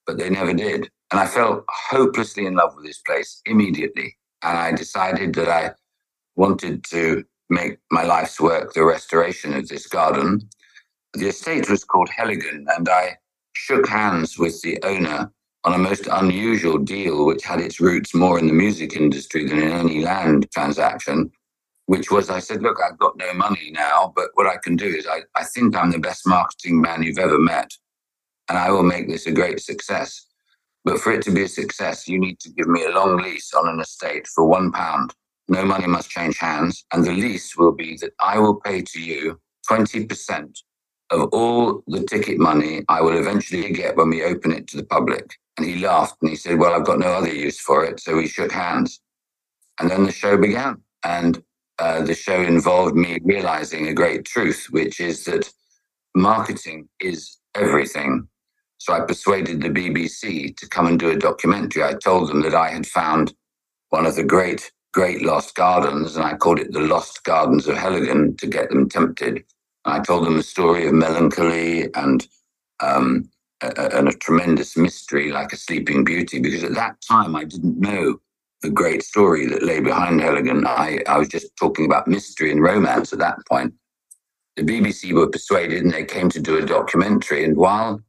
but 0.07 0.19
they 0.19 0.31
never 0.31 0.55
did. 0.55 0.91
And 1.11 1.21
I 1.21 1.27
fell 1.27 1.65
hopelessly 1.69 2.47
in 2.47 2.55
love 2.55 2.75
with 2.77 2.85
this 2.85 3.01
place 3.01 3.41
immediately. 3.47 4.17
And 4.43 4.57
I 4.57 4.73
decided 4.73 5.35
that 5.35 5.49
I 5.49 5.73
wanted 6.37 6.85
to 6.85 7.25
make 7.51 7.79
my 7.91 8.05
life's 8.05 8.41
work 8.41 8.75
the 8.75 8.85
restoration 8.85 9.55
of 9.55 9.69
this 9.69 9.87
garden. 9.87 10.49
The 11.15 11.29
estate 11.29 11.71
was 11.71 11.85
called 11.85 12.11
Heligan, 12.11 12.67
and 12.77 12.89
I 12.89 13.17
shook 13.55 13.89
hands 13.89 14.39
with 14.39 14.61
the 14.61 14.79
owner 14.83 15.33
on 15.65 15.73
a 15.73 15.79
most 15.79 16.07
unusual 16.11 16.79
deal, 16.79 17.25
which 17.25 17.45
had 17.45 17.61
its 17.61 17.81
roots 17.81 18.15
more 18.15 18.39
in 18.39 18.47
the 18.47 18.53
music 18.53 18.95
industry 18.95 19.47
than 19.47 19.59
in 19.59 19.73
any 19.73 20.05
land 20.05 20.51
transaction. 20.53 21.31
Which 21.87 22.11
was, 22.11 22.29
I 22.29 22.41
said, 22.41 22.61
Look, 22.61 22.77
I've 22.83 22.99
got 22.99 23.17
no 23.17 23.33
money 23.33 23.71
now, 23.73 24.13
but 24.15 24.29
what 24.35 24.47
I 24.47 24.59
can 24.63 24.77
do 24.77 24.87
is 24.87 25.07
I, 25.07 25.23
I 25.35 25.45
think 25.45 25.75
I'm 25.75 25.91
the 25.91 25.99
best 25.99 26.27
marketing 26.27 26.81
man 26.81 27.03
you've 27.03 27.19
ever 27.19 27.39
met, 27.39 27.71
and 28.51 28.59
I 28.59 28.71
will 28.71 28.83
make 28.83 29.09
this 29.09 29.27
a 29.27 29.33
great 29.33 29.61
success. 29.61 30.27
But 30.85 31.01
for 31.01 31.13
it 31.13 31.23
to 31.23 31.31
be 31.31 31.43
a 31.43 31.49
success, 31.49 32.07
you 32.07 32.21
need 32.21 32.39
to 32.41 32.51
give 32.51 32.67
me 32.69 32.85
a 32.85 32.91
long 32.91 33.17
lease 33.17 33.55
on 33.55 33.67
an 33.67 33.81
estate 33.81 34.27
for 34.27 34.45
one 34.45 34.71
pound. 34.73 35.15
No 35.49 35.65
money 35.65 35.87
must 35.87 36.11
change 36.11 36.37
hands, 36.37 36.85
and 36.93 37.03
the 37.03 37.13
lease 37.13 37.57
will 37.57 37.73
be 37.73 37.97
that 38.03 38.13
I 38.21 38.39
will 38.39 38.61
pay 38.61 38.83
to 38.83 39.01
you 39.01 39.41
20% 39.71 40.55
of 41.11 41.29
all 41.33 41.83
the 41.87 42.05
ticket 42.05 42.39
money 42.39 42.83
I 42.89 43.01
will 43.01 43.19
eventually 43.19 43.73
get 43.73 43.97
when 43.97 44.11
we 44.11 44.25
open 44.25 44.53
it 44.53 44.67
to 44.69 44.77
the 44.77 44.85
public. 44.85 45.39
And 45.57 45.67
he 45.67 45.77
laughed 45.77 46.17
and 46.21 46.31
he 46.31 46.37
said, 46.37 46.59
Well, 46.59 46.75
I've 46.75 46.87
got 46.87 46.99
no 46.99 47.13
other 47.13 47.33
use 47.33 47.61
for 47.61 47.85
it. 47.85 48.01
So 48.01 48.17
we 48.17 48.29
shook 48.29 48.53
hands. 48.53 49.01
And 49.81 49.91
then 49.91 50.05
the 50.05 50.13
show 50.13 50.37
began. 50.37 50.83
And 51.05 51.43
uh, 51.79 52.03
the 52.03 52.15
show 52.15 52.41
involved 52.41 52.97
me 52.97 53.19
realizing 53.23 53.87
a 53.87 53.95
great 53.95 54.25
truth, 54.25 54.67
which 54.71 55.01
is 55.01 55.25
that 55.25 55.51
marketing 56.15 56.89
is 57.01 57.39
everything. 57.55 58.29
So 58.79 58.93
I 58.93 59.01
persuaded 59.01 59.61
the 59.61 59.69
BBC 59.69 60.57
to 60.57 60.69
come 60.69 60.87
and 60.87 60.99
do 60.99 61.11
a 61.11 61.17
documentary. 61.17 61.83
I 61.83 61.95
told 61.95 62.29
them 62.29 62.43
that 62.43 62.55
I 62.55 62.71
had 62.71 62.87
found 62.87 63.33
one 63.91 64.07
of 64.07 64.17
the 64.17 64.25
great, 64.25 64.71
great 64.93 65.23
lost 65.23 65.55
gardens, 65.55 66.17
and 66.17 66.25
I 66.25 66.37
called 66.37 66.61
it 66.61 66.73
the 66.73 66.81
Lost 66.81 67.25
Gardens 67.25 67.67
of 67.67 67.77
Heligan 67.77 68.39
to 68.39 68.47
get 68.47 68.71
them 68.71 68.89
tempted. 68.89 69.45
I 69.89 70.01
told 70.01 70.27
them 70.27 70.37
a 70.37 70.43
story 70.43 70.87
of 70.87 70.95
melancholy 70.95 71.93
and 71.95 72.27
um, 72.81 73.29
a, 73.63 73.97
and 73.97 74.09
a 74.09 74.13
tremendous 74.13 74.77
mystery 74.77 75.31
like 75.33 75.53
a 75.53 75.57
Sleeping 75.57 76.05
Beauty, 76.05 76.41
because 76.41 76.65
at 76.65 76.75
that 76.75 76.97
time 77.01 77.35
I 77.35 77.45
didn't 77.45 77.79
know 77.79 78.21
the 78.63 78.71
great 78.71 79.03
story 79.03 79.47
that 79.47 79.63
lay 79.63 79.81
behind 79.81 80.21
Heligan. 80.21 80.67
I, 80.67 80.99
I 81.07 81.19
was 81.19 81.29
just 81.29 81.57
talking 81.57 81.87
about 81.87 82.09
mystery 82.09 82.51
and 82.51 82.63
romance 82.63 83.13
at 83.13 83.21
that 83.21 83.39
point. 83.49 83.73
The 84.57 84.65
BBC 84.65 85.13
were 85.13 85.29
persuaded 85.29 85.85
and 85.85 85.93
they 85.93 86.05
came 86.05 86.29
to 86.31 86.41
do 86.41 86.59
a 86.59 86.67
documentary. 86.67 87.45
And 87.45 87.57
while 87.57 88.01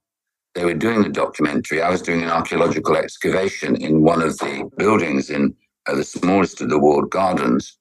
they 0.56 0.66
were 0.66 0.74
doing 0.74 1.04
the 1.04 1.10
documentary, 1.10 1.82
I 1.82 1.90
was 1.90 2.02
doing 2.02 2.24
an 2.24 2.30
archaeological 2.30 2.96
excavation 2.96 3.76
in 3.76 4.02
one 4.02 4.24
of 4.24 4.38
the 4.40 4.70
buildings 4.78 5.30
in 5.30 5.56
uh, 5.88 5.96
the 5.96 6.04
smallest 6.04 6.62
of 6.62 6.70
the 6.70 6.80
walled 6.80 7.12
gardens. 7.12 7.78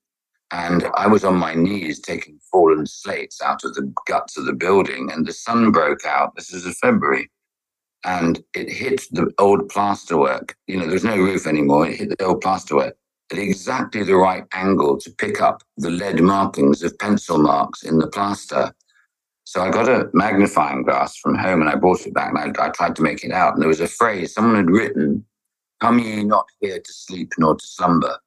And 0.50 0.86
I 0.94 1.06
was 1.06 1.24
on 1.24 1.36
my 1.36 1.54
knees 1.54 2.00
taking 2.00 2.38
fallen 2.50 2.86
slates 2.86 3.42
out 3.42 3.64
of 3.64 3.74
the 3.74 3.92
guts 4.06 4.38
of 4.38 4.46
the 4.46 4.54
building, 4.54 5.10
and 5.12 5.26
the 5.26 5.32
sun 5.32 5.70
broke 5.70 6.06
out. 6.06 6.34
This 6.36 6.52
is 6.52 6.78
February 6.78 7.30
and 8.04 8.42
it 8.54 8.70
hit 8.70 9.02
the 9.10 9.30
old 9.38 9.68
plasterwork. 9.68 10.52
You 10.66 10.78
know, 10.78 10.86
there's 10.86 11.04
no 11.04 11.16
roof 11.16 11.46
anymore. 11.46 11.86
It 11.86 11.96
hit 11.96 12.16
the 12.16 12.24
old 12.24 12.42
plasterwork 12.42 12.92
at 13.32 13.38
exactly 13.38 14.02
the 14.02 14.16
right 14.16 14.44
angle 14.52 14.98
to 14.98 15.10
pick 15.10 15.40
up 15.40 15.62
the 15.76 15.90
lead 15.90 16.20
markings 16.20 16.82
of 16.82 16.98
pencil 16.98 17.38
marks 17.38 17.82
in 17.82 17.98
the 17.98 18.06
plaster. 18.06 18.72
So 19.44 19.62
I 19.62 19.70
got 19.70 19.88
a 19.88 20.10
magnifying 20.12 20.82
glass 20.82 21.16
from 21.16 21.34
home 21.34 21.60
and 21.60 21.70
I 21.70 21.74
brought 21.74 22.06
it 22.06 22.14
back 22.14 22.34
and 22.34 22.56
I, 22.56 22.66
I 22.66 22.68
tried 22.70 22.96
to 22.96 23.02
make 23.02 23.24
it 23.24 23.32
out. 23.32 23.54
And 23.54 23.62
there 23.62 23.68
was 23.68 23.80
a 23.80 23.88
phrase 23.88 24.34
someone 24.34 24.56
had 24.56 24.70
written, 24.70 25.24
Come 25.80 25.98
ye 25.98 26.24
not 26.24 26.46
here 26.60 26.78
to 26.78 26.92
sleep 26.92 27.32
nor 27.38 27.54
to 27.54 27.66
slumber. 27.66 28.18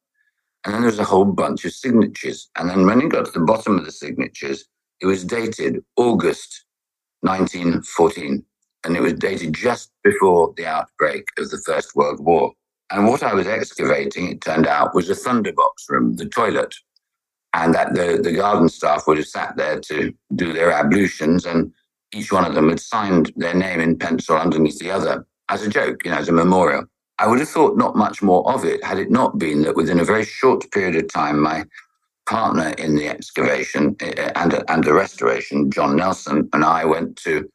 And 0.63 0.73
then 0.73 0.81
there 0.81 0.91
was 0.91 0.99
a 0.99 1.03
whole 1.03 1.25
bunch 1.25 1.65
of 1.65 1.73
signatures. 1.73 2.49
And 2.57 2.69
then 2.69 2.85
when 2.85 3.01
he 3.01 3.07
got 3.07 3.25
to 3.25 3.31
the 3.31 3.45
bottom 3.45 3.79
of 3.79 3.85
the 3.85 3.91
signatures, 3.91 4.65
it 4.99 5.07
was 5.07 5.23
dated 5.23 5.83
August 5.97 6.65
1914 7.21 8.45
and 8.83 8.97
it 8.97 9.01
was 9.01 9.13
dated 9.13 9.53
just 9.53 9.91
before 10.03 10.53
the 10.57 10.65
outbreak 10.65 11.27
of 11.37 11.49
the 11.49 11.61
First 11.65 11.95
World 11.95 12.19
War. 12.19 12.53
And 12.91 13.07
what 13.07 13.23
I 13.23 13.33
was 13.33 13.47
excavating, 13.47 14.27
it 14.27 14.41
turned 14.41 14.67
out, 14.67 14.93
was 14.93 15.09
a 15.09 15.15
thunderbox 15.15 15.89
room, 15.89 16.15
the 16.15 16.25
toilet. 16.25 16.75
And 17.53 17.73
that 17.73 17.93
the, 17.93 18.19
the 18.21 18.33
garden 18.33 18.69
staff 18.69 19.07
would 19.07 19.17
have 19.17 19.27
sat 19.27 19.55
there 19.55 19.79
to 19.79 20.13
do 20.35 20.53
their 20.53 20.71
ablutions, 20.71 21.45
and 21.45 21.73
each 22.13 22.31
one 22.31 22.45
of 22.45 22.55
them 22.55 22.69
had 22.69 22.79
signed 22.79 23.31
their 23.35 23.53
name 23.53 23.79
in 23.81 23.97
pencil 23.97 24.37
underneath 24.37 24.79
the 24.79 24.91
other 24.91 25.25
as 25.49 25.63
a 25.63 25.69
joke, 25.69 26.03
you 26.05 26.11
know, 26.11 26.17
as 26.17 26.29
a 26.29 26.33
memorial. 26.33 26.85
I 27.21 27.27
would 27.27 27.37
have 27.37 27.49
thought 27.49 27.77
not 27.77 27.95
much 27.95 28.23
more 28.23 28.51
of 28.51 28.65
it 28.65 28.83
had 28.83 28.97
it 28.97 29.11
not 29.11 29.37
been 29.37 29.61
that 29.61 29.75
within 29.75 29.99
a 29.99 30.03
very 30.03 30.25
short 30.25 30.69
period 30.71 30.95
of 30.95 31.13
time, 31.13 31.39
my 31.39 31.65
partner 32.25 32.69
in 32.79 32.95
the 32.95 33.07
excavation 33.09 33.95
eh, 33.99 34.31
and, 34.35 34.63
and 34.67 34.83
the 34.83 34.93
restoration, 34.93 35.69
John 35.69 35.97
Nelson, 35.97 36.49
and 36.51 36.65
I 36.65 36.83
went 36.83 37.17
to 37.17 37.47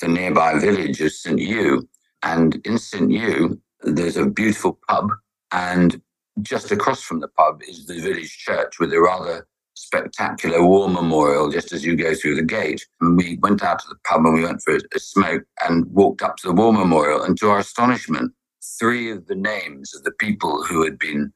the 0.00 0.08
nearby 0.08 0.58
village 0.58 1.00
of 1.00 1.10
St. 1.10 1.40
Ewe. 1.40 1.88
And 2.22 2.56
in 2.66 2.76
St. 2.76 3.10
Ewe, 3.10 3.58
there's 3.80 4.18
a 4.18 4.26
beautiful 4.26 4.78
pub. 4.88 5.10
And 5.52 6.02
just 6.42 6.70
across 6.70 7.02
from 7.02 7.20
the 7.20 7.28
pub 7.28 7.62
is 7.66 7.86
the 7.86 8.00
village 8.00 8.36
church 8.36 8.78
with 8.78 8.92
a 8.92 9.00
rather 9.00 9.46
spectacular 9.72 10.62
war 10.62 10.90
memorial 10.90 11.48
just 11.48 11.72
as 11.72 11.82
you 11.82 11.96
go 11.96 12.14
through 12.14 12.34
the 12.34 12.42
gate. 12.42 12.86
And 13.00 13.16
we 13.16 13.38
went 13.40 13.62
out 13.62 13.78
to 13.78 13.88
the 13.88 13.96
pub 14.04 14.26
and 14.26 14.34
we 14.34 14.44
went 14.44 14.60
for 14.60 14.76
a 14.76 14.98
smoke 14.98 15.44
and 15.66 15.86
walked 15.86 16.20
up 16.20 16.36
to 16.38 16.48
the 16.48 16.54
war 16.54 16.74
memorial. 16.74 17.22
And 17.22 17.38
to 17.38 17.48
our 17.48 17.60
astonishment, 17.60 18.30
three 18.78 19.10
of 19.10 19.26
the 19.26 19.34
names 19.34 19.94
of 19.94 20.02
the 20.04 20.12
people 20.12 20.62
who 20.64 20.84
had 20.84 20.98
been 20.98 21.32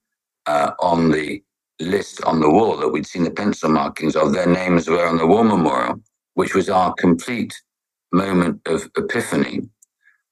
uh, 0.46 0.72
on 0.80 1.10
the 1.10 1.42
list 1.80 2.22
on 2.24 2.40
the 2.40 2.50
wall 2.50 2.76
that 2.76 2.88
we'd 2.88 3.06
seen 3.06 3.24
the 3.24 3.30
pencil 3.30 3.70
markings 3.70 4.16
of, 4.16 4.32
their 4.32 4.46
names 4.46 4.88
were 4.88 5.06
on 5.06 5.18
the 5.18 5.26
war 5.26 5.44
memorial, 5.44 6.00
which 6.34 6.54
was 6.54 6.68
our 6.68 6.92
complete 6.94 7.54
moment 8.12 8.60
of 8.66 8.88
epiphany, 8.96 9.68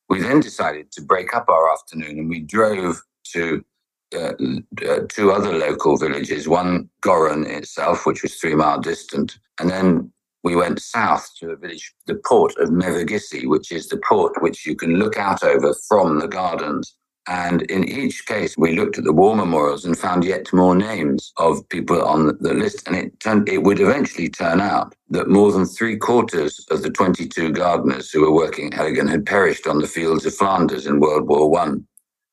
we 0.08 0.20
then 0.20 0.40
decided 0.40 0.90
to 0.92 1.02
break 1.02 1.34
up 1.34 1.48
our 1.48 1.72
afternoon 1.72 2.18
and 2.18 2.28
we 2.28 2.40
drove 2.40 3.00
to 3.32 3.64
uh, 4.14 4.32
uh, 4.88 5.00
two 5.08 5.32
other 5.32 5.52
local 5.52 5.96
villages, 5.96 6.46
one 6.46 6.88
Gorran 7.02 7.44
itself, 7.46 8.06
which 8.06 8.22
was 8.22 8.36
three 8.36 8.54
mile 8.54 8.80
distant, 8.80 9.38
and 9.58 9.68
then 9.68 10.12
we 10.46 10.54
went 10.54 10.80
south 10.80 11.28
to 11.40 11.50
a 11.50 11.56
village, 11.56 11.92
the 12.06 12.14
port 12.24 12.56
of 12.58 12.68
Mevagissey, 12.68 13.48
which 13.48 13.72
is 13.72 13.88
the 13.88 14.00
port 14.08 14.40
which 14.40 14.64
you 14.64 14.76
can 14.76 14.94
look 14.94 15.16
out 15.16 15.42
over 15.42 15.74
from 15.88 16.20
the 16.20 16.28
gardens. 16.28 16.94
And 17.26 17.62
in 17.62 17.82
each 17.82 18.24
case, 18.26 18.54
we 18.56 18.76
looked 18.76 18.96
at 18.96 19.02
the 19.02 19.12
war 19.12 19.34
memorials 19.34 19.84
and 19.84 19.98
found 19.98 20.24
yet 20.24 20.52
more 20.52 20.76
names 20.76 21.32
of 21.38 21.68
people 21.68 22.00
on 22.00 22.38
the 22.38 22.54
list. 22.54 22.86
And 22.86 22.94
it 22.94 23.18
turned, 23.18 23.48
it 23.48 23.64
would 23.64 23.80
eventually 23.80 24.28
turn 24.28 24.60
out 24.60 24.94
that 25.10 25.28
more 25.28 25.50
than 25.50 25.66
three 25.66 25.96
quarters 25.96 26.64
of 26.70 26.82
the 26.82 26.90
22 26.90 27.50
gardeners 27.50 28.12
who 28.12 28.20
were 28.20 28.32
working 28.32 28.72
at 28.72 28.78
Heligan 28.78 29.10
had 29.10 29.26
perished 29.26 29.66
on 29.66 29.80
the 29.80 29.88
fields 29.88 30.24
of 30.26 30.36
Flanders 30.36 30.86
in 30.86 31.00
World 31.00 31.26
War 31.26 31.50
One. 31.50 31.84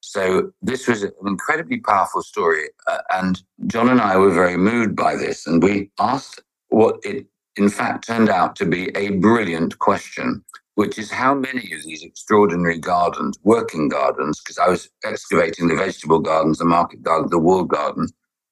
So 0.02 0.52
this 0.62 0.88
was 0.88 1.02
an 1.02 1.14
incredibly 1.26 1.80
powerful 1.80 2.22
story. 2.22 2.66
Uh, 2.86 3.00
and 3.10 3.42
John 3.66 3.90
and 3.90 4.00
I 4.00 4.18
were 4.18 4.30
very 4.30 4.58
moved 4.58 4.96
by 4.96 5.16
this. 5.16 5.48
And 5.48 5.64
we 5.64 5.90
asked 5.98 6.44
what 6.70 6.98
it, 7.04 7.26
in 7.58 7.70
fact, 7.70 8.08
turned 8.08 8.30
out 8.30 8.56
to 8.58 8.66
be 8.66 8.90
a 8.96 9.10
brilliant 9.12 9.80
question 9.80 10.44
which 10.76 10.98
is 10.98 11.12
how 11.12 11.36
many 11.36 11.72
of 11.74 11.84
these 11.84 12.04
extraordinary 12.04 12.80
gardens, 12.80 13.38
working 13.44 13.90
gardens, 13.90 14.42
because 14.42 14.58
I 14.58 14.70
was 14.70 14.90
excavating 15.04 15.68
the 15.68 15.76
vegetable 15.76 16.20
gardens, 16.20 16.58
the 16.58 16.66
market 16.66 17.04
garden, 17.04 17.30
the 17.30 17.38
wool 17.38 17.64
garden, 17.64 18.08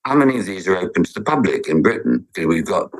how 0.06 0.16
many 0.16 0.40
of 0.40 0.46
these 0.46 0.68
are 0.68 0.78
open 0.78 1.04
to 1.04 1.14
the 1.14 1.22
public 1.22 1.68
in 1.68 1.82
Britain? 1.82 2.26
Because 2.34 2.48
we've 2.48 2.66
got 2.66 2.92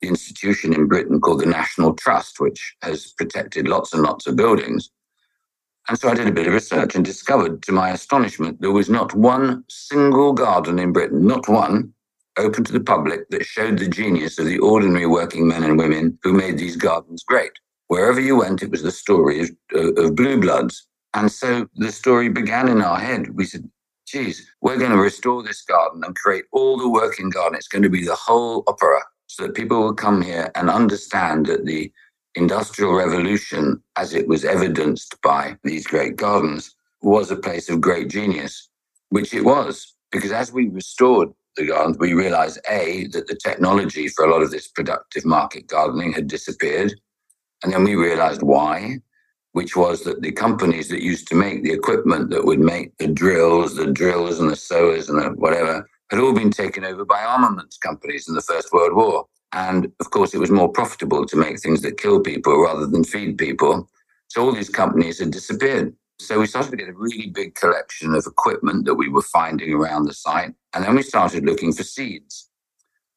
the 0.00 0.08
institution 0.08 0.74
in 0.74 0.86
Britain 0.86 1.20
called 1.20 1.40
the 1.40 1.46
National 1.46 1.94
Trust, 1.94 2.40
which 2.40 2.76
has 2.82 3.12
protected 3.12 3.68
lots 3.68 3.92
and 3.92 4.02
lots 4.02 4.26
of 4.26 4.36
buildings. 4.36 4.90
And 5.88 5.98
so 5.98 6.08
I 6.08 6.14
did 6.14 6.28
a 6.28 6.32
bit 6.32 6.46
of 6.46 6.54
research 6.54 6.94
and 6.94 7.04
discovered, 7.04 7.62
to 7.64 7.72
my 7.72 7.90
astonishment, 7.90 8.60
there 8.60 8.70
was 8.70 8.88
not 8.88 9.14
one 9.14 9.64
single 9.68 10.32
garden 10.32 10.78
in 10.78 10.92
Britain, 10.92 11.26
not 11.26 11.48
one, 11.48 11.92
open 12.38 12.64
to 12.64 12.72
the 12.72 12.80
public 12.80 13.28
that 13.30 13.44
showed 13.44 13.78
the 13.78 13.88
genius 13.88 14.38
of 14.38 14.46
the 14.46 14.58
ordinary 14.58 15.06
working 15.06 15.46
men 15.46 15.64
and 15.64 15.78
women 15.78 16.18
who 16.22 16.32
made 16.32 16.58
these 16.58 16.76
gardens 16.76 17.22
great. 17.22 17.52
Wherever 17.88 18.20
you 18.20 18.38
went, 18.38 18.62
it 18.62 18.70
was 18.70 18.82
the 18.82 18.90
story 18.90 19.40
of, 19.40 19.50
uh, 19.74 19.92
of 20.02 20.16
blue 20.16 20.40
bloods. 20.40 20.86
And 21.14 21.30
so 21.30 21.68
the 21.76 21.92
story 21.92 22.28
began 22.28 22.68
in 22.68 22.80
our 22.80 22.98
head. 22.98 23.34
We 23.34 23.44
said, 23.44 23.68
geez, 24.06 24.50
we're 24.62 24.78
going 24.78 24.92
to 24.92 24.98
restore 24.98 25.42
this 25.42 25.62
garden 25.62 26.02
and 26.04 26.16
create 26.16 26.44
all 26.52 26.78
the 26.78 26.88
working 26.88 27.28
garden. 27.28 27.56
It's 27.56 27.68
going 27.68 27.82
to 27.82 27.90
be 27.90 28.04
the 28.04 28.14
whole 28.14 28.64
opera 28.66 29.02
so 29.26 29.44
that 29.44 29.54
people 29.54 29.80
will 29.80 29.94
come 29.94 30.22
here 30.22 30.50
and 30.54 30.70
understand 30.70 31.46
that 31.46 31.66
the 31.66 31.92
industrial 32.34 32.94
revolution, 32.94 33.82
as 33.96 34.14
it 34.14 34.26
was 34.26 34.44
evidenced 34.44 35.20
by 35.22 35.56
these 35.64 35.86
great 35.86 36.16
gardens, 36.16 36.74
was 37.02 37.30
a 37.30 37.36
place 37.36 37.68
of 37.68 37.80
great 37.80 38.08
genius, 38.08 38.68
which 39.10 39.34
it 39.34 39.44
was. 39.44 39.94
Because 40.10 40.32
as 40.32 40.52
we 40.52 40.68
restored 40.68 41.30
the 41.56 41.66
gardens, 41.66 41.98
we 41.98 42.14
realized 42.14 42.58
A, 42.70 43.06
that 43.08 43.26
the 43.26 43.36
technology 43.36 44.08
for 44.08 44.24
a 44.24 44.30
lot 44.30 44.42
of 44.42 44.50
this 44.50 44.68
productive 44.68 45.24
market 45.24 45.66
gardening 45.66 46.12
had 46.12 46.28
disappeared. 46.28 46.94
And 47.62 47.72
then 47.72 47.84
we 47.84 47.94
realized 47.94 48.42
why, 48.42 48.98
which 49.52 49.76
was 49.76 50.02
that 50.04 50.22
the 50.22 50.32
companies 50.32 50.88
that 50.88 51.02
used 51.02 51.28
to 51.28 51.34
make 51.34 51.62
the 51.62 51.72
equipment 51.72 52.30
that 52.30 52.44
would 52.44 52.60
make 52.60 52.96
the 52.98 53.06
drills, 53.06 53.76
the 53.76 53.86
drills 53.86 54.40
and 54.40 54.50
the 54.50 54.56
sowers 54.56 55.08
and 55.08 55.20
the 55.20 55.30
whatever, 55.30 55.88
had 56.10 56.20
all 56.20 56.32
been 56.32 56.50
taken 56.50 56.84
over 56.84 57.04
by 57.04 57.22
armaments 57.22 57.78
companies 57.78 58.28
in 58.28 58.34
the 58.34 58.42
First 58.42 58.72
World 58.72 58.94
War. 58.94 59.26
And 59.52 59.92
of 60.00 60.10
course, 60.10 60.34
it 60.34 60.40
was 60.40 60.50
more 60.50 60.68
profitable 60.68 61.26
to 61.26 61.36
make 61.36 61.60
things 61.60 61.82
that 61.82 61.98
kill 61.98 62.20
people 62.20 62.62
rather 62.62 62.86
than 62.86 63.04
feed 63.04 63.36
people. 63.38 63.88
So 64.28 64.42
all 64.42 64.52
these 64.52 64.70
companies 64.70 65.18
had 65.18 65.30
disappeared. 65.30 65.94
So 66.18 66.38
we 66.38 66.46
started 66.46 66.70
to 66.70 66.76
get 66.76 66.88
a 66.88 66.94
really 66.94 67.30
big 67.30 67.54
collection 67.54 68.14
of 68.14 68.26
equipment 68.26 68.84
that 68.84 68.94
we 68.94 69.08
were 69.08 69.22
finding 69.22 69.72
around 69.72 70.04
the 70.04 70.14
site. 70.14 70.54
And 70.72 70.84
then 70.84 70.94
we 70.94 71.02
started 71.02 71.44
looking 71.44 71.72
for 71.72 71.82
seeds 71.82 72.48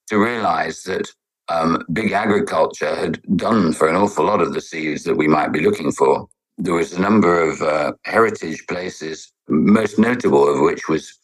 to 0.07 0.17
realize 0.17 0.83
that 0.83 1.09
um, 1.49 1.83
big 1.93 2.11
agriculture 2.11 2.95
had 2.95 3.21
done 3.37 3.73
for 3.73 3.87
an 3.87 3.95
awful 3.95 4.25
lot 4.25 4.41
of 4.41 4.53
the 4.53 4.61
seeds 4.61 5.03
that 5.03 5.15
we 5.15 5.27
might 5.27 5.51
be 5.51 5.61
looking 5.61 5.91
for. 5.91 6.27
There 6.57 6.73
was 6.73 6.93
a 6.93 7.01
number 7.01 7.41
of 7.41 7.61
uh, 7.61 7.93
heritage 8.05 8.65
places, 8.67 9.31
most 9.47 9.99
notable 9.99 10.47
of 10.47 10.61
which 10.61 10.87
was 10.87 11.17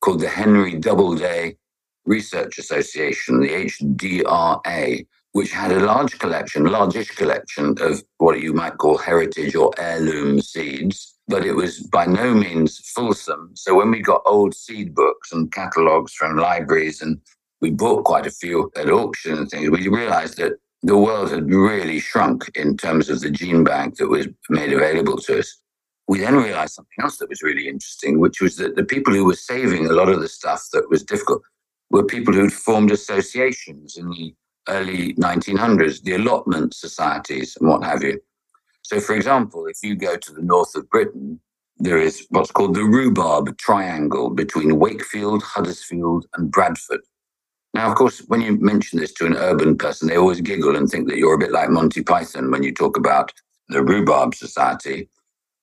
called 0.00 0.20
the 0.20 0.28
Henry 0.28 0.76
Doubleday 0.76 1.56
Research 2.04 2.58
Association, 2.58 3.40
the 3.40 3.48
HDRA, 3.48 5.06
which 5.32 5.50
had 5.50 5.72
a 5.72 5.80
large 5.80 6.18
collection, 6.18 6.64
largish 6.64 7.10
collection 7.10 7.74
of 7.80 8.04
what 8.18 8.40
you 8.40 8.52
might 8.52 8.78
call 8.78 8.98
heritage 8.98 9.56
or 9.56 9.72
heirloom 9.78 10.40
seeds, 10.40 11.13
but 11.28 11.44
it 11.44 11.54
was 11.54 11.80
by 11.80 12.06
no 12.06 12.34
means 12.34 12.78
fulsome. 12.94 13.50
So 13.54 13.74
when 13.74 13.90
we 13.90 14.02
got 14.02 14.22
old 14.26 14.54
seed 14.54 14.94
books 14.94 15.32
and 15.32 15.52
catalogues 15.52 16.12
from 16.12 16.36
libraries 16.36 17.00
and 17.00 17.18
we 17.60 17.70
bought 17.70 18.04
quite 18.04 18.26
a 18.26 18.30
few 18.30 18.70
at 18.76 18.90
auction 18.90 19.38
and 19.38 19.48
things, 19.48 19.70
we 19.70 19.88
realized 19.88 20.36
that 20.38 20.58
the 20.82 20.98
world 20.98 21.30
had 21.30 21.50
really 21.50 21.98
shrunk 21.98 22.50
in 22.54 22.76
terms 22.76 23.08
of 23.08 23.20
the 23.20 23.30
gene 23.30 23.64
bank 23.64 23.96
that 23.96 24.08
was 24.08 24.28
made 24.50 24.72
available 24.72 25.16
to 25.16 25.38
us. 25.38 25.60
we 26.06 26.18
then 26.18 26.36
realized 26.36 26.74
something 26.74 26.98
else 27.00 27.16
that 27.16 27.30
was 27.30 27.42
really 27.42 27.66
interesting, 27.66 28.20
which 28.20 28.42
was 28.42 28.56
that 28.56 28.76
the 28.76 28.84
people 28.84 29.14
who 29.14 29.24
were 29.24 29.34
saving 29.34 29.86
a 29.86 29.92
lot 29.94 30.10
of 30.10 30.20
the 30.20 30.28
stuff 30.28 30.62
that 30.74 30.90
was 30.90 31.02
difficult 31.02 31.40
were 31.90 32.04
people 32.04 32.34
who'd 32.34 32.52
formed 32.52 32.90
associations 32.90 33.96
in 33.96 34.10
the 34.10 34.34
early 34.68 35.14
1900s, 35.14 36.02
the 36.02 36.16
allotment 36.16 36.74
societies 36.74 37.56
and 37.58 37.68
what 37.68 37.82
have 37.82 38.02
you. 38.02 38.20
So, 38.84 39.00
for 39.00 39.16
example, 39.16 39.66
if 39.66 39.78
you 39.82 39.96
go 39.96 40.16
to 40.16 40.32
the 40.32 40.42
north 40.42 40.74
of 40.76 40.88
Britain, 40.90 41.40
there 41.78 41.96
is 41.98 42.26
what's 42.28 42.52
called 42.52 42.74
the 42.74 42.84
rhubarb 42.84 43.56
triangle 43.56 44.30
between 44.30 44.78
Wakefield, 44.78 45.42
Huddersfield, 45.42 46.26
and 46.34 46.50
Bradford. 46.50 47.00
Now, 47.72 47.90
of 47.90 47.96
course, 47.96 48.20
when 48.28 48.42
you 48.42 48.58
mention 48.60 49.00
this 49.00 49.12
to 49.14 49.26
an 49.26 49.36
urban 49.36 49.76
person, 49.76 50.06
they 50.06 50.18
always 50.18 50.42
giggle 50.42 50.76
and 50.76 50.88
think 50.88 51.08
that 51.08 51.16
you're 51.16 51.34
a 51.34 51.38
bit 51.38 51.50
like 51.50 51.70
Monty 51.70 52.02
Python 52.02 52.50
when 52.50 52.62
you 52.62 52.72
talk 52.72 52.96
about 52.96 53.32
the 53.68 53.82
Rhubarb 53.82 54.34
Society. 54.34 55.08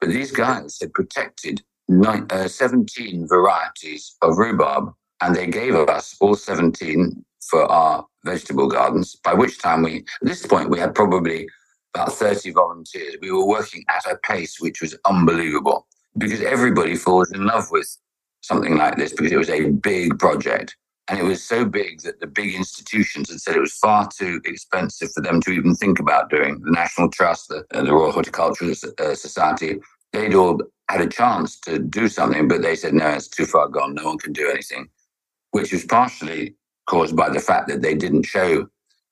But 0.01 0.09
these 0.09 0.31
guys 0.31 0.77
had 0.81 0.93
protected 0.93 1.61
nine, 1.87 2.25
uh, 2.31 2.47
17 2.47 3.27
varieties 3.27 4.15
of 4.23 4.39
rhubarb, 4.39 4.93
and 5.21 5.35
they 5.35 5.45
gave 5.45 5.75
us 5.75 6.15
all 6.19 6.35
17 6.35 7.23
for 7.47 7.65
our 7.65 8.05
vegetable 8.25 8.67
gardens, 8.67 9.15
by 9.23 9.35
which 9.35 9.59
time 9.59 9.83
we, 9.83 9.97
at 9.97 10.05
this 10.23 10.45
point, 10.45 10.71
we 10.71 10.79
had 10.79 10.95
probably 10.95 11.47
about 11.93 12.13
30 12.13 12.51
volunteers. 12.51 13.15
We 13.21 13.31
were 13.31 13.45
working 13.45 13.83
at 13.89 14.05
a 14.05 14.17
pace 14.17 14.59
which 14.59 14.81
was 14.81 14.95
unbelievable 15.05 15.87
because 16.17 16.41
everybody 16.41 16.95
falls 16.95 17.31
in 17.31 17.45
love 17.45 17.69
with 17.71 17.97
something 18.41 18.77
like 18.77 18.97
this 18.97 19.13
because 19.13 19.31
it 19.31 19.37
was 19.37 19.49
a 19.49 19.69
big 19.69 20.17
project. 20.19 20.75
And 21.07 21.19
it 21.19 21.23
was 21.23 21.43
so 21.43 21.65
big 21.65 22.01
that 22.01 22.19
the 22.19 22.27
big 22.27 22.55
institutions 22.55 23.29
had 23.29 23.41
said 23.41 23.55
it 23.55 23.61
was 23.61 23.73
far 23.73 24.07
too 24.07 24.39
expensive 24.45 25.11
for 25.11 25.21
them 25.21 25.41
to 25.41 25.51
even 25.51 25.75
think 25.75 25.99
about 25.99 26.29
doing. 26.29 26.61
The 26.61 26.71
National 26.71 27.09
Trust, 27.09 27.49
the, 27.49 27.65
uh, 27.73 27.83
the 27.83 27.91
Royal 27.91 28.13
Horticultural 28.13 28.71
uh, 28.71 29.15
Society, 29.15 29.79
they'd 30.13 30.35
all 30.35 30.61
had 30.89 31.01
a 31.01 31.07
chance 31.07 31.59
to 31.61 31.79
do 31.79 32.07
something, 32.07 32.47
but 32.47 32.61
they 32.61 32.75
said, 32.75 32.93
no, 32.93 33.09
it's 33.09 33.27
too 33.27 33.45
far 33.45 33.67
gone. 33.67 33.95
No 33.95 34.05
one 34.05 34.19
can 34.19 34.31
do 34.31 34.49
anything, 34.49 34.89
which 35.51 35.73
was 35.73 35.85
partially 35.85 36.55
caused 36.85 37.15
by 37.15 37.29
the 37.29 37.39
fact 37.39 37.67
that 37.67 37.81
they 37.81 37.95
didn't 37.95 38.23
show 38.23 38.67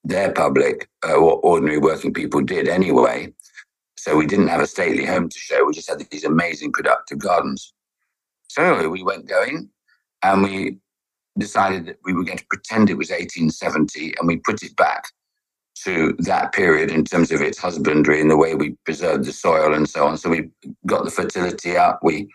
their 0.09 0.31
public 0.31 0.89
uh, 1.03 1.19
what 1.21 1.39
ordinary 1.43 1.77
working 1.77 2.13
people 2.13 2.41
did 2.41 2.67
anyway. 2.67 3.33
So 3.97 4.15
we 4.15 4.25
didn't 4.25 4.47
have 4.47 4.61
a 4.61 4.67
stately 4.67 5.05
home 5.05 5.29
to 5.29 5.37
show. 5.37 5.65
We 5.65 5.73
just 5.73 5.89
had 5.89 5.99
these 6.09 6.23
amazing 6.23 6.71
productive 6.71 7.19
gardens. 7.19 7.73
So 8.47 8.89
we 8.89 9.03
went 9.03 9.27
going 9.27 9.69
and 10.23 10.43
we 10.43 10.77
decided 11.37 11.85
that 11.85 11.97
we 12.03 12.13
were 12.13 12.23
going 12.23 12.37
to 12.37 12.45
pretend 12.49 12.89
it 12.89 12.97
was 12.97 13.09
1870 13.09 14.13
and 14.17 14.27
we 14.27 14.37
put 14.37 14.63
it 14.63 14.75
back 14.75 15.03
to 15.83 16.15
that 16.19 16.51
period 16.51 16.91
in 16.91 17.05
terms 17.05 17.31
of 17.31 17.41
its 17.41 17.57
husbandry 17.57 18.19
and 18.19 18.29
the 18.29 18.37
way 18.37 18.55
we 18.55 18.75
preserved 18.83 19.25
the 19.25 19.31
soil 19.31 19.73
and 19.73 19.87
so 19.87 20.05
on. 20.05 20.17
So 20.17 20.29
we 20.29 20.49
got 20.85 21.05
the 21.05 21.11
fertility 21.11 21.77
up. 21.77 21.99
We 22.03 22.29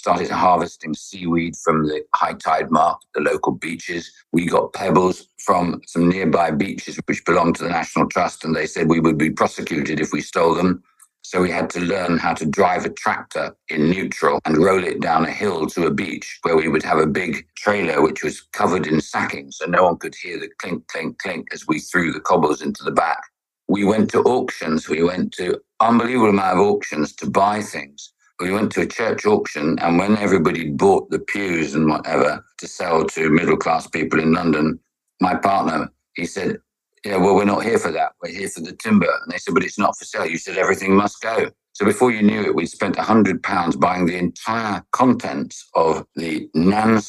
started 0.00 0.30
harvesting 0.30 0.94
seaweed 0.94 1.54
from 1.62 1.86
the 1.86 2.02
high 2.14 2.32
tide 2.32 2.70
mark, 2.70 2.98
the 3.14 3.20
local 3.20 3.52
beaches. 3.52 4.10
We 4.32 4.46
got 4.46 4.72
pebbles 4.72 5.28
from 5.44 5.82
some 5.86 6.08
nearby 6.08 6.52
beaches 6.52 6.98
which 7.04 7.22
belonged 7.26 7.56
to 7.56 7.64
the 7.64 7.68
National 7.68 8.08
Trust, 8.08 8.42
and 8.42 8.56
they 8.56 8.66
said 8.66 8.88
we 8.88 8.98
would 8.98 9.18
be 9.18 9.28
prosecuted 9.28 10.00
if 10.00 10.10
we 10.10 10.22
stole 10.22 10.54
them. 10.54 10.82
So 11.20 11.42
we 11.42 11.50
had 11.50 11.68
to 11.70 11.80
learn 11.80 12.16
how 12.16 12.32
to 12.32 12.46
drive 12.46 12.86
a 12.86 12.90
tractor 12.90 13.54
in 13.68 13.90
neutral 13.90 14.40
and 14.46 14.56
roll 14.56 14.82
it 14.82 15.00
down 15.00 15.26
a 15.26 15.30
hill 15.30 15.66
to 15.66 15.86
a 15.86 15.90
beach 15.90 16.38
where 16.42 16.56
we 16.56 16.68
would 16.68 16.82
have 16.82 16.98
a 16.98 17.06
big 17.06 17.46
trailer 17.58 18.00
which 18.00 18.24
was 18.24 18.40
covered 18.54 18.86
in 18.86 19.02
sacking 19.02 19.50
so 19.50 19.66
no 19.66 19.84
one 19.84 19.98
could 19.98 20.14
hear 20.14 20.40
the 20.40 20.48
clink, 20.58 20.88
clink, 20.88 21.18
clink 21.18 21.46
as 21.52 21.66
we 21.68 21.78
threw 21.78 22.10
the 22.10 22.20
cobbles 22.20 22.62
into 22.62 22.82
the 22.84 22.90
back. 22.90 23.20
We 23.68 23.84
went 23.84 24.10
to 24.12 24.22
auctions. 24.22 24.88
We 24.88 25.02
went 25.02 25.32
to 25.34 25.60
unbelievable 25.78 26.30
amount 26.30 26.58
of 26.58 26.66
auctions 26.66 27.14
to 27.16 27.28
buy 27.28 27.60
things. 27.60 28.12
We 28.40 28.52
went 28.52 28.72
to 28.72 28.80
a 28.80 28.86
church 28.86 29.26
auction, 29.26 29.78
and 29.80 29.98
when 29.98 30.16
everybody 30.16 30.70
bought 30.70 31.10
the 31.10 31.18
pews 31.18 31.74
and 31.74 31.90
whatever 31.90 32.42
to 32.58 32.66
sell 32.66 33.04
to 33.04 33.28
middle 33.28 33.58
class 33.58 33.86
people 33.86 34.18
in 34.18 34.32
London, 34.32 34.80
my 35.20 35.34
partner, 35.34 35.90
he 36.14 36.24
said, 36.24 36.56
yeah, 37.04 37.16
well, 37.16 37.34
we're 37.34 37.44
not 37.44 37.64
here 37.64 37.78
for 37.78 37.92
that. 37.92 38.12
We're 38.22 38.32
here 38.32 38.48
for 38.48 38.60
the 38.60 38.72
timber. 38.72 39.10
And 39.22 39.30
they 39.30 39.36
said, 39.36 39.52
but 39.52 39.62
it's 39.62 39.78
not 39.78 39.96
for 39.98 40.06
sale. 40.06 40.26
You 40.26 40.38
said 40.38 40.56
everything 40.56 40.94
must 40.94 41.20
go. 41.20 41.50
So 41.72 41.84
before 41.84 42.12
you 42.12 42.22
knew 42.22 42.42
it, 42.42 42.54
we 42.54 42.64
spent 42.64 42.96
£100 42.96 43.80
buying 43.80 44.06
the 44.06 44.16
entire 44.16 44.82
contents 44.92 45.68
of 45.74 46.06
the 46.16 46.48
Nan 46.54 47.00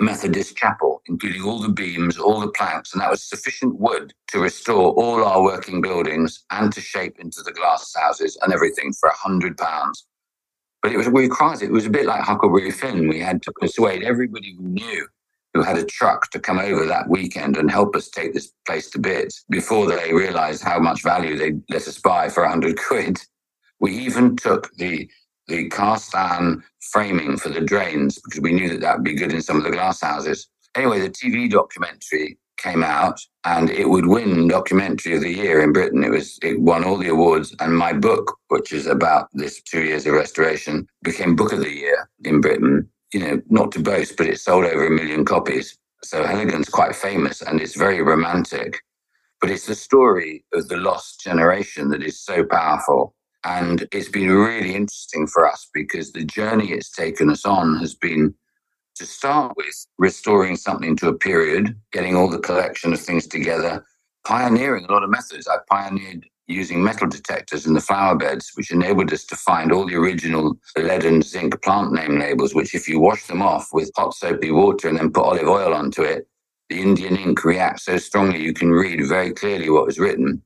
Methodist 0.00 0.56
Chapel, 0.56 1.02
including 1.06 1.42
all 1.42 1.60
the 1.60 1.68
beams, 1.68 2.18
all 2.18 2.40
the 2.40 2.50
planks, 2.50 2.92
and 2.92 3.00
that 3.00 3.10
was 3.10 3.22
sufficient 3.22 3.78
wood 3.78 4.12
to 4.28 4.40
restore 4.40 4.90
all 4.92 5.24
our 5.24 5.42
working 5.42 5.80
buildings 5.80 6.44
and 6.50 6.72
to 6.72 6.80
shape 6.80 7.20
into 7.20 7.42
the 7.42 7.52
glass 7.52 7.92
houses 7.96 8.36
and 8.42 8.52
everything 8.52 8.92
for 8.92 9.08
a 9.08 9.14
£100. 9.14 9.54
But 10.82 10.92
it 10.92 10.96
was 10.96 11.08
we 11.08 11.28
cried. 11.28 11.62
It 11.62 11.70
was 11.70 11.86
a 11.86 11.90
bit 11.90 12.06
like 12.06 12.22
Huckleberry 12.22 12.72
Finn. 12.72 13.08
We 13.08 13.20
had 13.20 13.42
to 13.42 13.52
persuade 13.52 14.02
everybody 14.02 14.56
we 14.58 14.64
knew 14.64 15.06
who 15.54 15.62
had 15.62 15.78
a 15.78 15.84
truck 15.84 16.30
to 16.30 16.40
come 16.40 16.58
over 16.58 16.86
that 16.86 17.08
weekend 17.08 17.56
and 17.56 17.70
help 17.70 17.94
us 17.94 18.08
take 18.08 18.32
this 18.32 18.52
place 18.66 18.90
to 18.90 18.98
bits 18.98 19.44
before 19.50 19.86
they 19.86 20.12
realized 20.12 20.62
how 20.62 20.78
much 20.78 21.02
value 21.02 21.36
they 21.36 21.52
let 21.68 21.86
us 21.86 21.98
buy 21.98 22.28
for 22.28 22.42
100 22.42 22.78
quid. 22.78 23.18
We 23.80 23.92
even 23.98 24.36
took 24.36 24.74
the 24.76 25.08
the 25.48 25.68
cast 25.68 26.14
iron 26.14 26.62
framing 26.80 27.36
for 27.36 27.48
the 27.48 27.60
drains 27.60 28.18
because 28.20 28.40
we 28.40 28.52
knew 28.52 28.68
that 28.70 28.80
that 28.80 28.96
would 28.96 29.04
be 29.04 29.14
good 29.14 29.32
in 29.32 29.42
some 29.42 29.56
of 29.56 29.64
the 29.64 29.70
glass 29.70 30.00
houses. 30.00 30.48
Anyway, 30.74 31.00
the 31.00 31.10
TV 31.10 31.50
documentary 31.50 32.38
came 32.58 32.82
out 32.82 33.18
and 33.44 33.70
it 33.70 33.88
would 33.88 34.06
win 34.06 34.48
documentary 34.48 35.16
of 35.16 35.22
the 35.22 35.32
year 35.32 35.62
in 35.62 35.72
Britain. 35.72 36.04
It 36.04 36.10
was 36.10 36.38
it 36.42 36.60
won 36.60 36.84
all 36.84 36.96
the 36.96 37.08
awards 37.08 37.54
and 37.60 37.76
my 37.76 37.92
book, 37.92 38.36
which 38.48 38.72
is 38.72 38.86
about 38.86 39.28
this 39.32 39.60
two 39.62 39.82
years 39.82 40.06
of 40.06 40.14
restoration, 40.14 40.86
became 41.02 41.36
book 41.36 41.52
of 41.52 41.60
the 41.60 41.74
year 41.74 42.08
in 42.24 42.40
Britain 42.40 42.88
you 43.12 43.20
know, 43.20 43.42
not 43.48 43.72
to 43.72 43.80
boast, 43.80 44.16
but 44.16 44.26
it 44.26 44.40
sold 44.40 44.64
over 44.64 44.86
a 44.86 44.90
million 44.90 45.24
copies. 45.24 45.78
So 46.02 46.24
Heligan's 46.24 46.68
quite 46.68 46.96
famous 46.96 47.42
and 47.42 47.60
it's 47.60 47.76
very 47.76 48.02
romantic. 48.02 48.80
But 49.40 49.50
it's 49.50 49.66
the 49.66 49.74
story 49.74 50.44
of 50.52 50.68
the 50.68 50.76
lost 50.76 51.20
generation 51.20 51.88
that 51.90 52.02
is 52.02 52.20
so 52.20 52.44
powerful. 52.44 53.14
And 53.44 53.86
it's 53.92 54.08
been 54.08 54.30
really 54.30 54.74
interesting 54.74 55.26
for 55.26 55.46
us 55.46 55.68
because 55.74 56.12
the 56.12 56.24
journey 56.24 56.70
it's 56.70 56.90
taken 56.90 57.28
us 57.28 57.44
on 57.44 57.76
has 57.78 57.94
been 57.94 58.34
to 58.96 59.06
start 59.06 59.56
with 59.56 59.86
restoring 59.98 60.56
something 60.56 60.96
to 60.96 61.08
a 61.08 61.14
period, 61.14 61.78
getting 61.92 62.16
all 62.16 62.28
the 62.28 62.38
collection 62.38 62.92
of 62.92 63.00
things 63.00 63.26
together, 63.26 63.84
pioneering 64.26 64.84
a 64.84 64.92
lot 64.92 65.02
of 65.02 65.10
methods. 65.10 65.48
I 65.48 65.56
pioneered 65.70 66.26
using 66.46 66.82
metal 66.82 67.08
detectors 67.08 67.66
in 67.66 67.72
the 67.72 67.80
flower 67.80 68.16
beds, 68.16 68.50
which 68.54 68.70
enabled 68.70 69.12
us 69.12 69.24
to 69.24 69.36
find 69.36 69.72
all 69.72 69.86
the 69.86 69.96
original 69.96 70.58
lead 70.76 71.04
and 71.04 71.24
zinc 71.24 71.60
plant 71.62 71.92
name 71.92 72.18
labels, 72.18 72.54
which 72.54 72.74
if 72.74 72.88
you 72.88 73.00
wash 73.00 73.26
them 73.26 73.42
off 73.42 73.68
with 73.72 73.90
hot 73.96 74.14
soapy 74.14 74.50
water 74.50 74.88
and 74.88 74.98
then 74.98 75.12
put 75.12 75.24
olive 75.24 75.48
oil 75.48 75.72
onto 75.72 76.02
it, 76.02 76.26
the 76.68 76.80
Indian 76.80 77.16
ink 77.16 77.44
reacts 77.44 77.84
so 77.84 77.96
strongly 77.98 78.42
you 78.42 78.52
can 78.52 78.70
read 78.70 79.06
very 79.06 79.32
clearly 79.32 79.70
what 79.70 79.86
was 79.86 79.98
written. 79.98 80.42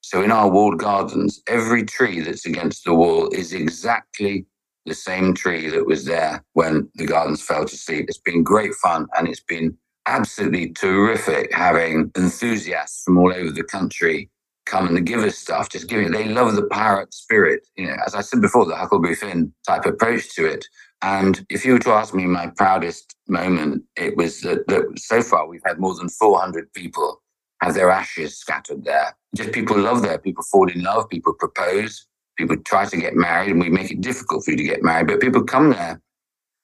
So 0.00 0.22
in 0.22 0.32
our 0.32 0.50
walled 0.50 0.78
gardens, 0.78 1.40
every 1.46 1.84
tree 1.84 2.20
that's 2.20 2.46
against 2.46 2.84
the 2.84 2.94
wall 2.94 3.28
is 3.30 3.52
exactly 3.52 4.46
the 4.86 4.94
same 4.94 5.34
tree 5.34 5.68
that 5.68 5.86
was 5.86 6.04
there 6.04 6.44
when 6.54 6.88
the 6.94 7.06
gardens 7.06 7.42
fell 7.42 7.64
to 7.64 7.76
sleep. 7.76 8.06
It's 8.08 8.18
been 8.18 8.42
great 8.42 8.74
fun 8.74 9.06
and 9.16 9.28
it's 9.28 9.40
been 9.40 9.76
absolutely 10.06 10.70
terrific 10.70 11.52
having 11.52 12.10
enthusiasts 12.16 13.04
from 13.04 13.18
all 13.18 13.32
over 13.32 13.50
the 13.50 13.62
country 13.62 14.30
come 14.66 14.88
and 14.88 15.06
give 15.06 15.20
us 15.20 15.36
stuff, 15.36 15.68
just 15.68 15.88
giving. 15.88 16.10
They 16.10 16.28
love 16.28 16.54
the 16.54 16.66
parrot 16.66 17.12
spirit. 17.12 17.66
You 17.76 17.88
know, 17.88 17.96
as 18.06 18.14
I 18.14 18.20
said 18.20 18.40
before, 18.40 18.64
the 18.64 18.76
Huckleberry 18.76 19.14
Finn 19.14 19.52
type 19.66 19.86
approach 19.86 20.34
to 20.36 20.46
it. 20.46 20.64
And 21.02 21.44
if 21.50 21.64
you 21.64 21.72
were 21.72 21.78
to 21.80 21.90
ask 21.90 22.14
me 22.14 22.26
my 22.26 22.46
proudest 22.56 23.16
moment, 23.28 23.82
it 23.96 24.16
was 24.16 24.40
that, 24.42 24.66
that 24.68 24.98
so 24.98 25.20
far 25.20 25.48
we've 25.48 25.62
had 25.66 25.80
more 25.80 25.94
than 25.94 26.08
400 26.08 26.72
people 26.74 27.20
have 27.60 27.74
their 27.74 27.90
ashes 27.90 28.38
scattered 28.38 28.84
there. 28.84 29.16
Just 29.34 29.52
people 29.52 29.78
love 29.78 30.02
there. 30.02 30.18
People 30.18 30.44
fall 30.44 30.70
in 30.70 30.82
love. 30.82 31.08
People 31.08 31.34
propose. 31.34 32.06
People 32.38 32.56
try 32.64 32.86
to 32.86 32.96
get 32.96 33.14
married, 33.14 33.50
and 33.52 33.60
we 33.60 33.70
make 33.70 33.90
it 33.90 34.00
difficult 34.00 34.44
for 34.44 34.52
you 34.52 34.56
to 34.58 34.64
get 34.64 34.82
married. 34.82 35.08
But 35.08 35.20
people 35.20 35.44
come 35.44 35.70
there. 35.70 36.00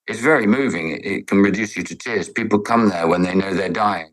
It's 0.06 0.20
very 0.20 0.46
moving. 0.46 0.90
It, 0.92 1.06
it 1.06 1.26
can 1.28 1.40
reduce 1.42 1.76
you 1.76 1.84
to 1.84 1.96
tears. 1.96 2.28
People 2.28 2.60
come 2.60 2.88
there 2.90 3.08
when 3.08 3.22
they 3.22 3.34
know 3.34 3.54
they're 3.54 3.68
dying 3.70 4.12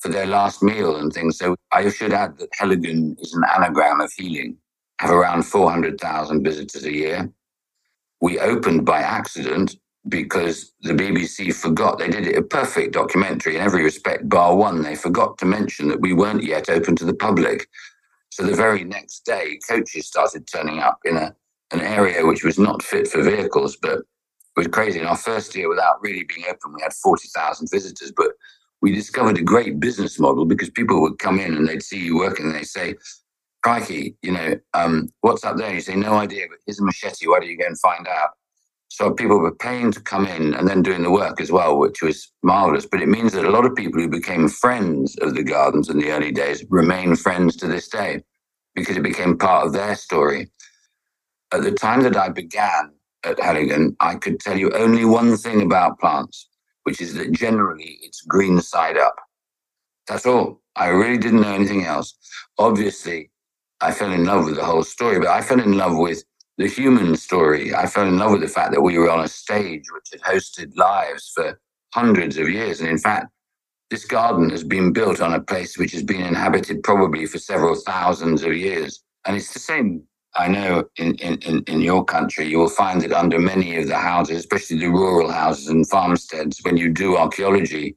for 0.00 0.08
their 0.10 0.26
last 0.26 0.62
meal 0.62 0.96
and 0.96 1.12
things. 1.12 1.38
So 1.38 1.56
I 1.72 1.88
should 1.90 2.12
add 2.12 2.38
that 2.38 2.50
Heligan 2.52 3.20
is 3.20 3.34
an 3.34 3.44
anagram 3.56 4.00
of 4.00 4.12
healing, 4.12 4.58
have 5.00 5.10
around 5.10 5.44
400,000 5.44 6.44
visitors 6.44 6.84
a 6.84 6.92
year. 6.92 7.30
We 8.20 8.38
opened 8.40 8.86
by 8.86 9.00
accident 9.00 9.76
because 10.08 10.72
the 10.82 10.94
BBC 10.94 11.54
forgot. 11.54 11.98
They 11.98 12.08
did 12.08 12.26
it 12.26 12.38
a 12.38 12.42
perfect 12.42 12.94
documentary 12.94 13.56
in 13.56 13.62
every 13.62 13.84
respect, 13.84 14.28
bar 14.28 14.56
one. 14.56 14.82
They 14.82 14.96
forgot 14.96 15.38
to 15.38 15.46
mention 15.46 15.88
that 15.88 16.00
we 16.00 16.14
weren't 16.14 16.44
yet 16.44 16.70
open 16.70 16.96
to 16.96 17.04
the 17.04 17.14
public. 17.14 17.68
So 18.34 18.42
the 18.42 18.56
very 18.56 18.82
next 18.82 19.24
day, 19.24 19.60
coaches 19.68 20.08
started 20.08 20.48
turning 20.48 20.80
up 20.80 20.98
in 21.04 21.16
a, 21.16 21.32
an 21.70 21.80
area 21.80 22.26
which 22.26 22.42
was 22.42 22.58
not 22.58 22.82
fit 22.82 23.06
for 23.06 23.22
vehicles, 23.22 23.76
but 23.76 23.98
it 23.98 24.04
was 24.56 24.66
crazy. 24.66 24.98
In 24.98 25.06
our 25.06 25.16
first 25.16 25.54
year, 25.54 25.68
without 25.68 26.02
really 26.02 26.24
being 26.24 26.44
open, 26.50 26.74
we 26.74 26.82
had 26.82 26.92
40,000 26.94 27.68
visitors. 27.70 28.10
But 28.10 28.32
we 28.82 28.92
discovered 28.92 29.38
a 29.38 29.42
great 29.42 29.78
business 29.78 30.18
model 30.18 30.46
because 30.46 30.68
people 30.68 31.00
would 31.00 31.20
come 31.20 31.38
in 31.38 31.54
and 31.54 31.68
they'd 31.68 31.84
see 31.84 32.00
you 32.00 32.16
working 32.16 32.46
and 32.46 32.56
they 32.56 32.64
say, 32.64 32.96
crikey, 33.62 34.16
you 34.20 34.32
know, 34.32 34.58
um, 34.74 35.10
what's 35.20 35.44
up 35.44 35.56
there? 35.56 35.72
You 35.72 35.80
say, 35.80 35.94
no 35.94 36.14
idea, 36.14 36.46
but 36.50 36.58
here's 36.66 36.80
a 36.80 36.84
machete. 36.84 37.28
Why 37.28 37.38
don't 37.38 37.48
you 37.48 37.56
go 37.56 37.66
and 37.66 37.78
find 37.78 38.08
out? 38.08 38.30
So 38.94 39.10
people 39.10 39.40
were 39.40 39.52
paying 39.52 39.90
to 39.90 40.00
come 40.00 40.24
in 40.24 40.54
and 40.54 40.68
then 40.68 40.80
doing 40.80 41.02
the 41.02 41.10
work 41.10 41.40
as 41.40 41.50
well, 41.50 41.76
which 41.76 42.00
was 42.00 42.30
marvelous. 42.44 42.86
But 42.86 43.02
it 43.02 43.08
means 43.08 43.32
that 43.32 43.44
a 43.44 43.50
lot 43.50 43.64
of 43.64 43.74
people 43.74 44.00
who 44.00 44.08
became 44.08 44.48
friends 44.48 45.16
of 45.20 45.34
the 45.34 45.42
gardens 45.42 45.90
in 45.90 45.98
the 45.98 46.12
early 46.12 46.30
days 46.30 46.64
remain 46.70 47.16
friends 47.16 47.56
to 47.56 47.66
this 47.66 47.88
day 47.88 48.22
because 48.72 48.96
it 48.96 49.02
became 49.02 49.36
part 49.36 49.66
of 49.66 49.72
their 49.72 49.96
story. 49.96 50.48
At 51.52 51.62
the 51.62 51.72
time 51.72 52.02
that 52.04 52.16
I 52.16 52.28
began 52.28 52.92
at 53.24 53.38
Heligan, 53.38 53.96
I 53.98 54.14
could 54.14 54.38
tell 54.38 54.56
you 54.56 54.70
only 54.70 55.04
one 55.04 55.36
thing 55.38 55.60
about 55.60 55.98
plants, 55.98 56.48
which 56.84 57.00
is 57.00 57.14
that 57.14 57.32
generally 57.32 57.98
it's 58.00 58.22
green 58.22 58.60
side 58.60 58.96
up. 58.96 59.16
That's 60.06 60.24
all. 60.24 60.62
I 60.76 60.86
really 60.86 61.18
didn't 61.18 61.40
know 61.40 61.52
anything 61.52 61.84
else. 61.84 62.14
Obviously, 62.58 63.32
I 63.80 63.90
fell 63.90 64.12
in 64.12 64.24
love 64.24 64.44
with 64.44 64.54
the 64.54 64.64
whole 64.64 64.84
story, 64.84 65.18
but 65.18 65.30
I 65.30 65.42
fell 65.42 65.58
in 65.58 65.76
love 65.76 65.98
with 65.98 66.22
the 66.58 66.68
human 66.68 67.16
story. 67.16 67.74
I 67.74 67.86
fell 67.86 68.06
in 68.06 68.18
love 68.18 68.32
with 68.32 68.42
the 68.42 68.48
fact 68.48 68.72
that 68.72 68.80
we 68.80 68.98
were 68.98 69.10
on 69.10 69.24
a 69.24 69.28
stage 69.28 69.84
which 69.92 70.08
had 70.12 70.20
hosted 70.20 70.76
lives 70.76 71.30
for 71.34 71.58
hundreds 71.92 72.36
of 72.36 72.48
years. 72.48 72.80
And 72.80 72.88
in 72.88 72.98
fact, 72.98 73.26
this 73.90 74.04
garden 74.04 74.50
has 74.50 74.64
been 74.64 74.92
built 74.92 75.20
on 75.20 75.34
a 75.34 75.40
place 75.40 75.76
which 75.76 75.92
has 75.92 76.02
been 76.02 76.22
inhabited 76.22 76.82
probably 76.82 77.26
for 77.26 77.38
several 77.38 77.74
thousands 77.74 78.42
of 78.42 78.56
years. 78.56 79.02
And 79.26 79.36
it's 79.36 79.52
the 79.52 79.58
same, 79.58 80.02
I 80.34 80.48
know, 80.48 80.84
in, 80.96 81.14
in, 81.16 81.62
in 81.66 81.80
your 81.80 82.04
country. 82.04 82.46
You 82.46 82.58
will 82.58 82.68
find 82.68 83.00
that 83.02 83.12
under 83.12 83.38
many 83.38 83.76
of 83.76 83.88
the 83.88 83.98
houses, 83.98 84.38
especially 84.38 84.78
the 84.78 84.88
rural 84.88 85.30
houses 85.30 85.68
and 85.68 85.88
farmsteads, 85.88 86.60
when 86.62 86.76
you 86.76 86.92
do 86.92 87.16
archaeology, 87.16 87.96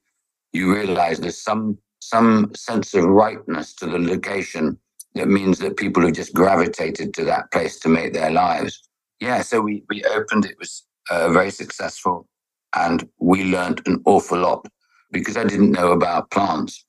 you 0.54 0.74
realize 0.74 1.20
there's 1.20 1.41
some 1.41 1.78
some 2.00 2.52
sense 2.56 2.93
of 2.93 3.04
rightness 3.04 3.74
to 3.74 3.86
the 3.86 4.00
location 4.00 4.78
that 5.18 5.28
means 5.28 5.60
that 5.60 5.78
people 5.78 6.04
have 6.04 6.14
just 6.14 6.34
gravitated 6.34 7.14
to 7.16 7.24
that 7.26 7.52
place 7.52 7.80
to 7.80 7.90
make 7.90 8.14
their 8.14 8.32
lives. 8.32 8.88
Yeah, 9.20 9.42
so 9.42 9.62
we, 9.62 9.84
we 9.90 10.04
opened, 10.06 10.46
it 10.46 10.58
was 10.60 10.86
uh, 11.10 11.30
very 11.30 11.52
successful, 11.52 12.28
and 12.76 13.08
we 13.20 13.44
learned 13.46 13.82
an 13.86 14.02
awful 14.06 14.40
lot 14.40 14.66
because 15.12 15.38
I 15.38 15.44
didn't 15.44 15.72
know 15.72 15.92
about 15.92 16.32
plants. 16.32 16.86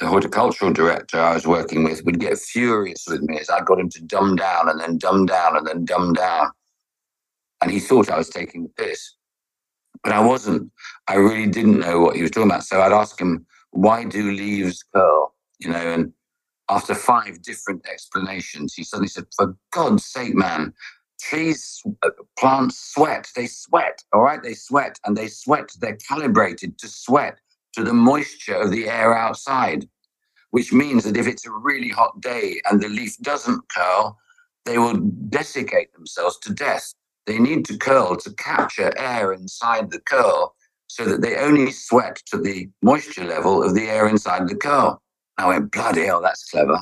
The 0.00 0.08
horticultural 0.08 0.72
director 0.72 1.18
I 1.20 1.34
was 1.34 1.46
working 1.46 1.84
with 1.84 2.04
would 2.04 2.18
get 2.18 2.36
furious 2.38 3.04
with 3.08 3.22
me 3.22 3.38
as 3.38 3.48
I 3.48 3.60
got 3.60 3.78
him 3.78 3.88
to 3.90 4.02
dumb 4.02 4.36
down 4.36 4.68
and 4.68 4.80
then 4.80 4.98
dumb 4.98 5.24
down 5.26 5.56
and 5.56 5.66
then 5.66 5.84
dumb 5.84 6.12
down. 6.14 6.50
And 7.62 7.70
he 7.70 7.78
thought 7.78 8.10
I 8.10 8.18
was 8.18 8.28
taking 8.28 8.64
the 8.64 8.68
piss. 8.70 9.14
But 10.02 10.12
I 10.12 10.20
wasn't. 10.20 10.70
I 11.08 11.14
really 11.14 11.46
didn't 11.46 11.78
know 11.78 12.00
what 12.00 12.16
he 12.16 12.22
was 12.22 12.32
talking 12.32 12.50
about. 12.50 12.64
So 12.64 12.82
I'd 12.82 12.92
ask 12.92 13.18
him, 13.18 13.46
why 13.70 14.04
do 14.04 14.32
leaves 14.32 14.84
curl? 14.94 15.32
You 15.60 15.70
know, 15.70 15.76
and 15.76 16.12
after 16.70 16.94
five 16.94 17.42
different 17.42 17.86
explanations, 17.90 18.74
he 18.74 18.84
suddenly 18.84 19.08
said, 19.08 19.26
For 19.36 19.56
God's 19.72 20.06
sake, 20.06 20.34
man, 20.34 20.72
trees, 21.20 21.82
uh, 22.02 22.10
plants 22.38 22.92
sweat. 22.92 23.28
They 23.36 23.46
sweat, 23.46 24.02
all 24.12 24.22
right? 24.22 24.42
They 24.42 24.54
sweat 24.54 24.98
and 25.04 25.16
they 25.16 25.28
sweat. 25.28 25.70
They're 25.80 25.98
calibrated 26.08 26.78
to 26.78 26.88
sweat 26.88 27.38
to 27.74 27.82
the 27.82 27.92
moisture 27.92 28.54
of 28.54 28.70
the 28.70 28.88
air 28.88 29.16
outside, 29.16 29.88
which 30.50 30.72
means 30.72 31.04
that 31.04 31.16
if 31.16 31.26
it's 31.26 31.46
a 31.46 31.50
really 31.50 31.88
hot 31.88 32.20
day 32.20 32.60
and 32.70 32.80
the 32.80 32.88
leaf 32.88 33.18
doesn't 33.18 33.62
curl, 33.74 34.16
they 34.64 34.78
will 34.78 34.98
desiccate 35.28 35.92
themselves 35.92 36.38
to 36.38 36.52
death. 36.52 36.94
They 37.26 37.38
need 37.38 37.64
to 37.66 37.76
curl 37.76 38.16
to 38.16 38.32
capture 38.34 38.92
air 38.96 39.32
inside 39.32 39.90
the 39.90 40.00
curl 40.00 40.54
so 40.86 41.04
that 41.06 41.22
they 41.22 41.36
only 41.36 41.72
sweat 41.72 42.22
to 42.26 42.38
the 42.38 42.68
moisture 42.82 43.24
level 43.24 43.62
of 43.62 43.74
the 43.74 43.88
air 43.88 44.08
inside 44.08 44.48
the 44.48 44.54
curl. 44.54 45.02
I 45.38 45.48
went, 45.48 45.72
bloody 45.72 46.04
hell, 46.04 46.22
that's 46.22 46.48
clever. 46.50 46.78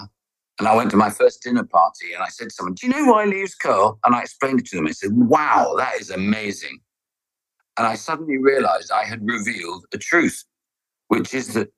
And 0.58 0.68
I 0.68 0.76
went 0.76 0.90
to 0.90 0.96
my 0.96 1.10
first 1.10 1.42
dinner 1.42 1.64
party 1.64 2.12
and 2.12 2.22
I 2.22 2.28
said 2.28 2.48
to 2.48 2.54
someone, 2.54 2.74
Do 2.74 2.86
you 2.86 2.92
know 2.92 3.12
why 3.12 3.24
leaves 3.24 3.54
curl? 3.54 3.98
And 4.04 4.14
I 4.14 4.20
explained 4.20 4.60
it 4.60 4.66
to 4.66 4.76
them. 4.76 4.86
I 4.86 4.92
said, 4.92 5.10
Wow, 5.12 5.74
that 5.78 6.00
is 6.00 6.10
amazing. 6.10 6.78
And 7.78 7.86
I 7.86 7.94
suddenly 7.94 8.36
realized 8.36 8.92
I 8.92 9.04
had 9.04 9.26
revealed 9.26 9.86
a 9.92 9.98
truth, 9.98 10.44
which 11.08 11.32
is 11.32 11.54
that 11.54 11.72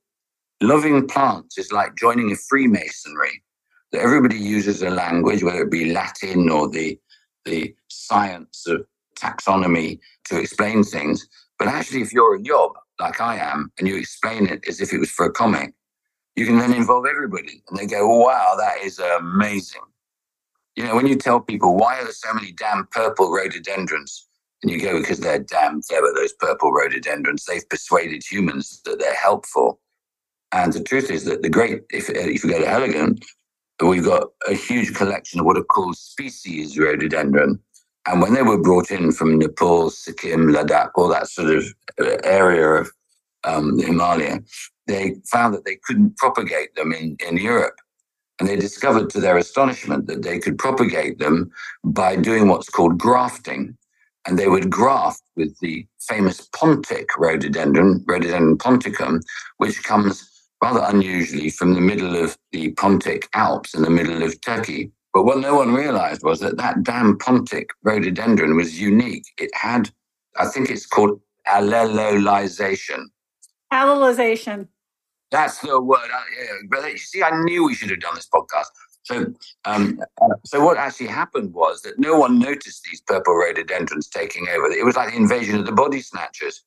loving 0.61 1.07
plants 1.07 1.57
is 1.57 1.71
like 1.71 1.95
joining 1.95 2.31
a 2.31 2.35
Freemasonry, 2.35 3.43
that 3.91 4.01
everybody 4.01 4.37
uses 4.37 4.81
a 4.81 4.89
language, 4.89 5.41
whether 5.41 5.63
it 5.63 5.71
be 5.71 5.93
Latin 5.93 6.49
or 6.49 6.69
the, 6.69 6.99
the 7.45 7.73
science 7.87 8.65
of 8.67 8.85
taxonomy 9.17 9.99
to 10.25 10.37
explain 10.37 10.83
things. 10.83 11.27
But 11.57 11.69
actually, 11.69 12.01
if 12.01 12.11
you're 12.11 12.35
a 12.35 12.41
yob, 12.41 12.73
like 12.99 13.21
I 13.21 13.37
am, 13.37 13.71
and 13.79 13.87
you 13.87 13.95
explain 13.95 14.47
it 14.47 14.67
as 14.67 14.81
if 14.81 14.93
it 14.93 14.99
was 14.99 15.09
for 15.09 15.25
a 15.25 15.31
comic, 15.31 15.73
you 16.35 16.45
can 16.45 16.57
then 16.57 16.73
involve 16.73 17.05
everybody. 17.05 17.63
And 17.69 17.79
they 17.79 17.85
go, 17.85 18.07
wow, 18.07 18.55
that 18.57 18.83
is 18.83 18.99
amazing. 18.99 19.81
You 20.75 20.83
know, 20.83 20.95
when 20.95 21.07
you 21.07 21.15
tell 21.15 21.39
people, 21.39 21.75
why 21.75 21.99
are 21.99 22.03
there 22.03 22.11
so 22.11 22.33
many 22.33 22.51
damn 22.51 22.87
purple 22.91 23.31
rhododendrons? 23.31 24.27
And 24.61 24.71
you 24.71 24.81
go, 24.81 24.99
because 24.99 25.19
they're 25.19 25.39
damn 25.39 25.81
clever, 25.83 26.11
those 26.13 26.33
purple 26.33 26.71
rhododendrons. 26.71 27.45
They've 27.45 27.67
persuaded 27.69 28.23
humans 28.29 28.81
that 28.85 28.99
they're 28.99 29.13
helpful. 29.13 29.79
And 30.51 30.73
the 30.73 30.83
truth 30.83 31.09
is 31.09 31.25
that 31.25 31.41
the 31.41 31.49
great, 31.49 31.83
if, 31.89 32.09
if 32.09 32.43
you 32.43 32.49
go 32.49 32.59
to 32.59 32.65
Heligan, 32.65 33.23
we've 33.81 34.05
got 34.05 34.29
a 34.47 34.53
huge 34.53 34.93
collection 34.95 35.39
of 35.39 35.45
what 35.45 35.57
are 35.57 35.63
called 35.63 35.97
species 35.97 36.77
rhododendron. 36.77 37.59
And 38.07 38.21
when 38.21 38.33
they 38.33 38.43
were 38.43 38.61
brought 38.61 38.91
in 38.91 39.11
from 39.11 39.37
Nepal, 39.37 39.89
Sikkim, 39.89 40.47
Ladakh, 40.47 40.91
all 40.95 41.09
that 41.09 41.27
sort 41.27 41.55
of 41.55 41.65
uh, 41.99 42.17
area 42.23 42.81
of 42.81 42.91
um, 43.45 43.79
Himalaya, 43.79 44.39
they 44.87 45.15
found 45.31 45.53
that 45.53 45.65
they 45.65 45.77
couldn't 45.83 46.17
propagate 46.17 46.75
them 46.75 46.91
in, 46.91 47.17
in 47.27 47.37
Europe. 47.37 47.79
And 48.39 48.49
they 48.49 48.57
discovered 48.57 49.09
to 49.11 49.21
their 49.21 49.37
astonishment 49.37 50.07
that 50.07 50.23
they 50.23 50.39
could 50.39 50.57
propagate 50.57 51.19
them 51.19 51.51
by 51.83 52.17
doing 52.17 52.47
what's 52.47 52.69
called 52.69 52.97
grafting. 52.97 53.77
And 54.27 54.37
they 54.37 54.47
would 54.47 54.69
graft 54.69 55.21
with 55.35 55.57
the 55.59 55.87
famous 56.01 56.47
pontic 56.49 57.05
rhododendron, 57.17 58.03
rhododendron 58.07 58.57
ponticum, 58.57 59.21
which 59.57 59.83
comes 59.83 60.29
rather 60.63 60.83
unusually 60.87 61.49
from 61.49 61.73
the 61.73 61.81
middle 61.81 62.15
of 62.15 62.37
the 62.51 62.71
Pontic 62.73 63.25
Alps 63.33 63.73
in 63.75 63.83
the 63.83 63.89
middle 63.89 64.23
of 64.23 64.39
Turkey. 64.41 64.91
But 65.13 65.23
what 65.23 65.39
no 65.39 65.55
one 65.55 65.73
realized 65.73 66.23
was 66.23 66.39
that 66.39 66.57
that 66.57 66.83
damn 66.83 67.17
pontic 67.17 67.67
rhododendron 67.83 68.55
was 68.55 68.81
unique. 68.81 69.25
It 69.37 69.51
had, 69.53 69.89
I 70.37 70.47
think 70.47 70.69
it's 70.69 70.85
called 70.85 71.21
allelolization. 71.47 73.05
Allelization. 73.75 74.67
That's 75.31 75.59
the 75.59 75.81
word. 75.81 76.07
Yeah, 76.07 76.45
But 76.69 76.91
you 76.91 76.97
see, 76.97 77.21
I 77.23 77.31
knew 77.43 77.65
we 77.65 77.75
should 77.75 77.89
have 77.89 77.99
done 77.99 78.15
this 78.15 78.29
podcast. 78.33 78.67
So, 79.03 79.33
um, 79.65 79.99
so 80.45 80.63
what 80.63 80.77
actually 80.77 81.07
happened 81.07 81.53
was 81.53 81.81
that 81.81 81.99
no 81.99 82.17
one 82.17 82.39
noticed 82.39 82.83
these 82.83 83.01
purple 83.01 83.35
rhododendrons 83.35 84.07
taking 84.07 84.47
over. 84.47 84.67
It 84.67 84.85
was 84.85 84.95
like 84.95 85.09
the 85.09 85.17
invasion 85.17 85.59
of 85.59 85.65
the 85.65 85.73
body 85.73 86.01
snatchers 86.01 86.63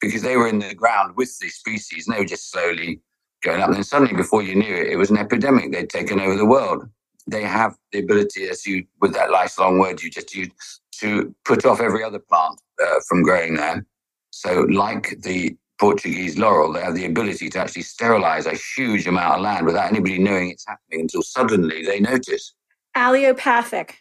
because 0.00 0.22
they 0.22 0.36
were 0.36 0.48
in 0.48 0.58
the 0.58 0.74
ground 0.74 1.16
with 1.16 1.38
the 1.38 1.48
species 1.48 2.06
and 2.06 2.14
they 2.14 2.20
were 2.20 2.26
just 2.26 2.50
slowly 2.50 3.00
going 3.42 3.60
up. 3.60 3.68
And 3.68 3.76
then 3.76 3.84
suddenly, 3.84 4.14
before 4.14 4.42
you 4.42 4.54
knew 4.54 4.74
it, 4.74 4.88
it 4.88 4.96
was 4.96 5.10
an 5.10 5.16
epidemic. 5.16 5.72
They'd 5.72 5.88
taken 5.88 6.20
over 6.20 6.36
the 6.36 6.44
world. 6.44 6.88
They 7.26 7.42
have 7.42 7.76
the 7.92 8.00
ability, 8.00 8.48
as 8.48 8.66
you, 8.66 8.84
with 9.00 9.14
that 9.14 9.30
nice 9.30 9.58
long 9.58 9.78
word 9.78 10.02
you 10.02 10.10
just 10.10 10.34
used, 10.34 10.52
to 11.00 11.34
put 11.44 11.64
off 11.64 11.80
every 11.80 12.02
other 12.02 12.18
plant 12.18 12.60
uh, 12.82 13.00
from 13.08 13.22
growing 13.22 13.54
there. 13.54 13.86
So, 14.30 14.66
like 14.70 15.16
the 15.20 15.56
Portuguese 15.78 16.36
laurel, 16.38 16.72
they 16.72 16.82
have 16.82 16.94
the 16.94 17.04
ability 17.04 17.48
to 17.50 17.58
actually 17.58 17.82
sterilize 17.82 18.46
a 18.46 18.54
huge 18.76 19.06
amount 19.06 19.36
of 19.36 19.40
land 19.42 19.64
without 19.64 19.90
anybody 19.90 20.18
knowing 20.18 20.50
it's 20.50 20.66
happening 20.66 21.02
until 21.02 21.22
suddenly 21.22 21.84
they 21.84 22.00
notice. 22.00 22.54
Allelopathic. 22.96 23.92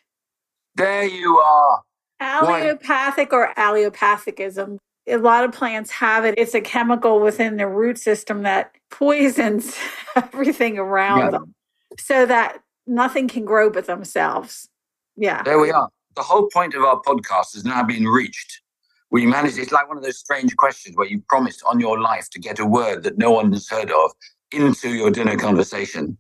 There 0.76 1.04
you 1.04 1.38
are. 1.38 1.82
Allelopathic 2.22 3.32
or 3.32 3.54
allelopathicism. 3.58 4.78
A 5.08 5.18
lot 5.18 5.44
of 5.44 5.52
plants 5.52 5.92
have 5.92 6.26
it. 6.26 6.36
It's 6.38 6.56
a 6.56 6.62
chemical 6.62 7.20
within 7.20 7.58
the 7.58 7.68
root 7.68 7.98
system 7.98 8.44
that 8.44 8.72
poisons 8.90 9.78
everything 10.16 10.78
around 10.78 11.20
yeah. 11.20 11.30
them 11.30 11.54
so 12.00 12.26
that 12.26 12.62
nothing 12.88 13.28
can 13.28 13.46
grow 13.46 13.70
but 13.70 13.86
themselves. 13.86 14.68
Yeah. 15.16 15.44
There 15.44 15.60
we 15.60 15.72
are. 15.72 15.90
The 16.16 16.24
whole 16.24 16.50
point 16.52 16.74
of 16.74 16.84
our 16.84 17.00
podcast 17.02 17.54
has 17.54 17.64
now 17.64 17.84
been 17.84 18.06
reached 18.06 18.62
we 19.12 19.26
manage 19.26 19.58
it's 19.58 19.72
like 19.72 19.88
one 19.88 19.98
of 19.98 20.04
those 20.04 20.18
strange 20.18 20.56
questions 20.58 20.96
where 20.96 21.08
you 21.08 21.22
promise 21.30 21.62
on 21.64 21.80
your 21.80 22.00
life 22.00 22.30
to 22.32 22.40
get 22.40 22.60
a 22.60 22.66
word 22.66 23.04
that 23.04 23.18
no 23.18 23.32
one 23.32 23.52
has 23.54 23.68
heard 23.70 23.92
of 23.92 24.12
into 24.52 24.90
your 24.90 25.12
dinner 25.12 25.38
conversation 25.38 26.18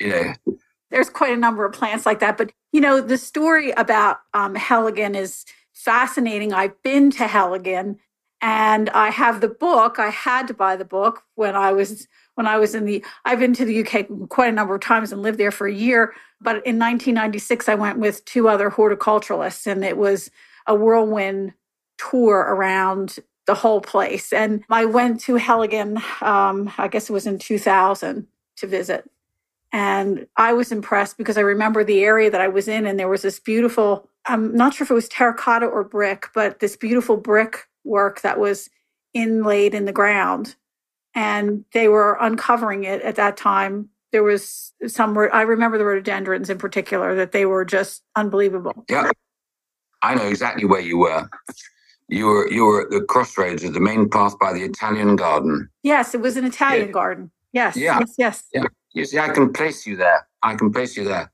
you 0.00 0.08
know. 0.08 0.56
There's 0.90 1.10
quite 1.10 1.32
a 1.32 1.36
number 1.36 1.64
of 1.64 1.72
plants 1.72 2.06
like 2.06 2.20
that 2.20 2.36
but 2.36 2.52
you 2.72 2.80
know 2.80 3.00
the 3.00 3.18
story 3.18 3.70
about 3.72 4.18
um, 4.34 4.54
Heligan 4.54 5.16
is 5.16 5.44
fascinating. 5.72 6.52
I've 6.52 6.80
been 6.82 7.10
to 7.12 7.24
Heligan 7.24 7.96
and 8.42 8.90
i 8.90 9.10
have 9.10 9.40
the 9.40 9.48
book 9.48 9.98
i 9.98 10.10
had 10.10 10.46
to 10.46 10.54
buy 10.54 10.76
the 10.76 10.84
book 10.84 11.22
when 11.34 11.56
i 11.56 11.72
was 11.72 12.06
when 12.34 12.46
i 12.46 12.58
was 12.58 12.74
in 12.74 12.84
the 12.84 13.04
i've 13.24 13.38
been 13.38 13.54
to 13.54 13.64
the 13.64 13.80
uk 13.80 14.28
quite 14.28 14.48
a 14.48 14.52
number 14.52 14.74
of 14.74 14.80
times 14.80 15.12
and 15.12 15.22
lived 15.22 15.38
there 15.38 15.50
for 15.50 15.66
a 15.66 15.72
year 15.72 16.12
but 16.40 16.56
in 16.66 16.78
1996 16.78 17.68
i 17.68 17.74
went 17.74 17.98
with 17.98 18.24
two 18.24 18.48
other 18.48 18.70
horticulturalists 18.70 19.66
and 19.66 19.84
it 19.84 19.96
was 19.96 20.30
a 20.66 20.74
whirlwind 20.74 21.52
tour 21.98 22.38
around 22.38 23.18
the 23.46 23.54
whole 23.54 23.80
place. 23.80 24.32
And 24.32 24.64
I 24.68 24.84
went 24.84 25.20
to 25.22 25.34
Heligan, 25.34 26.02
um, 26.22 26.72
I 26.78 26.88
guess 26.88 27.08
it 27.08 27.12
was 27.12 27.26
in 27.26 27.38
2000 27.38 28.26
to 28.56 28.66
visit. 28.66 29.08
And 29.72 30.26
I 30.36 30.52
was 30.52 30.72
impressed 30.72 31.18
because 31.18 31.36
I 31.36 31.42
remember 31.42 31.84
the 31.84 32.04
area 32.04 32.30
that 32.30 32.40
I 32.40 32.48
was 32.48 32.68
in, 32.68 32.86
and 32.86 32.98
there 32.98 33.08
was 33.08 33.22
this 33.22 33.38
beautiful, 33.38 34.08
I'm 34.26 34.54
not 34.54 34.74
sure 34.74 34.84
if 34.84 34.90
it 34.90 34.94
was 34.94 35.08
terracotta 35.08 35.66
or 35.66 35.84
brick, 35.84 36.28
but 36.34 36.60
this 36.60 36.76
beautiful 36.76 37.16
brick 37.16 37.66
work 37.84 38.22
that 38.22 38.38
was 38.38 38.70
inlaid 39.12 39.74
in 39.74 39.84
the 39.84 39.92
ground. 39.92 40.56
And 41.14 41.64
they 41.72 41.88
were 41.88 42.16
uncovering 42.20 42.84
it 42.84 43.02
at 43.02 43.16
that 43.16 43.36
time. 43.36 43.90
There 44.12 44.22
was 44.22 44.72
some, 44.86 45.16
I 45.18 45.42
remember 45.42 45.78
the 45.78 45.84
rhododendrons 45.84 46.48
in 46.48 46.58
particular, 46.58 47.14
that 47.16 47.32
they 47.32 47.46
were 47.46 47.64
just 47.64 48.02
unbelievable. 48.14 48.84
Yeah. 48.88 49.10
I 50.02 50.14
know 50.14 50.26
exactly 50.26 50.64
where 50.64 50.80
you 50.80 50.98
were. 50.98 51.28
You 52.08 52.26
were 52.26 52.50
you 52.50 52.64
were 52.64 52.82
at 52.82 52.90
the 52.90 53.00
crossroads 53.00 53.64
of 53.64 53.74
the 53.74 53.80
main 53.80 54.08
path 54.08 54.38
by 54.38 54.52
the 54.52 54.62
Italian 54.62 55.16
garden. 55.16 55.68
Yes, 55.82 56.14
it 56.14 56.20
was 56.20 56.36
an 56.36 56.44
Italian 56.44 56.86
yeah. 56.86 56.92
garden. 56.92 57.30
Yes, 57.52 57.76
yeah. 57.76 57.98
yes, 57.98 58.14
yes. 58.18 58.44
Yeah. 58.52 58.64
You 58.94 59.04
see, 59.04 59.18
I 59.18 59.28
can 59.28 59.52
place 59.52 59.86
you 59.86 59.96
there. 59.96 60.26
I 60.42 60.54
can 60.54 60.72
place 60.72 60.96
you 60.96 61.04
there. 61.04 61.30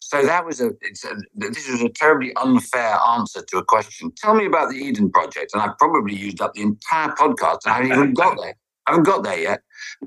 So 0.00 0.22
that 0.22 0.46
was 0.46 0.60
a, 0.60 0.68
a, 0.68 1.14
this 1.34 1.68
was 1.68 1.82
a 1.82 1.88
terribly 1.88 2.32
unfair 2.36 2.96
answer 3.08 3.42
to 3.42 3.58
a 3.58 3.64
question. 3.64 4.12
Tell 4.16 4.34
me 4.34 4.46
about 4.46 4.70
the 4.70 4.76
Eden 4.76 5.10
Project, 5.10 5.50
and 5.52 5.60
I've 5.60 5.76
probably 5.78 6.14
used 6.14 6.40
up 6.40 6.54
the 6.54 6.62
entire 6.62 7.08
podcast, 7.08 7.58
and 7.64 7.72
I 7.72 7.76
haven't 7.78 7.92
even 7.92 8.14
got 8.14 8.36
there. 8.40 8.54
I 8.86 8.92
haven't 8.92 9.04
got 9.04 9.24
there 9.24 9.38
yet. 9.38 9.62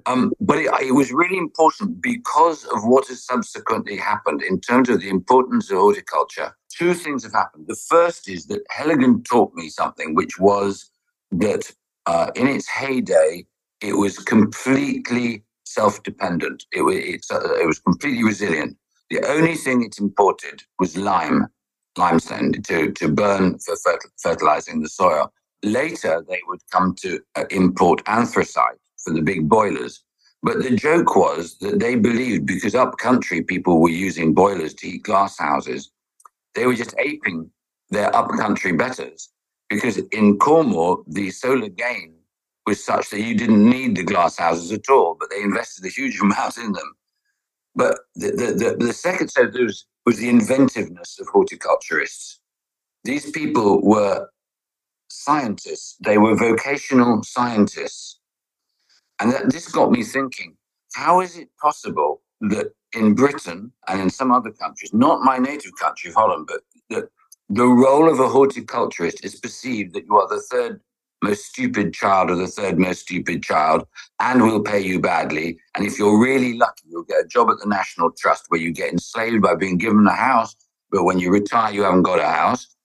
Um, 0.06 0.32
but 0.40 0.58
it, 0.58 0.72
it, 0.82 0.94
was 0.94 1.12
really 1.12 1.38
important 1.38 2.02
because 2.02 2.64
of 2.66 2.86
what 2.86 3.08
has 3.10 3.26
subsequently 3.26 3.98
happened 3.98 4.42
in 4.42 4.62
terms 4.62 4.88
of 4.88 5.02
the 5.02 5.10
importance 5.10 5.70
of 5.70 5.80
horticulture. 5.80 6.56
Two 6.80 6.94
things 6.94 7.24
have 7.24 7.34
happened. 7.34 7.66
The 7.68 7.76
first 7.76 8.30
is 8.30 8.46
that 8.46 8.62
Heligan 8.70 9.26
taught 9.26 9.54
me 9.54 9.68
something, 9.68 10.16
which 10.16 10.40
was 10.40 10.90
that 11.32 11.70
uh, 12.06 12.32
in 12.36 12.48
its 12.48 12.70
heyday, 12.70 13.46
it 13.82 13.98
was 13.98 14.18
completely 14.18 15.44
self-dependent. 15.66 16.64
It, 16.72 17.26
uh, 17.30 17.54
it 17.56 17.68
was 17.68 17.80
completely 17.80 18.24
resilient. 18.24 18.78
The 19.10 19.22
only 19.28 19.56
thing 19.56 19.84
it 19.84 20.00
imported 20.00 20.64
was 20.80 20.96
lime, 20.96 21.48
limestone, 21.98 22.54
to, 22.54 22.94
to 22.94 23.10
burn 23.10 23.60
for 23.60 23.76
fertilizing 24.18 24.82
the 24.82 24.88
soil. 24.88 25.34
Later, 25.64 26.24
they 26.30 26.40
would 26.48 26.62
come 26.72 26.96
to 27.02 27.20
uh, 27.36 27.44
import 27.52 28.02
anthracite 28.08 28.78
for 29.04 29.12
the 29.12 29.22
big 29.22 29.50
boilers. 29.50 30.02
But 30.42 30.64
the 30.64 30.78
joke 30.78 31.18
was 31.18 31.58
that 31.58 31.80
they 31.80 31.96
believed 31.96 32.46
because 32.46 32.74
up 32.74 32.98
country 33.00 33.42
people 33.42 33.82
were 33.82 33.90
using 33.90 34.34
boilers 34.34 34.74
to 34.76 34.88
heat 34.88 35.04
glass 35.04 35.38
houses, 35.38 35.92
they 36.56 36.66
were 36.66 36.76
just 36.76 36.96
aping 36.98 37.50
their 37.90 38.14
upcountry 38.16 38.74
betters. 38.74 39.30
Because 39.70 39.98
in 39.98 40.38
Cornwall, 40.38 41.04
the 41.08 41.30
solar 41.32 41.70
gain 41.70 42.16
was 42.66 42.84
such 42.84 43.10
that 43.10 43.22
you 43.22 43.36
didn't 43.36 43.68
need 43.68 43.96
the 43.96 44.04
glass 44.04 44.38
houses 44.38 44.72
at 44.72 44.90
all, 44.90 45.16
but 45.20 45.30
they 45.30 45.42
invested 45.42 45.86
a 45.86 45.90
huge 45.90 46.20
amount 46.22 46.58
in 46.58 46.72
them. 46.72 46.94
But 47.76 48.00
the, 48.16 48.32
the, 48.32 48.76
the, 48.78 48.86
the 48.86 48.94
second 48.94 49.30
set 49.30 49.54
was, 49.54 49.86
was 50.06 50.18
the 50.18 50.30
inventiveness 50.30 51.20
of 51.20 51.28
horticulturists. 51.28 52.40
These 53.04 53.32
people 53.32 53.82
were 53.82 54.28
scientists, 55.10 55.96
they 56.04 56.18
were 56.18 56.36
vocational 56.36 57.24
scientists. 57.24 58.20
And 59.22 59.32
that, 59.32 59.52
this 59.52 59.68
got 59.70 59.92
me 59.92 60.04
thinking 60.04 60.56
how 60.94 61.22
is 61.22 61.38
it 61.38 61.50
possible 61.62 62.22
that 62.42 62.74
in 62.94 63.14
Britain 63.14 63.72
and 63.88 64.02
in 64.02 64.10
some 64.10 64.32
other 64.32 64.52
countries, 64.52 64.94
not 64.94 65.22
my 65.22 65.38
native 65.38 65.76
country 65.80 66.10
of 66.10 66.16
Holland, 66.16 66.48
but 66.48 66.62
that 66.90 67.10
the 67.50 67.66
role 67.66 68.12
of 68.12 68.20
a 68.20 68.30
horticulturist 68.30 69.24
is 69.24 69.40
perceived 69.40 69.94
that 69.94 70.06
you 70.06 70.16
are 70.18 70.28
the 70.28 70.42
third 70.52 70.82
most 71.22 71.46
stupid 71.46 71.94
child 71.94 72.30
or 72.30 72.36
the 72.36 72.48
third 72.48 72.80
most 72.80 73.02
stupid 73.02 73.44
child 73.44 73.86
and 74.20 74.42
will 74.42 74.62
pay 74.62 74.80
you 74.80 75.00
badly. 75.00 75.58
And 75.76 75.86
if 75.86 76.00
you're 76.00 76.22
really 76.22 76.58
lucky, 76.58 76.84
you'll 76.88 77.04
get 77.04 77.26
a 77.26 77.28
job 77.28 77.50
at 77.50 77.60
the 77.60 77.68
National 77.68 78.12
Trust 78.12 78.46
where 78.48 78.62
you 78.62 78.72
get 78.72 78.92
enslaved 78.92 79.42
by 79.42 79.56
being 79.56 79.78
given 79.78 80.08
a 80.08 80.14
house, 80.14 80.56
but 80.92 81.04
when 81.04 81.20
you 81.20 81.32
retire, 81.32 81.74
you 81.74 81.84
haven't 81.84 82.04
got 82.04 82.20
a 82.20 82.28
house. 82.28 82.76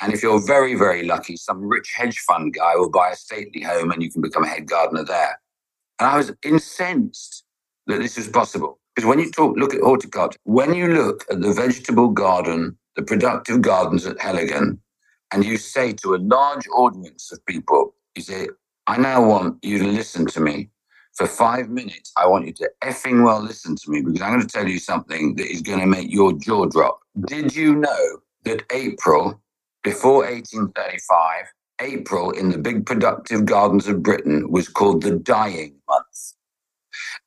And 0.00 0.12
if 0.12 0.22
you're 0.22 0.44
very, 0.44 0.74
very 0.74 1.04
lucky, 1.04 1.36
some 1.36 1.62
rich 1.62 1.92
hedge 1.94 2.18
fund 2.18 2.52
guy 2.52 2.74
will 2.74 2.90
buy 2.90 3.10
a 3.10 3.16
stately 3.16 3.62
home 3.62 3.92
and 3.92 4.02
you 4.02 4.10
can 4.10 4.22
become 4.22 4.42
a 4.42 4.48
head 4.48 4.66
gardener 4.66 5.04
there. 5.04 5.40
And 6.00 6.08
I 6.08 6.16
was 6.16 6.32
incensed 6.42 7.44
that 7.86 8.00
this 8.00 8.16
was 8.16 8.28
possible. 8.28 8.80
Because 8.94 9.08
when 9.08 9.18
you 9.18 9.30
talk, 9.30 9.56
look 9.56 9.74
at 9.74 9.80
horticulture, 9.80 10.38
when 10.44 10.74
you 10.74 10.88
look 10.88 11.24
at 11.30 11.40
the 11.40 11.52
vegetable 11.52 12.08
garden, 12.08 12.76
the 12.94 13.02
productive 13.02 13.60
gardens 13.60 14.06
at 14.06 14.18
Heligan, 14.18 14.78
and 15.32 15.44
you 15.44 15.56
say 15.56 15.92
to 15.94 16.14
a 16.14 16.18
large 16.18 16.68
audience 16.68 17.32
of 17.32 17.44
people, 17.46 17.94
you 18.14 18.22
say, 18.22 18.48
I 18.86 18.98
now 18.98 19.26
want 19.26 19.64
you 19.64 19.78
to 19.78 19.86
listen 19.86 20.26
to 20.26 20.40
me. 20.40 20.70
For 21.14 21.26
five 21.26 21.68
minutes, 21.70 22.12
I 22.16 22.26
want 22.26 22.46
you 22.46 22.52
to 22.54 22.70
effing 22.82 23.24
well 23.24 23.40
listen 23.40 23.76
to 23.76 23.90
me 23.90 24.02
because 24.02 24.20
I'm 24.20 24.32
going 24.32 24.46
to 24.46 24.48
tell 24.48 24.68
you 24.68 24.78
something 24.78 25.36
that 25.36 25.50
is 25.50 25.62
going 25.62 25.80
to 25.80 25.86
make 25.86 26.12
your 26.12 26.32
jaw 26.32 26.66
drop. 26.66 27.00
Did 27.26 27.54
you 27.54 27.76
know 27.76 28.18
that 28.44 28.64
April, 28.72 29.40
before 29.84 30.24
1835, 30.24 31.52
April 31.80 32.30
in 32.30 32.50
the 32.50 32.58
big 32.58 32.84
productive 32.86 33.44
gardens 33.44 33.86
of 33.86 34.02
Britain 34.02 34.50
was 34.50 34.68
called 34.68 35.02
the 35.02 35.12
dying 35.12 35.76
month? 35.88 36.03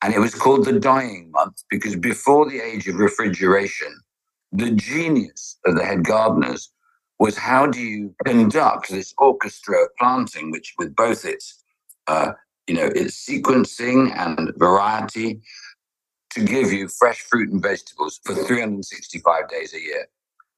And 0.02 0.14
it 0.14 0.20
was 0.20 0.34
called 0.34 0.64
the 0.64 0.78
dying 0.78 1.30
month 1.32 1.64
because 1.70 1.96
before 1.96 2.48
the 2.48 2.60
age 2.60 2.86
of 2.86 2.96
refrigeration, 2.96 3.92
the 4.52 4.70
genius 4.70 5.58
of 5.66 5.76
the 5.76 5.84
head 5.84 6.04
gardeners 6.04 6.70
was 7.18 7.36
how 7.36 7.66
do 7.66 7.80
you 7.80 8.14
conduct 8.24 8.90
this 8.90 9.12
orchestra 9.18 9.82
of 9.82 9.88
planting, 9.98 10.50
which 10.52 10.74
with 10.78 10.94
both 10.94 11.24
its, 11.24 11.64
uh, 12.06 12.32
you 12.68 12.74
know, 12.74 12.86
its 12.86 13.26
sequencing 13.26 14.16
and 14.16 14.52
variety, 14.56 15.40
to 16.30 16.44
give 16.44 16.72
you 16.72 16.88
fresh 16.88 17.20
fruit 17.20 17.50
and 17.50 17.62
vegetables 17.62 18.20
for 18.24 18.34
365 18.34 19.48
days 19.48 19.74
a 19.74 19.80
year. 19.80 20.06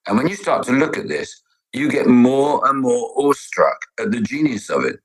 And 0.07 0.19
when 0.19 0.29
you 0.29 0.35
start 0.35 0.65
to 0.65 0.73
look 0.73 0.99
at 0.99 1.09
this, 1.09 1.41
you 1.73 1.89
get 1.91 2.07
more 2.07 2.67
and 2.69 2.81
more 2.81 3.13
awestruck 3.17 3.79
at 3.99 4.11
the 4.11 4.21
genius 4.21 4.69
of 4.71 4.85
it. 4.85 4.99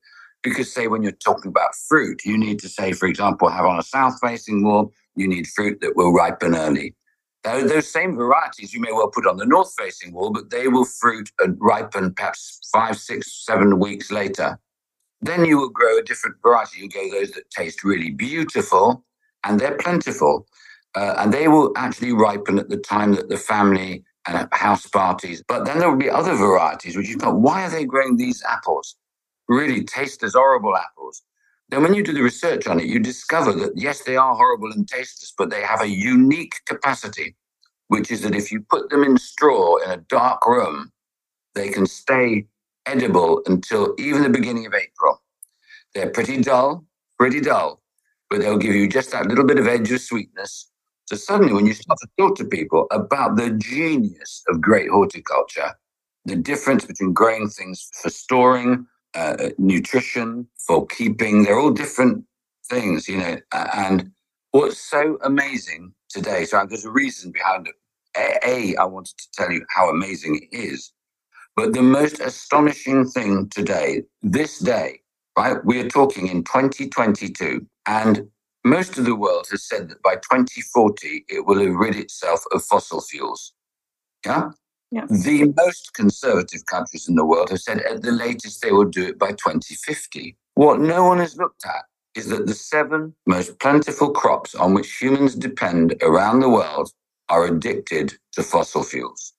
Because, 0.46 0.72
say, 0.72 0.86
when 0.88 1.02
you're 1.02 1.12
talking 1.12 1.50
about 1.50 1.74
fruit, 1.76 2.24
you 2.24 2.38
need 2.38 2.60
to 2.60 2.70
say, 2.70 2.94
for 2.94 3.08
example, 3.08 3.50
have 3.50 3.66
on 3.66 3.80
a 3.80 3.84
south 3.84 4.20
facing 4.22 4.64
wall, 4.64 4.94
you 5.16 5.28
need 5.28 5.48
fruit 5.48 5.82
that 5.82 5.96
will 5.96 6.14
ripen 6.14 6.56
early. 6.56 6.96
Now, 7.44 7.62
those 7.62 7.92
same 7.92 8.16
varieties 8.16 8.72
you 8.72 8.80
may 8.80 8.92
well 8.92 9.10
put 9.10 9.26
on 9.26 9.38
the 9.38 9.46
north 9.46 9.74
facing 9.76 10.14
wall, 10.14 10.32
but 10.32 10.52
they 10.52 10.68
will 10.68 10.86
fruit 10.86 11.32
and 11.40 11.58
ripen 11.60 12.14
perhaps 12.14 12.60
five, 12.72 12.98
six, 12.98 13.44
seven 13.44 13.80
weeks 13.80 14.12
later. 14.12 14.60
Then 15.22 15.46
you 15.46 15.58
will 15.58 15.70
grow 15.70 15.98
a 15.98 16.04
different 16.04 16.38
variety. 16.44 16.82
You 16.82 16.90
go 16.90 17.10
those 17.10 17.32
that 17.32 17.50
taste 17.50 17.84
really 17.84 18.12
beautiful 18.12 19.04
and 19.44 19.60
they're 19.60 19.78
plentiful. 19.78 20.48
Uh, 20.96 21.16
and 21.18 21.34
they 21.34 21.48
will 21.48 21.72
actually 21.76 22.14
ripen 22.14 22.60
at 22.60 22.70
the 22.70 22.78
time 22.78 23.16
that 23.16 23.30
the 23.30 23.38
family 23.38 24.04
and 24.28 24.48
house 24.52 24.88
parties. 24.88 25.44
But 25.48 25.66
then 25.66 25.80
there 25.80 25.90
will 25.90 25.98
be 25.98 26.10
other 26.10 26.36
varieties 26.36 26.96
which 26.96 27.10
you 27.10 27.18
thought, 27.18 27.40
why 27.40 27.66
are 27.66 27.70
they 27.70 27.86
growing 27.86 28.18
these 28.18 28.44
apples? 28.44 28.96
Really 29.48 29.84
taste 29.84 30.24
as 30.24 30.34
horrible 30.34 30.76
apples. 30.76 31.22
Then, 31.70 31.84
when 31.84 31.94
you 31.94 32.04
do 32.04 32.14
the 32.14 32.22
research 32.22 32.68
on 32.68 32.80
it, 32.80 32.86
you 32.86 33.00
discover 33.00 33.52
that 33.54 33.74
yes, 33.76 34.04
they 34.04 34.18
are 34.18 34.36
horrible 34.36 34.72
and 34.72 34.88
tasteless, 34.88 35.34
but 35.38 35.50
they 35.50 35.62
have 35.62 35.82
a 35.82 35.90
unique 35.90 36.56
capacity, 36.66 37.36
which 37.88 38.12
is 38.12 38.22
that 38.22 38.36
if 38.36 38.52
you 38.52 38.62
put 38.70 38.90
them 38.90 39.04
in 39.04 39.18
straw 39.18 39.78
in 39.78 39.92
a 39.92 39.98
dark 39.98 40.46
room, 40.46 40.92
they 41.56 41.70
can 41.70 41.86
stay 41.88 42.48
edible 42.86 43.42
until 43.48 43.96
even 43.98 44.22
the 44.22 44.30
beginning 44.30 44.66
of 44.66 44.74
April. 44.74 45.22
They're 45.94 46.10
pretty 46.10 46.42
dull, 46.42 46.86
pretty 47.18 47.42
dull, 47.42 47.82
but 48.30 48.42
they'll 48.42 48.58
give 48.58 48.76
you 48.76 48.88
just 48.88 49.12
that 49.12 49.28
little 49.28 49.46
bit 49.46 49.60
of 49.60 49.68
edge 49.68 49.92
of 49.92 50.02
sweetness. 50.02 50.70
So 51.06 51.16
suddenly, 51.16 51.54
when 51.54 51.66
you 51.66 51.74
start 51.74 51.98
to 52.02 52.08
talk 52.20 52.36
to 52.38 52.46
people 52.46 52.88
about 52.92 53.38
the 53.38 53.52
genius 53.52 54.44
of 54.50 54.62
great 54.62 54.90
horticulture, 54.90 55.72
the 56.26 56.36
difference 56.36 56.86
between 56.86 57.14
growing 57.14 57.48
things 57.48 57.90
for 58.02 58.10
storing 58.10 58.88
uh, 59.16 59.50
nutrition, 59.58 60.48
for 60.68 60.86
keeping. 60.88 61.44
They're 61.44 61.60
all 61.60 61.72
different 61.72 62.26
things, 62.70 63.08
you 63.08 63.18
know. 63.18 63.38
And 63.52 64.12
what's 64.52 64.80
so 64.80 65.18
amazing 65.24 65.94
today, 66.10 66.46
so 66.46 66.66
there's 66.68 66.86
a 66.86 66.92
reason 66.92 67.32
behind 67.32 67.68
it. 67.68 67.76
A, 68.18 68.76
I 68.78 68.86
wanted 68.86 69.18
to 69.18 69.28
tell 69.34 69.52
you 69.52 69.66
how 69.70 69.90
amazing 69.90 70.36
it 70.38 70.56
is. 70.56 70.92
But 71.56 71.74
the 71.74 71.82
most 71.82 72.20
astonishing 72.20 73.06
thing 73.06 73.50
today, 73.50 74.04
this 74.22 74.60
day, 74.60 75.02
right? 75.38 75.58
We 75.66 75.80
are 75.80 75.90
talking 75.90 76.28
in 76.28 76.44
2022, 76.44 77.66
and 77.88 78.30
most 78.66 78.98
of 78.98 79.06
the 79.06 79.16
world 79.16 79.48
has 79.52 79.68
said 79.68 79.90
that 79.90 80.02
by 80.02 80.16
2040, 80.16 81.26
it 81.30 81.46
will 81.46 81.60
have 81.66 81.76
rid 81.76 81.96
itself 81.96 82.44
of 82.52 82.64
fossil 82.64 83.02
fuels. 83.02 83.54
Yeah? 84.26 84.52
Yeah. 84.96 85.08
The 85.10 85.54
most 85.58 85.94
conservative 85.94 86.66
countries 86.68 87.10
in 87.10 87.16
the 87.16 87.26
world 87.26 87.50
have 87.50 87.60
said 87.60 87.80
at 87.80 88.02
the 88.02 88.14
latest 88.14 88.62
they 88.62 88.72
will 88.72 88.86
do 88.86 89.06
it 89.08 89.20
by 89.20 89.32
2050. 89.32 90.38
What 90.54 90.80
no 90.80 91.04
one 91.04 91.18
has 91.18 91.36
looked 91.36 91.66
at 91.66 91.84
is 92.16 92.30
that 92.30 92.48
the 92.48 92.54
seven 92.54 93.14
most 93.26 93.60
plentiful 93.60 94.12
crops 94.12 94.56
on 94.56 94.74
which 94.74 94.98
humans 94.98 95.36
depend 95.36 95.96
around 96.02 96.40
the 96.40 96.50
world 96.50 96.92
are 97.28 97.44
addicted 97.44 98.14
to 98.32 98.42
fossil 98.42 98.84
fuels. 98.84 99.34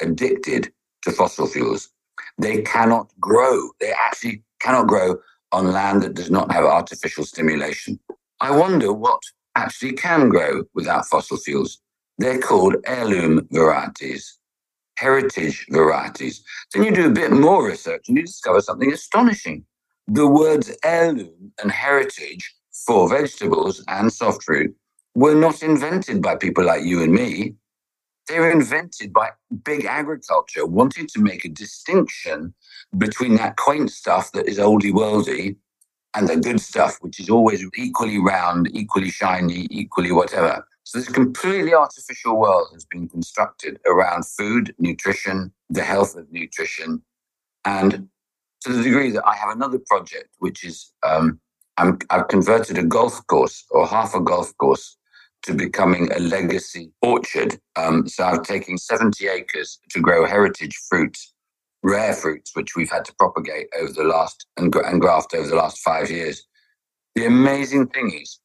Addicted 0.00 0.72
to 1.02 1.12
fossil 1.12 1.46
fuels. 1.46 1.90
They 2.38 2.62
cannot 2.62 3.10
grow. 3.20 3.68
They 3.80 3.92
actually 3.92 4.42
cannot 4.60 4.86
grow 4.86 5.16
on 5.52 5.72
land 5.72 6.04
that 6.04 6.14
does 6.14 6.30
not 6.30 6.50
have 6.50 6.64
artificial 6.64 7.26
stimulation. 7.26 8.00
I 8.40 8.50
wonder 8.50 8.94
what 8.94 9.20
actually 9.56 9.92
can 9.92 10.30
grow 10.30 10.64
without 10.72 11.04
fossil 11.04 11.36
fuels. 11.36 11.82
They're 12.16 12.40
called 12.40 12.76
heirloom 12.86 13.46
varieties, 13.50 14.38
heritage 14.96 15.66
varieties. 15.70 16.42
Then 16.72 16.84
you 16.84 16.92
do 16.92 17.06
a 17.06 17.12
bit 17.12 17.32
more 17.32 17.66
research 17.66 18.08
and 18.08 18.16
you 18.16 18.24
discover 18.24 18.60
something 18.60 18.92
astonishing. 18.92 19.64
The 20.08 20.26
words 20.26 20.76
heirloom 20.84 21.52
and 21.62 21.70
heritage 21.70 22.54
for 22.86 23.08
vegetables 23.08 23.84
and 23.88 24.12
soft 24.12 24.44
fruit 24.44 24.74
were 25.14 25.34
not 25.34 25.62
invented 25.62 26.22
by 26.22 26.36
people 26.36 26.64
like 26.64 26.82
you 26.84 27.02
and 27.02 27.12
me. 27.12 27.54
They 28.28 28.38
were 28.38 28.50
invented 28.50 29.12
by 29.12 29.30
big 29.64 29.84
agriculture 29.84 30.66
wanting 30.66 31.06
to 31.08 31.20
make 31.20 31.44
a 31.44 31.48
distinction 31.48 32.54
between 32.98 33.36
that 33.36 33.56
quaint 33.56 33.90
stuff 33.90 34.32
that 34.32 34.48
is 34.48 34.58
oldie 34.58 34.92
worldy 34.92 35.56
and 36.14 36.28
the 36.28 36.36
good 36.36 36.60
stuff, 36.60 36.98
which 37.00 37.18
is 37.20 37.30
always 37.30 37.64
equally 37.76 38.18
round, 38.18 38.68
equally 38.72 39.10
shiny, 39.10 39.66
equally 39.70 40.12
whatever. 40.12 40.66
So 40.92 40.98
this 40.98 41.08
completely 41.08 41.72
artificial 41.72 42.36
world 42.38 42.68
has 42.74 42.84
been 42.84 43.08
constructed 43.08 43.80
around 43.86 44.26
food, 44.26 44.74
nutrition, 44.78 45.50
the 45.70 45.82
health 45.82 46.16
of 46.16 46.30
nutrition, 46.30 47.00
and 47.64 48.08
to 48.60 48.72
the 48.74 48.82
degree 48.82 49.10
that 49.12 49.26
I 49.26 49.34
have 49.36 49.56
another 49.56 49.78
project, 49.86 50.28
which 50.40 50.64
is 50.64 50.92
um, 51.02 51.40
i 51.78 51.90
have 52.10 52.28
converted 52.28 52.76
a 52.76 52.82
golf 52.82 53.26
course 53.26 53.64
or 53.70 53.86
half 53.86 54.14
a 54.14 54.20
golf 54.20 54.54
course 54.58 54.98
to 55.44 55.54
becoming 55.54 56.12
a 56.12 56.18
legacy 56.18 56.92
orchard. 57.00 57.58
Um, 57.74 58.06
so 58.06 58.24
I'm 58.24 58.44
taking 58.44 58.76
70 58.76 59.26
acres 59.28 59.78
to 59.92 60.00
grow 60.00 60.26
heritage 60.26 60.76
fruits, 60.90 61.32
rare 61.82 62.12
fruits, 62.12 62.54
which 62.54 62.76
we've 62.76 62.92
had 62.92 63.06
to 63.06 63.14
propagate 63.14 63.68
over 63.80 63.94
the 63.94 64.04
last 64.04 64.44
and, 64.58 64.74
and 64.76 65.00
graft 65.00 65.32
over 65.32 65.48
the 65.48 65.56
last 65.56 65.78
five 65.78 66.10
years. 66.10 66.46
The 67.14 67.24
amazing 67.24 67.86
thing 67.86 68.12
is, 68.12 68.40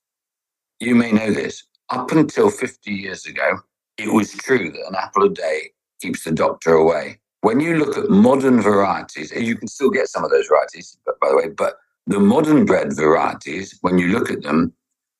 you 0.80 0.96
may 0.96 1.12
know 1.12 1.32
this, 1.32 1.67
up 1.90 2.12
until 2.12 2.50
50 2.50 2.92
years 2.92 3.26
ago, 3.26 3.60
it 3.98 4.14
was 4.14 4.32
true 4.32 4.72
that 4.72 4.88
an 4.88 4.96
apple 4.96 5.24
a 5.24 5.30
day 5.30 5.72
keeps 6.02 6.24
the 6.24 6.32
doctor 6.32 6.74
away. 6.74 7.20
When 7.42 7.60
you 7.60 7.78
look 7.78 7.98
at 7.98 8.10
modern 8.10 8.62
varieties, 8.62 9.32
you 9.32 9.56
can 9.56 9.68
still 9.68 9.90
get 9.90 10.08
some 10.08 10.24
of 10.24 10.32
those 10.32 10.48
varieties, 10.48 10.98
but 11.06 11.20
by 11.20 11.30
the 11.30 11.38
way, 11.38 11.50
but 11.50 11.78
the 12.08 12.20
modern 12.20 12.66
bred 12.66 12.96
varieties, 12.96 13.78
when 13.82 13.98
you 13.98 14.08
look 14.08 14.32
at 14.32 14.42
them, 14.44 14.74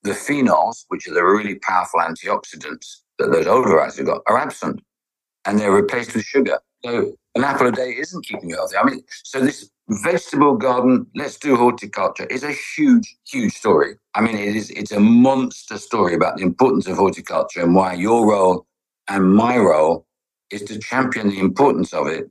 the 0.04 0.12
phenols, 0.12 0.86
which 0.88 1.08
are 1.08 1.14
the 1.14 1.24
really 1.24 1.56
powerful 1.56 2.00
antioxidants 2.00 3.02
that 3.20 3.32
those 3.32 3.48
old 3.48 3.66
varieties 3.66 3.98
have 3.98 4.08
got, 4.08 4.22
are 4.28 4.38
absent 4.38 4.82
and 5.46 5.60
they're 5.60 5.72
replaced 5.72 6.14
with 6.14 6.24
sugar. 6.24 6.60
So 6.84 7.18
an 7.36 7.44
apple 7.44 7.68
a 7.68 7.72
day 7.72 7.96
isn't 7.98 8.26
keeping 8.26 8.50
you 8.50 8.56
healthy. 8.56 8.78
I 8.78 8.84
mean, 8.84 9.04
so 9.24 9.42
this 9.42 9.70
vegetable 9.90 10.56
garden, 10.56 11.08
let's 11.16 11.38
do 11.38 11.56
horticulture, 11.56 12.26
is 12.26 12.44
a 12.44 12.52
huge, 12.76 13.18
huge 13.26 13.54
story. 13.54 13.96
I 14.16 14.22
mean, 14.22 14.38
it 14.38 14.56
is 14.56 14.70
it's 14.72 14.92
a 14.92 15.00
monster 15.00 15.78
story 15.78 16.14
about 16.14 16.38
the 16.38 16.44
importance 16.44 16.88
of 16.88 16.98
horticulture 16.98 17.62
and 17.62 17.76
why 17.76 17.94
your 17.94 18.30
role 18.30 18.66
and 19.08 19.34
my 19.34 19.58
role 19.58 20.06
is 20.52 20.64
to 20.64 20.80
champion 20.80 21.30
the 21.30 21.40
importance 21.40 21.94
of 21.94 22.08
it. 22.08 22.30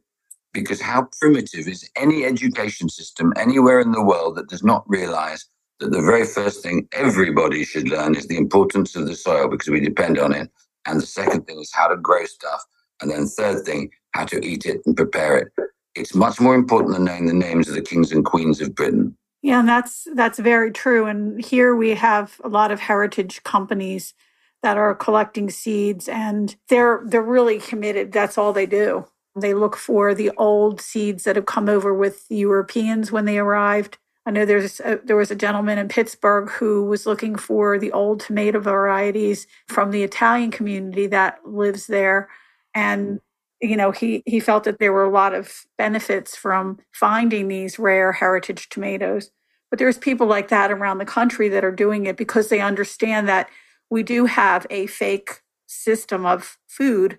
Because 0.53 0.81
how 0.81 1.09
primitive 1.21 1.69
is 1.69 1.89
any 1.97 2.25
education 2.25 2.89
system 2.89 3.33
anywhere 3.37 3.81
in 3.81 3.93
the 3.93 4.05
world 4.05 4.37
that 4.37 4.49
does 4.49 4.65
not 4.65 4.89
realize 4.89 5.45
that 5.81 5.93
the 5.93 6.01
very 6.01 6.25
first 6.25 6.63
thing 6.63 6.89
everybody 6.93 7.63
should 7.63 7.91
learn 7.91 8.15
is 8.15 8.27
the 8.27 8.39
importance 8.39 8.97
of 8.97 9.07
the 9.07 9.15
soil 9.15 9.49
because 9.49 9.69
we 9.69 9.81
depend 9.81 10.19
on 10.19 10.33
it. 10.33 10.51
And 10.87 11.01
the 11.01 11.07
second 11.07 11.47
thing 11.47 11.61
is 11.61 11.71
how 11.75 11.89
to 11.89 11.97
grow 11.97 12.25
stuff. 12.25 12.65
And 13.03 13.11
then 13.11 13.27
third 13.27 13.67
thing, 13.67 13.91
how 14.13 14.25
to 14.27 14.43
eat 14.43 14.65
it 14.65 14.81
and 14.87 14.97
prepare 14.97 15.37
it. 15.37 15.49
It's 15.97 16.14
much 16.14 16.40
more 16.40 16.55
important 16.55 16.94
than 16.94 17.05
knowing 17.05 17.26
the 17.26 17.32
names 17.32 17.68
of 17.68 17.74
the 17.74 17.82
kings 17.82 18.12
and 18.12 18.24
queens 18.24 18.61
of 18.61 18.74
Britain. 18.74 19.16
Yeah, 19.42 19.61
and 19.61 19.68
that's 19.68 20.07
that's 20.14 20.38
very 20.38 20.72
true. 20.72 21.07
And 21.07 21.42
here 21.44 21.76
we 21.76 21.90
have 21.90 22.40
a 22.42 22.49
lot 22.49 22.70
of 22.70 22.80
heritage 22.80 23.42
companies 23.44 24.14
that 24.62 24.76
are 24.76 24.94
collecting 24.94 25.51
seeds 25.51 26.09
and 26.09 26.57
they're 26.68 27.03
they're 27.07 27.22
really 27.22 27.59
committed. 27.59 28.12
That's 28.12 28.38
all 28.38 28.53
they 28.53 28.66
do. 28.66 29.07
They 29.38 29.55
look 29.55 29.76
for 29.76 30.14
the 30.14 30.30
old 30.36 30.80
seeds 30.80 31.24
that 31.24 31.36
have 31.36 31.47
come 31.47 31.68
over 31.68 31.92
with 31.92 32.26
the 32.28 32.36
Europeans 32.36 33.12
when 33.12 33.26
they 33.26 33.38
arrived 33.38 33.99
I 34.26 34.32
know 34.32 34.44
there's 34.44 34.80
a, 34.80 35.01
there 35.05 35.16
was 35.16 35.30
a 35.30 35.36
gentleman 35.36 35.78
in 35.78 35.86
Pittsburgh 35.86 36.51
who 36.51 36.84
was 36.84 37.07
looking 37.07 37.36
for 37.36 37.78
the 37.78 37.92
old 37.92 38.20
tomato 38.20 38.59
varieties 38.59 39.47
from 39.68 39.92
the 39.92 40.03
Italian 40.03 40.51
community 40.51 41.07
that 41.07 41.47
lives 41.47 41.86
there, 41.86 42.28
and 42.74 43.20
you 43.61 43.77
know 43.77 43.91
he 43.91 44.23
he 44.27 44.41
felt 44.41 44.65
that 44.65 44.79
there 44.79 44.93
were 44.93 45.05
a 45.05 45.11
lot 45.11 45.35
of 45.35 45.65
benefits 45.79 46.37
from 46.37 46.79
finding 46.93 47.49
these 47.49 47.79
rare 47.79 48.13
heritage 48.13 48.69
tomatoes. 48.69 49.31
But 49.71 49.79
there's 49.79 49.99
people 49.99 50.27
like 50.27 50.49
that 50.49 50.71
around 50.71 50.99
the 50.99 51.05
country 51.05 51.49
that 51.49 51.65
are 51.65 51.73
doing 51.73 52.07
it 52.07 52.17
because 52.17 52.49
they 52.49 52.61
understand 52.61 53.29
that 53.29 53.49
we 53.91 54.03
do 54.03 54.27
have 54.27 54.67
a 54.71 54.87
fake 54.87 55.43
system 55.67 56.25
of 56.25 56.59
food, 56.69 57.19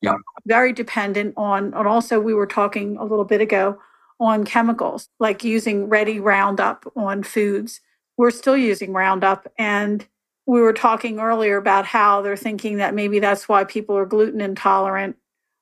yeah. 0.00 0.14
very 0.46 0.72
dependent 0.72 1.34
on. 1.36 1.72
And 1.74 1.86
also, 1.86 2.20
we 2.20 2.34
were 2.34 2.46
talking 2.46 2.96
a 2.96 3.04
little 3.04 3.24
bit 3.24 3.40
ago 3.40 3.78
on 4.20 4.44
chemicals, 4.44 5.08
like 5.20 5.44
using 5.44 5.88
ready 5.88 6.20
Roundup 6.20 6.90
on 6.96 7.22
foods. 7.22 7.80
We're 8.16 8.30
still 8.30 8.56
using 8.56 8.92
Roundup. 8.92 9.50
And 9.58 10.06
we 10.46 10.60
were 10.60 10.72
talking 10.72 11.20
earlier 11.20 11.56
about 11.56 11.86
how 11.86 12.22
they're 12.22 12.36
thinking 12.36 12.76
that 12.76 12.94
maybe 12.94 13.18
that's 13.18 13.48
why 13.48 13.64
people 13.64 13.96
are 13.96 14.06
gluten 14.06 14.40
intolerant, 14.40 15.16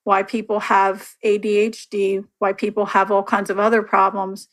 why 0.05 0.23
people 0.23 0.61
have 0.61 1.15
ADHD, 1.25 2.25
why 2.39 2.53
people 2.53 2.87
have 2.87 3.11
all 3.11 3.23
kinds 3.23 3.51
of 3.51 3.59
other 3.59 3.83
problems 3.83 4.49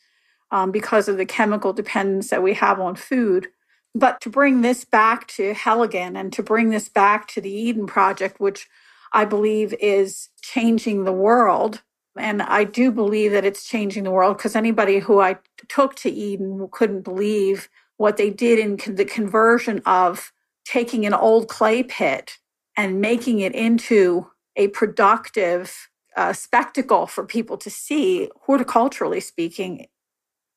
um, 0.50 0.70
because 0.70 1.08
of 1.08 1.16
the 1.16 1.26
chemical 1.26 1.72
dependence 1.72 2.30
that 2.30 2.42
we 2.42 2.54
have 2.54 2.80
on 2.80 2.94
food. 2.94 3.48
But 3.94 4.20
to 4.20 4.30
bring 4.30 4.60
this 4.60 4.84
back 4.84 5.26
to 5.28 5.52
Heligan 5.54 6.18
and 6.18 6.32
to 6.34 6.42
bring 6.42 6.70
this 6.70 6.88
back 6.88 7.26
to 7.28 7.40
the 7.40 7.50
Eden 7.50 7.86
Project, 7.86 8.38
which 8.40 8.68
I 9.12 9.24
believe 9.24 9.74
is 9.80 10.28
changing 10.42 11.04
the 11.04 11.12
world 11.12 11.82
and 12.16 12.42
I 12.42 12.64
do 12.64 12.90
believe 12.90 13.32
that 13.32 13.44
it's 13.44 13.64
changing 13.64 14.04
the 14.04 14.10
world 14.10 14.36
because 14.36 14.56
anybody 14.56 14.98
who 14.98 15.20
I 15.20 15.38
took 15.68 15.94
to 15.96 16.10
Eden 16.10 16.68
couldn't 16.70 17.02
believe 17.02 17.68
what 17.96 18.16
they 18.16 18.30
did 18.30 18.58
in 18.58 18.96
the 18.96 19.04
conversion 19.04 19.80
of 19.86 20.32
taking 20.64 21.06
an 21.06 21.14
old 21.14 21.48
clay 21.48 21.82
pit 21.82 22.38
and 22.76 23.00
making 23.00 23.40
it 23.40 23.54
into 23.54 24.30
a 24.60 24.68
productive 24.68 25.88
uh, 26.16 26.34
spectacle 26.34 27.06
for 27.06 27.24
people 27.24 27.56
to 27.56 27.70
see, 27.70 28.28
horticulturally 28.46 29.22
speaking, 29.22 29.86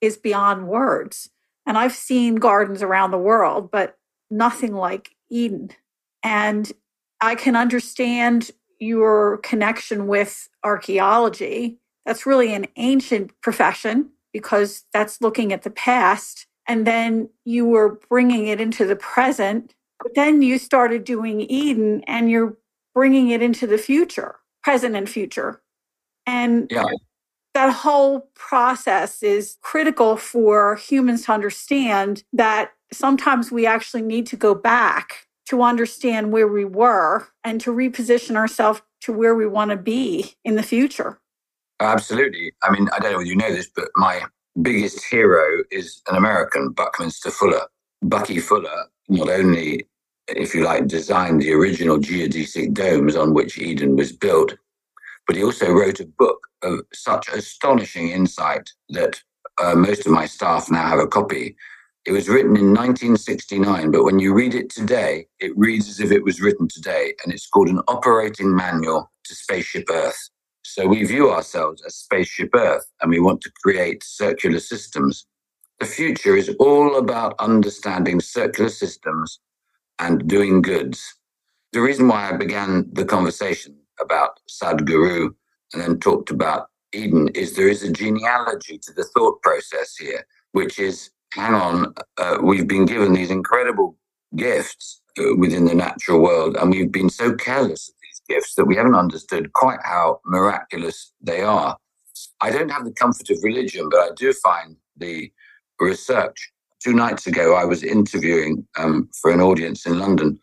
is 0.01 0.17
beyond 0.17 0.67
words. 0.67 1.29
And 1.65 1.77
I've 1.77 1.95
seen 1.95 2.35
gardens 2.35 2.83
around 2.83 3.11
the 3.11 3.17
world, 3.17 3.71
but 3.71 3.97
nothing 4.29 4.73
like 4.73 5.15
Eden. 5.29 5.69
And 6.21 6.69
I 7.21 7.35
can 7.35 7.55
understand 7.55 8.51
your 8.77 9.37
connection 9.37 10.07
with 10.07 10.49
archaeology. 10.65 11.79
That's 12.05 12.25
really 12.25 12.53
an 12.53 12.67
ancient 12.75 13.31
profession 13.39 14.09
because 14.33 14.83
that's 14.91 15.21
looking 15.21 15.53
at 15.53 15.61
the 15.61 15.69
past. 15.69 16.45
And 16.67 16.85
then 16.85 17.29
you 17.45 17.65
were 17.65 18.01
bringing 18.09 18.47
it 18.47 18.59
into 18.59 18.85
the 18.85 18.97
present. 18.97 19.73
But 20.01 20.15
then 20.15 20.41
you 20.41 20.57
started 20.57 21.05
doing 21.05 21.39
Eden 21.39 22.03
and 22.05 22.29
you're 22.29 22.57
bringing 22.93 23.29
it 23.29 23.41
into 23.41 23.67
the 23.67 23.77
future, 23.77 24.35
present 24.63 24.95
and 24.95 25.09
future. 25.09 25.61
And 26.25 26.67
yeah. 26.71 26.85
that 27.53 27.71
whole 27.71 28.29
process 28.35 29.23
is 29.23 29.57
critical 29.61 30.17
for 30.17 30.75
humans 30.75 31.25
to 31.25 31.33
understand 31.33 32.23
that 32.33 32.71
sometimes 32.91 33.51
we 33.51 33.65
actually 33.65 34.03
need 34.03 34.27
to 34.27 34.37
go 34.37 34.55
back 34.55 35.27
to 35.45 35.61
understand 35.61 36.31
where 36.31 36.47
we 36.47 36.63
were 36.63 37.27
and 37.43 37.59
to 37.61 37.71
reposition 37.71 38.35
ourselves 38.35 38.81
to 39.01 39.11
where 39.11 39.35
we 39.35 39.45
want 39.45 39.71
to 39.71 39.77
be 39.77 40.33
in 40.45 40.55
the 40.55 40.63
future. 40.63 41.19
Absolutely. 41.79 42.53
I 42.63 42.71
mean, 42.71 42.87
I 42.93 42.99
don't 42.99 43.11
know 43.11 43.17
whether 43.17 43.29
you 43.29 43.35
know 43.35 43.51
this, 43.51 43.69
but 43.75 43.89
my 43.95 44.21
biggest 44.61 45.03
hero 45.03 45.63
is 45.71 46.01
an 46.07 46.15
American, 46.15 46.69
Buckminster 46.69 47.31
Fuller. 47.31 47.67
Bucky 48.01 48.39
Fuller 48.39 48.85
not 49.09 49.29
only, 49.29 49.87
if 50.28 50.53
you 50.55 50.63
like, 50.63 50.88
designed 50.88 51.41
the 51.41 51.53
original 51.53 51.97
geodesic 51.97 52.74
domes 52.74 53.15
on 53.15 53.34
which 53.34 53.57
Eden 53.57 53.95
was 53.95 54.11
built, 54.11 54.55
but 55.28 55.36
he 55.36 55.43
also 55.43 55.71
wrote 55.71 55.99
a 55.99 56.05
book 56.05 56.47
of 56.61 56.82
such 56.93 57.30
astonishing 57.30 58.09
insight 58.09 58.69
that 58.89 59.21
uh, 59.61 59.76
most 59.76 60.05
of 60.05 60.11
my 60.11 60.26
staff 60.26 60.69
now 60.71 60.88
have 60.88 60.99
a 60.99 61.07
copy 61.07 61.55
it 62.05 62.11
was 62.11 62.28
written 62.28 62.57
in 62.57 62.74
1969, 62.74 63.91
but 63.91 64.03
when 64.03 64.19
you 64.19 64.34
read 64.34 64.53
it 64.55 64.69
today, 64.69 65.26
it 65.39 65.57
reads 65.57 65.88
as 65.88 66.01
if 66.01 66.11
it 66.11 66.24
was 66.24 66.41
written 66.41 66.67
today, 66.67 67.13
and 67.24 67.34
it's 67.34 67.47
called 67.47 67.69
an 67.69 67.80
operating 67.88 68.53
manual 68.53 69.09
to 69.24 69.34
Spaceship 69.34 69.86
Earth. 69.89 70.30
So 70.63 70.86
we 70.86 71.05
view 71.05 71.32
ourselves 71.32 71.82
as 71.86 71.95
Spaceship 71.95 72.49
Earth, 72.55 72.86
and 73.01 73.09
we 73.09 73.21
want 73.21 73.39
to 73.41 73.51
create 73.63 74.03
circular 74.03 74.59
systems. 74.59 75.26
The 75.80 75.86
future 75.86 76.36
is 76.36 76.53
all 76.59 76.97
about 76.97 77.36
understanding 77.39 78.19
circular 78.19 78.69
systems 78.69 79.39
and 79.99 80.27
doing 80.27 80.61
goods. 80.61 81.15
The 81.71 81.81
reason 81.81 82.07
why 82.07 82.29
I 82.29 82.37
began 82.37 82.89
the 82.93 83.05
conversation 83.05 83.77
about 83.99 84.39
Sadhguru 84.49 85.29
and 85.73 85.81
then 85.81 85.99
talked 85.99 86.29
about 86.29 86.67
Eden 86.93 87.29
is 87.29 87.55
there 87.55 87.67
is 87.67 87.83
a 87.83 87.91
genealogy 87.91 88.77
to 88.77 88.93
the 88.93 89.03
thought 89.15 89.41
process 89.41 89.95
here, 89.97 90.25
which 90.51 90.77
is 90.79 91.09
hang 91.33 91.53
on, 91.53 91.93
uh, 92.17 92.37
we've 92.41 92.67
been 92.67 92.85
given 92.85 93.13
these 93.13 93.31
incredible 93.31 93.97
gifts 94.35 95.01
uh, 95.19 95.35
within 95.37 95.65
the 95.65 95.75
natural 95.75 96.21
world, 96.21 96.55
and 96.57 96.71
we've 96.71 96.91
been 96.91 97.09
so 97.09 97.33
careless 97.33 97.89
of 97.89 97.95
these 98.01 98.21
gifts 98.29 98.55
that 98.55 98.65
we 98.65 98.75
haven't 98.75 98.95
understood 98.95 99.51
quite 99.53 99.79
how 99.83 100.19
miraculous 100.25 101.11
they 101.21 101.41
are. 101.41 101.77
I 102.41 102.51
don't 102.51 102.69
have 102.69 102.85
the 102.85 102.93
comfort 102.93 103.29
of 103.29 103.37
religion, 103.43 103.89
but 103.89 103.99
I 103.99 104.09
do 104.15 104.33
find 104.33 104.77
the 104.97 105.31
research. 105.79 106.51
Two 106.84 106.93
nights 106.93 107.27
ago, 107.27 107.55
I 107.55 107.63
was 107.63 107.81
interviewing 107.81 108.67
um, 108.77 109.09
for 109.21 109.31
an 109.31 109.39
audience 109.39 109.86
in 109.86 109.99
London 109.99 110.39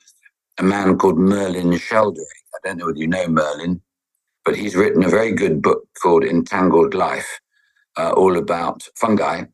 a 0.58 0.62
man 0.62 0.98
called 0.98 1.18
Merlin 1.18 1.76
Sheldrake. 1.78 2.26
I 2.54 2.68
don't 2.68 2.78
know 2.78 2.86
whether 2.86 2.98
you 2.98 3.06
know 3.06 3.28
Merlin, 3.28 3.80
but 4.44 4.56
he's 4.56 4.76
written 4.76 5.02
a 5.02 5.08
very 5.08 5.32
good 5.32 5.62
book 5.62 5.88
called 6.02 6.22
Entangled 6.22 6.92
Life, 6.92 7.40
uh, 7.96 8.12
all 8.12 8.36
about 8.36 8.86
fungi 8.94 9.44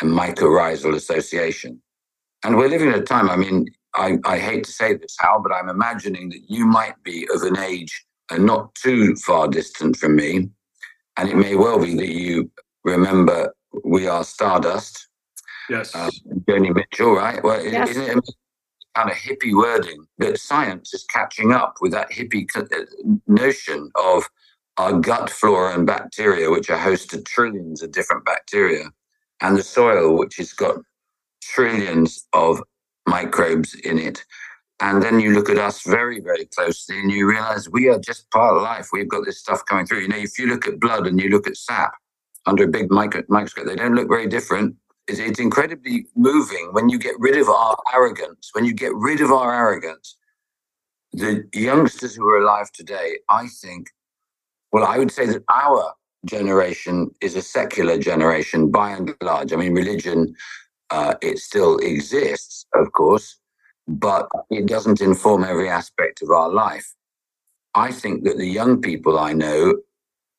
and 0.00 0.10
mycorrhizal 0.10 0.94
association. 0.94 1.80
And 2.44 2.56
we're 2.56 2.68
living 2.68 2.88
at 2.88 2.98
a 2.98 3.02
time, 3.02 3.28
I 3.28 3.36
mean, 3.36 3.66
I, 3.94 4.18
I 4.24 4.38
hate 4.38 4.64
to 4.64 4.72
say 4.72 4.94
this, 4.94 5.16
Hal, 5.20 5.42
but 5.42 5.52
I'm 5.52 5.68
imagining 5.68 6.30
that 6.30 6.48
you 6.48 6.66
might 6.66 7.02
be 7.02 7.28
of 7.34 7.42
an 7.42 7.58
age 7.58 8.04
uh, 8.30 8.38
not 8.38 8.74
too 8.74 9.14
far 9.16 9.48
distant 9.48 9.96
from 9.96 10.16
me. 10.16 10.48
And 11.16 11.28
it 11.28 11.36
may 11.36 11.56
well 11.56 11.78
be 11.78 11.94
that 11.94 12.12
you 12.12 12.50
remember 12.84 13.54
We 13.84 14.08
Are 14.08 14.24
Stardust. 14.24 15.08
Yes. 15.68 15.94
Uh, 15.94 16.10
Joni 16.48 16.74
Mitchell, 16.74 17.14
right? 17.14 17.42
Well, 17.42 17.64
yes. 17.64 17.90
isn't 17.90 18.18
it 18.18 18.24
kind 18.94 19.10
of 19.10 19.16
hippie 19.16 19.54
wording 19.54 20.06
that 20.18 20.38
science 20.38 20.94
is 20.94 21.04
catching 21.04 21.52
up 21.52 21.76
with 21.80 21.92
that 21.92 22.10
hippie 22.10 22.46
uh, 22.56 22.62
notion 23.26 23.90
of 23.96 24.28
our 24.76 24.92
gut 24.92 25.30
flora 25.30 25.74
and 25.74 25.86
bacteria, 25.86 26.50
which 26.50 26.70
are 26.70 26.78
host 26.78 27.10
to 27.10 27.22
trillions 27.22 27.82
of 27.82 27.92
different 27.92 28.24
bacteria, 28.24 28.84
and 29.40 29.56
the 29.56 29.62
soil, 29.62 30.16
which 30.16 30.36
has 30.36 30.52
got 30.52 30.76
trillions 31.42 32.26
of 32.32 32.62
microbes 33.06 33.74
in 33.74 33.98
it. 33.98 34.24
And 34.80 35.02
then 35.02 35.20
you 35.20 35.32
look 35.32 35.48
at 35.48 35.58
us 35.58 35.82
very, 35.82 36.20
very 36.20 36.46
closely 36.46 36.98
and 36.98 37.10
you 37.10 37.28
realize 37.28 37.68
we 37.70 37.88
are 37.88 37.98
just 37.98 38.28
part 38.30 38.56
of 38.56 38.62
life. 38.62 38.88
We've 38.92 39.08
got 39.08 39.24
this 39.24 39.38
stuff 39.38 39.64
coming 39.66 39.86
through. 39.86 40.00
You 40.00 40.08
know, 40.08 40.16
if 40.16 40.38
you 40.38 40.48
look 40.48 40.66
at 40.66 40.80
blood 40.80 41.06
and 41.06 41.20
you 41.20 41.30
look 41.30 41.46
at 41.46 41.56
sap 41.56 41.94
under 42.46 42.64
a 42.64 42.68
big 42.68 42.90
microscope, 42.90 43.66
they 43.66 43.76
don't 43.76 43.94
look 43.94 44.08
very 44.08 44.26
different. 44.26 44.74
It's, 45.06 45.38
incredibly 45.38 46.06
moving 46.16 46.70
when 46.72 46.88
you 46.88 46.98
get 46.98 47.14
rid 47.18 47.36
of 47.36 47.48
our 47.48 47.76
arrogance. 47.94 48.50
When 48.52 48.64
you 48.64 48.72
get 48.72 48.94
rid 48.94 49.20
of 49.20 49.30
our 49.30 49.54
arrogance, 49.54 50.16
the 51.12 51.44
youngsters 51.52 52.14
who 52.14 52.26
are 52.26 52.38
alive 52.38 52.72
today, 52.72 53.18
I 53.28 53.48
think, 53.48 53.88
well, 54.72 54.84
I 54.84 54.98
would 54.98 55.12
say 55.12 55.26
that 55.26 55.42
our 55.50 55.92
generation 56.24 57.10
is 57.20 57.36
a 57.36 57.42
secular 57.42 57.98
generation 57.98 58.70
by 58.70 58.92
and 58.92 59.14
large. 59.22 59.52
I 59.52 59.56
mean, 59.56 59.74
religion 59.74 60.34
uh, 60.90 61.14
it 61.22 61.38
still 61.38 61.76
exists, 61.78 62.66
of 62.74 62.92
course, 62.92 63.38
but 63.86 64.28
it 64.50 64.66
doesn't 64.66 65.00
inform 65.00 65.44
every 65.44 65.68
aspect 65.68 66.22
of 66.22 66.30
our 66.30 66.48
life. 66.48 66.94
I 67.74 67.90
think 67.90 68.24
that 68.24 68.38
the 68.38 68.46
young 68.46 68.80
people 68.80 69.18
I 69.18 69.32
know 69.32 69.74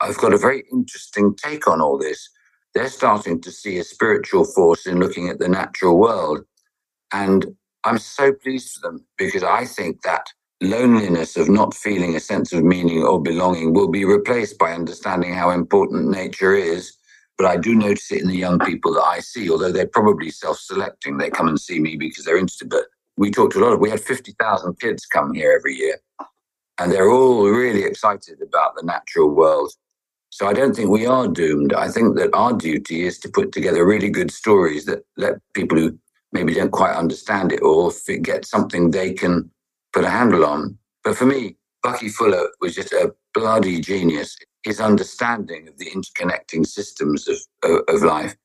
have 0.01 0.17
got 0.17 0.33
a 0.33 0.37
very 0.37 0.63
interesting 0.71 1.35
take 1.35 1.67
on 1.67 1.81
all 1.81 1.97
this. 1.97 2.29
They're 2.75 2.89
starting 2.89 3.41
to 3.41 3.51
see 3.51 3.79
a 3.79 3.83
spiritual 3.83 4.45
force 4.45 4.85
in 4.85 4.99
looking 4.99 5.29
at 5.29 5.39
the 5.39 5.49
natural 5.49 5.97
world. 5.97 6.41
And 7.13 7.55
I'm 7.83 7.97
so 7.97 8.33
pleased 8.33 8.73
for 8.73 8.81
them 8.81 9.05
because 9.17 9.43
I 9.43 9.65
think 9.65 10.01
that 10.03 10.27
loneliness 10.61 11.37
of 11.37 11.49
not 11.49 11.73
feeling 11.73 12.15
a 12.15 12.19
sense 12.19 12.53
of 12.53 12.63
meaning 12.63 13.03
or 13.03 13.21
belonging 13.21 13.73
will 13.73 13.89
be 13.89 14.05
replaced 14.05 14.57
by 14.57 14.73
understanding 14.73 15.33
how 15.33 15.49
important 15.49 16.09
nature 16.09 16.53
is 16.53 16.97
but 17.37 17.47
I 17.47 17.57
do 17.57 17.75
notice 17.75 18.11
it 18.11 18.21
in 18.21 18.27
the 18.27 18.37
young 18.37 18.59
people 18.59 18.93
that 18.93 19.03
I 19.03 19.19
see, 19.19 19.49
although 19.49 19.71
they're 19.71 19.87
probably 19.87 20.29
self 20.29 20.57
selecting. 20.57 21.17
They 21.17 21.29
come 21.29 21.47
and 21.47 21.59
see 21.59 21.79
me 21.79 21.97
because 21.97 22.23
they're 22.23 22.37
interested. 22.37 22.69
But 22.69 22.85
we 23.17 23.29
talked 23.29 23.53
to 23.53 23.59
a 23.59 23.63
lot 23.63 23.73
of, 23.73 23.79
we 23.79 23.89
had 23.89 23.99
50,000 23.99 24.79
kids 24.79 25.05
come 25.05 25.33
here 25.33 25.53
every 25.57 25.75
year, 25.75 25.97
and 26.79 26.91
they're 26.91 27.09
all 27.09 27.47
really 27.49 27.83
excited 27.83 28.41
about 28.41 28.75
the 28.75 28.83
natural 28.83 29.29
world. 29.29 29.73
So 30.35 30.47
I 30.47 30.51
don't 30.51 30.75
think 30.75 30.89
we 30.89 31.05
are 31.05 31.29
doomed. 31.29 31.73
I 31.73 31.87
think 31.87 32.17
that 32.17 32.31
our 32.33 32.51
duty 32.51 33.03
is 33.03 33.17
to 33.19 33.29
put 33.29 33.53
together 33.53 33.85
really 33.85 34.09
good 34.09 34.31
stories 34.31 34.83
that 34.83 35.05
let 35.15 35.35
people 35.53 35.77
who 35.77 35.97
maybe 36.33 36.53
don't 36.53 36.71
quite 36.71 36.93
understand 36.93 37.53
it 37.53 37.61
or 37.61 37.89
get 38.21 38.43
something 38.43 38.91
they 38.91 39.13
can 39.13 39.49
put 39.93 40.03
a 40.03 40.09
handle 40.09 40.43
on. 40.43 40.77
But 41.05 41.15
for 41.15 41.25
me, 41.25 41.55
Bucky 41.81 42.09
Fuller 42.09 42.49
was 42.59 42.75
just 42.75 42.91
a 42.91 43.15
bloody 43.33 43.79
genius 43.79 44.35
his 44.65 44.81
understanding 44.81 45.69
of 45.69 45.77
the 45.77 45.89
interconnecting 45.91 46.65
systems 46.65 47.29
of, 47.29 47.37
of, 47.63 47.81
of 47.87 48.01
life 48.01 48.35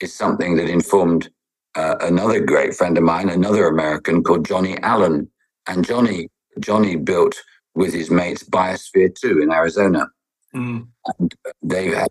is 0.00 0.12
something 0.12 0.56
that 0.56 0.68
informed 0.68 1.30
uh, 1.76 1.96
another 2.00 2.40
great 2.40 2.74
friend 2.74 2.98
of 2.98 3.04
mine, 3.04 3.28
another 3.28 3.68
American 3.68 4.24
called 4.24 4.46
Johnny 4.46 4.76
Allen. 4.78 5.30
And 5.68 5.86
Johnny, 5.86 6.30
Johnny 6.58 6.96
built 6.96 7.36
with 7.74 7.92
his 7.92 8.10
mates 8.10 8.42
Biosphere 8.42 9.14
2 9.14 9.40
in 9.42 9.52
Arizona. 9.52 10.08
Mm. 10.54 10.88
And 11.18 11.34
they've 11.62 11.94
had 11.94 12.08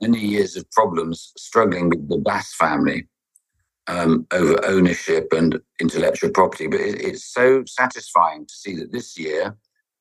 many 0.00 0.20
years 0.20 0.56
of 0.56 0.70
problems 0.70 1.32
struggling 1.36 1.88
with 1.90 2.08
the 2.08 2.18
Bass 2.18 2.54
family 2.54 3.06
um, 3.88 4.26
over 4.32 4.64
ownership 4.64 5.32
and 5.32 5.58
intellectual 5.80 6.30
property. 6.30 6.66
But 6.66 6.80
it, 6.80 7.00
it's 7.00 7.24
so 7.24 7.64
satisfying 7.66 8.46
to 8.46 8.54
see 8.54 8.76
that 8.76 8.92
this 8.92 9.18
year, 9.18 9.56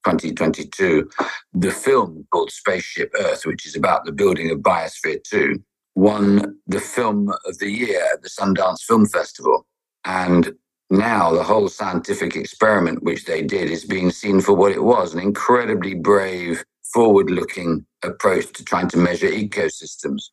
2022, 0.06 1.10
the 1.54 1.72
film 1.72 2.28
called 2.32 2.52
Spaceship 2.52 3.12
Earth, 3.20 3.46
which 3.46 3.66
is 3.66 3.76
about 3.76 4.06
the 4.06 4.12
building 4.12 4.52
of 4.52 4.60
Biosphere 4.60 5.24
2, 5.24 5.62
won 5.96 6.58
the 6.68 6.80
film 6.80 7.30
of 7.46 7.58
the 7.58 7.72
year 7.72 8.02
at 8.14 8.22
the 8.22 8.30
Sundance 8.30 8.82
Film 8.82 9.08
Festival. 9.08 9.66
And 10.06 10.54
now 10.90 11.34
the 11.34 11.44
whole 11.44 11.68
scientific 11.68 12.36
experiment 12.36 13.04
which 13.04 13.26
they 13.26 13.42
did 13.42 13.70
is 13.70 13.84
being 13.84 14.12
seen 14.12 14.40
for 14.40 14.54
what 14.54 14.72
it 14.72 14.84
was 14.84 15.14
an 15.14 15.20
incredibly 15.20 15.96
brave, 15.96 16.64
forward 16.94 17.30
looking 17.30 17.86
approach 18.04 18.52
to 18.54 18.64
trying 18.64 18.90
to 18.90 18.98
measure 18.98 19.30
ecosystems. 19.30 20.24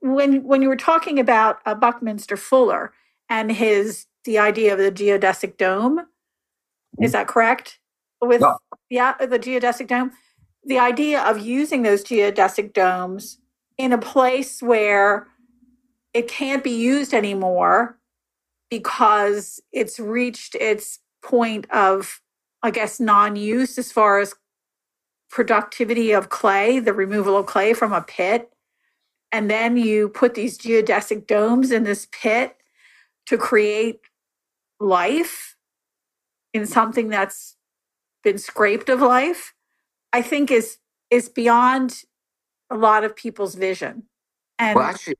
When, 0.00 0.44
when 0.44 0.60
you 0.62 0.68
were 0.68 0.76
talking 0.76 1.18
about 1.18 1.60
uh, 1.64 1.74
Buckminster 1.74 2.36
Fuller 2.36 2.92
and 3.28 3.50
his 3.50 4.06
the 4.24 4.38
idea 4.38 4.72
of 4.72 4.78
the 4.78 4.90
geodesic 4.90 5.56
dome, 5.56 5.98
mm-hmm. 5.98 7.04
is 7.04 7.12
that 7.12 7.28
correct? 7.28 7.78
with 8.24 8.40
yeah. 8.40 9.14
yeah 9.18 9.26
the 9.26 9.38
geodesic 9.38 9.86
dome 9.86 10.12
the 10.64 10.78
idea 10.78 11.22
of 11.22 11.38
using 11.38 11.82
those 11.82 12.02
geodesic 12.02 12.72
domes 12.72 13.38
in 13.76 13.92
a 13.92 13.98
place 13.98 14.62
where 14.62 15.26
it 16.12 16.28
can't 16.28 16.64
be 16.64 16.70
used 16.70 17.12
anymore 17.12 17.98
because 18.70 19.60
it's 19.72 20.00
reached 20.00 20.54
its 20.56 20.98
point 21.22 21.70
of 21.70 22.20
i 22.62 22.70
guess 22.70 23.00
non-use 23.00 23.78
as 23.78 23.92
far 23.92 24.20
as 24.20 24.34
productivity 25.34 26.12
of 26.12 26.28
clay 26.28 26.78
the 26.78 26.92
removal 26.92 27.36
of 27.36 27.44
clay 27.44 27.74
from 27.74 27.92
a 27.92 28.00
pit 28.00 28.54
and 29.32 29.50
then 29.50 29.76
you 29.76 30.08
put 30.08 30.34
these 30.34 30.56
geodesic 30.56 31.26
domes 31.26 31.72
in 31.72 31.82
this 31.82 32.06
pit 32.12 32.56
to 33.26 33.36
create 33.36 33.98
life 34.78 35.56
in 36.52 36.66
something 36.66 37.08
that's 37.08 37.56
been 38.22 38.38
scraped 38.38 38.88
of 38.88 39.00
life, 39.00 39.54
I 40.12 40.22
think 40.22 40.52
is 40.52 40.78
is 41.10 41.28
beyond 41.28 42.04
a 42.70 42.76
lot 42.76 43.02
of 43.02 43.16
people's 43.16 43.56
vision. 43.56 44.04
And 44.60 44.76
well, 44.76 44.86
actually, 44.86 45.16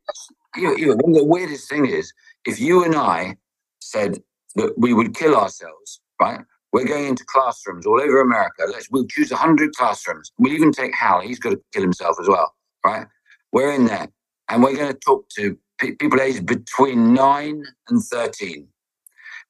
you, 0.55 0.79
you 0.79 0.87
know, 0.87 0.95
the 0.95 1.25
weirdest 1.25 1.69
thing 1.69 1.87
is 1.87 2.13
if 2.47 2.61
you 2.61 2.85
and 2.85 2.95
I 2.95 3.37
said 3.81 4.23
that 4.55 4.79
we 4.79 4.95
would 4.95 5.13
kill 5.17 5.35
ourselves, 5.35 6.01
right? 6.21 6.39
We're 6.75 6.87
going 6.87 7.07
into 7.07 7.25
classrooms 7.27 7.87
all 7.87 8.03
over 8.03 8.21
America. 8.21 8.65
Let's 8.69 8.91
we'll 8.91 9.07
choose 9.07 9.33
hundred 9.33 9.75
classrooms. 9.77 10.33
We'll 10.39 10.53
even 10.53 10.73
take 10.73 10.95
Hal. 10.95 11.23
He's 11.23 11.41
got 11.41 11.53
to 11.53 11.63
kill 11.73 11.83
himself 11.83 12.19
as 12.21 12.29
well, 12.29 12.55
right? 12.85 13.07
We're 13.53 13.73
in 13.73 13.87
there, 13.87 14.09
and 14.51 14.63
we're 14.63 14.77
going 14.77 14.93
to 14.93 15.01
talk 15.01 15.29
to 15.39 15.59
people 15.81 16.21
aged 16.21 16.47
between 16.47 17.15
nine 17.15 17.65
and 17.89 18.03
thirteen, 18.05 18.69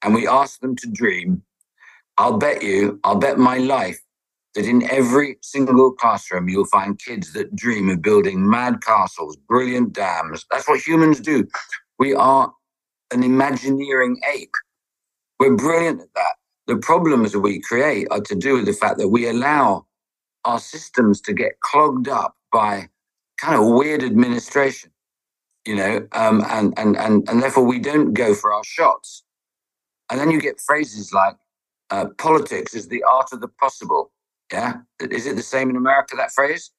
and 0.04 0.14
we 0.14 0.28
ask 0.28 0.60
them 0.60 0.76
to 0.76 0.88
dream 0.88 1.42
I'll 2.18 2.38
bet 2.38 2.62
you, 2.62 3.00
I'll 3.04 3.16
bet 3.16 3.38
my 3.38 3.58
life 3.58 4.00
that 4.54 4.66
in 4.66 4.88
every 4.90 5.38
single 5.42 5.92
classroom 5.92 6.48
you'll 6.48 6.66
find 6.66 6.98
kids 6.98 7.32
that 7.32 7.56
dream 7.56 7.90
of 7.90 8.02
building 8.02 8.48
mad 8.48 8.82
castles, 8.82 9.36
brilliant 9.48 9.94
dams. 9.94 10.46
That's 10.50 10.68
what 10.68 10.80
humans 10.80 11.20
do. 11.20 11.46
We 11.98 12.14
are 12.14 12.52
an 13.12 13.24
imagineering 13.24 14.20
ape. 14.32 14.54
We're 15.40 15.56
brilliant 15.56 16.02
at 16.02 16.14
that. 16.14 16.34
The 16.66 16.76
problems 16.76 17.36
we 17.36 17.60
create 17.60 18.08
are 18.10 18.20
to 18.20 18.34
do 18.34 18.54
with 18.54 18.66
the 18.66 18.72
fact 18.72 18.98
that 18.98 19.08
we 19.08 19.28
allow 19.28 19.86
our 20.44 20.58
systems 20.58 21.20
to 21.22 21.32
get 21.32 21.60
clogged 21.60 22.08
up 22.08 22.36
by 22.52 22.88
kind 23.38 23.54
of 23.54 23.66
weird 23.66 24.02
administration, 24.02 24.90
you 25.66 25.76
know, 25.76 26.06
um, 26.12 26.42
and, 26.48 26.72
and, 26.78 26.96
and, 26.96 27.28
and 27.28 27.42
therefore 27.42 27.64
we 27.64 27.78
don't 27.78 28.14
go 28.14 28.34
for 28.34 28.52
our 28.52 28.64
shots. 28.64 29.24
And 30.10 30.20
then 30.20 30.30
you 30.30 30.40
get 30.40 30.60
phrases 30.60 31.12
like, 31.12 31.36
uh, 31.90 32.06
politics 32.18 32.74
is 32.74 32.88
the 32.88 33.02
art 33.04 33.32
of 33.32 33.40
the 33.40 33.48
possible. 33.48 34.10
Yeah. 34.52 34.76
Is 35.00 35.26
it 35.26 35.36
the 35.36 35.42
same 35.42 35.70
in 35.70 35.76
America, 35.76 36.16
that 36.16 36.32
phrase? 36.32 36.70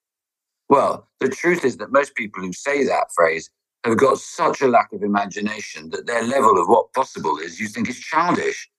Well, 0.69 1.07
the 1.19 1.29
truth 1.29 1.63
is 1.63 1.77
that 1.77 1.91
most 1.91 2.15
people 2.15 2.41
who 2.41 2.53
say 2.53 2.85
that 2.85 3.07
phrase 3.15 3.49
have 3.83 3.97
got 3.97 4.17
such 4.17 4.61
a 4.61 4.67
lack 4.67 4.91
of 4.93 5.03
imagination 5.03 5.89
that 5.91 6.07
their 6.07 6.23
level 6.23 6.59
of 6.59 6.67
what 6.67 6.91
possible 6.93 7.37
is, 7.37 7.59
you 7.59 7.67
think 7.67 7.89
is 7.89 7.99
childish. 7.99 8.69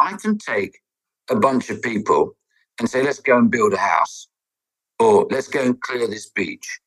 I 0.00 0.16
can 0.16 0.38
take 0.38 0.78
a 1.28 1.36
bunch 1.36 1.70
of 1.70 1.82
people 1.82 2.36
and 2.78 2.88
say, 2.88 3.02
let's 3.02 3.20
go 3.20 3.36
and 3.38 3.50
build 3.50 3.74
a 3.74 3.78
house 3.78 4.28
or 4.98 5.26
let's 5.30 5.48
go 5.48 5.62
and 5.62 5.80
clear 5.80 6.08
this 6.08 6.28
beach. 6.28 6.80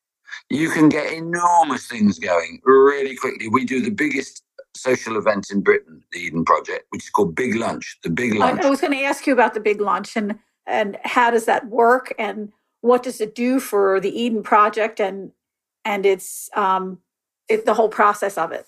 You 0.49 0.70
can 0.70 0.89
get 0.89 1.14
enormous 1.14 1.88
things 1.88 2.20
going 2.20 2.59
really 2.64 3.16
quickly. 3.16 3.47
We 3.47 3.66
do 3.66 3.82
the 3.82 3.91
biggest 3.91 4.43
social 4.76 5.18
event 5.18 5.51
in 5.51 5.61
Britain, 5.61 6.03
the 6.11 6.20
Eden 6.20 6.43
Project, 6.43 6.86
which 6.89 7.03
is 7.03 7.09
called 7.09 7.36
Big 7.36 7.55
Lunch. 7.55 7.99
The 8.03 8.09
Big 8.09 8.34
Lunch. 8.34 8.61
I, 8.61 8.70
was 8.70 8.82
going 8.82 8.93
to 8.93 9.03
ask 9.03 9.28
you 9.28 9.34
about 9.34 9.53
the 9.53 9.59
Big 9.59 9.80
Lunch 9.80 10.18
and 10.18 10.39
and 10.66 10.97
how 11.03 11.30
does 11.30 11.45
that 11.45 11.68
work 11.68 12.14
and 12.18 12.51
what 12.82 13.03
does 13.03 13.20
it 13.20 13.36
do 13.36 13.59
for 13.59 13.99
the 13.99 14.09
Eden 14.09 14.43
Project 14.43 14.99
and 14.99 15.32
and 15.86 16.05
its 16.05 16.49
um, 16.55 16.99
it, 17.47 17.66
the 17.66 17.74
whole 17.74 17.89
process 17.89 18.38
of 18.38 18.51
it. 18.51 18.68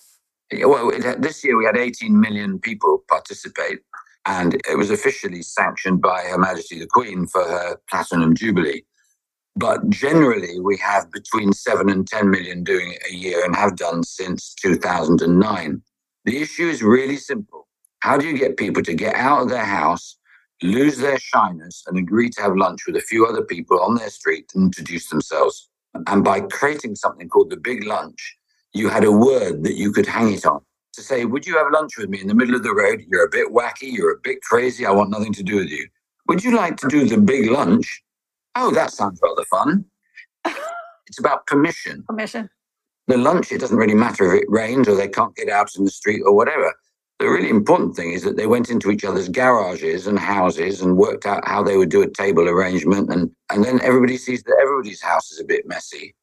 Well, 0.54 0.90
it, 0.90 1.22
this 1.22 1.44
year 1.44 1.58
we 1.58 1.66
had 1.66 1.78
18 1.78 2.20
million 2.20 2.60
people 2.60 3.04
participate, 3.08 3.80
and 4.26 4.56
it 4.70 4.78
was 4.78 4.90
officially 4.90 5.42
sanctioned 5.42 6.02
by 6.02 6.24
Her 6.24 6.38
Majesty 6.38 6.80
the 6.80 6.88
Queen 6.88 7.28
for 7.28 7.44
her 7.44 7.78
Platinum 7.90 8.36
Jubilee. 8.36 8.84
But 9.56 9.90
generally, 9.90 10.60
we 10.60 10.78
have 10.78 11.12
between 11.12 11.54
7 11.54 11.90
and 11.90 12.08
10 12.08 12.30
million 12.30 12.64
doing 12.64 12.92
it 12.92 13.04
a 13.10 13.16
year 13.16 13.46
and 13.46 13.56
have 13.56 13.78
done 13.78 14.04
since 14.04 14.54
2009. 14.56 15.82
The 16.26 16.42
issue 16.42 16.68
is 16.68 16.82
really 16.82 17.18
simple. 17.18 17.68
How 18.00 18.18
do 18.18 18.28
you 18.28 18.38
get 18.38 18.58
people 18.58 18.84
to 18.84 18.94
get 18.94 19.16
out 19.16 19.44
of 19.44 19.50
their 19.50 19.66
house, 19.66 20.18
lose 20.62 20.98
their 20.98 21.20
shyness, 21.20 21.84
and 21.88 21.98
agree 21.98 22.30
to 22.32 22.42
have 22.42 22.58
lunch 22.58 22.82
with 22.86 22.98
a 22.98 23.02
few 23.02 23.26
other 23.26 23.44
people 23.44 23.80
on 23.80 23.96
their 23.96 24.10
street 24.10 24.52
and 24.56 24.66
introduce 24.66 25.10
themselves? 25.10 25.70
And 26.08 26.24
by 26.24 26.42
creating 26.42 26.96
something 26.96 27.30
called 27.30 27.52
the 27.52 27.58
Big 27.58 27.86
Lunch, 27.86 28.38
you 28.74 28.90
had 28.90 29.06
a 29.06 29.12
word 29.12 29.64
that 29.64 29.78
you 29.78 29.94
could 29.94 30.08
hang 30.08 30.34
it 30.34 30.46
on 30.46 30.62
to 30.96 31.02
say, 31.02 31.26
Would 31.26 31.46
you 31.46 31.58
have 31.58 31.72
lunch 31.72 31.98
with 31.98 32.10
me 32.10 32.22
in 32.22 32.28
the 32.28 32.36
middle 32.36 32.56
of 32.56 32.64
the 32.64 32.74
road? 32.74 33.06
You're 33.10 33.26
a 33.26 33.30
bit 33.30 33.52
wacky, 33.52 33.92
you're 33.92 34.14
a 34.14 34.20
bit 34.24 34.42
crazy, 34.42 34.86
I 34.86 34.92
want 34.92 35.10
nothing 35.10 35.34
to 35.34 35.44
do 35.44 35.58
with 35.58 35.70
you. 35.70 35.88
Would 36.28 36.44
you 36.44 36.56
like 36.56 36.78
to 36.78 36.88
do 36.88 37.06
the 37.06 37.18
big 37.18 37.50
lunch? 37.50 38.02
Oh, 38.56 38.72
that 38.72 38.92
sounds 38.92 39.20
rather 39.22 39.44
fun. 39.46 39.86
it's 41.08 41.20
about 41.20 41.46
permission. 41.46 42.04
Permission. 42.08 42.50
The 43.08 43.18
lunch, 43.18 43.52
it 43.52 43.60
doesn't 43.60 43.78
really 43.78 43.94
matter 43.94 44.34
if 44.34 44.42
it 44.42 44.50
rains 44.50 44.88
or 44.88 44.96
they 44.96 45.08
can't 45.08 45.36
get 45.36 45.50
out 45.50 45.76
in 45.76 45.84
the 45.84 45.92
street 45.92 46.24
or 46.26 46.36
whatever. 46.36 46.74
The 47.20 47.30
really 47.30 47.50
important 47.50 47.96
thing 47.96 48.12
is 48.12 48.24
that 48.24 48.36
they 48.36 48.48
went 48.48 48.70
into 48.70 48.90
each 48.90 49.06
other's 49.06 49.30
garages 49.30 50.08
and 50.08 50.18
houses 50.18 50.82
and 50.82 50.98
worked 50.98 51.26
out 51.26 51.48
how 51.48 51.64
they 51.64 51.78
would 51.78 51.90
do 51.90 52.02
a 52.02 52.10
table 52.10 52.50
arrangement. 52.50 53.12
And, 53.12 53.32
and 53.52 53.64
then 53.64 53.80
everybody 53.82 54.18
sees 54.18 54.44
that 54.44 54.58
everybody's 54.62 55.02
house 55.02 55.32
is 55.32 55.40
a 55.40 55.46
bit 55.46 55.68
messy 55.68 56.16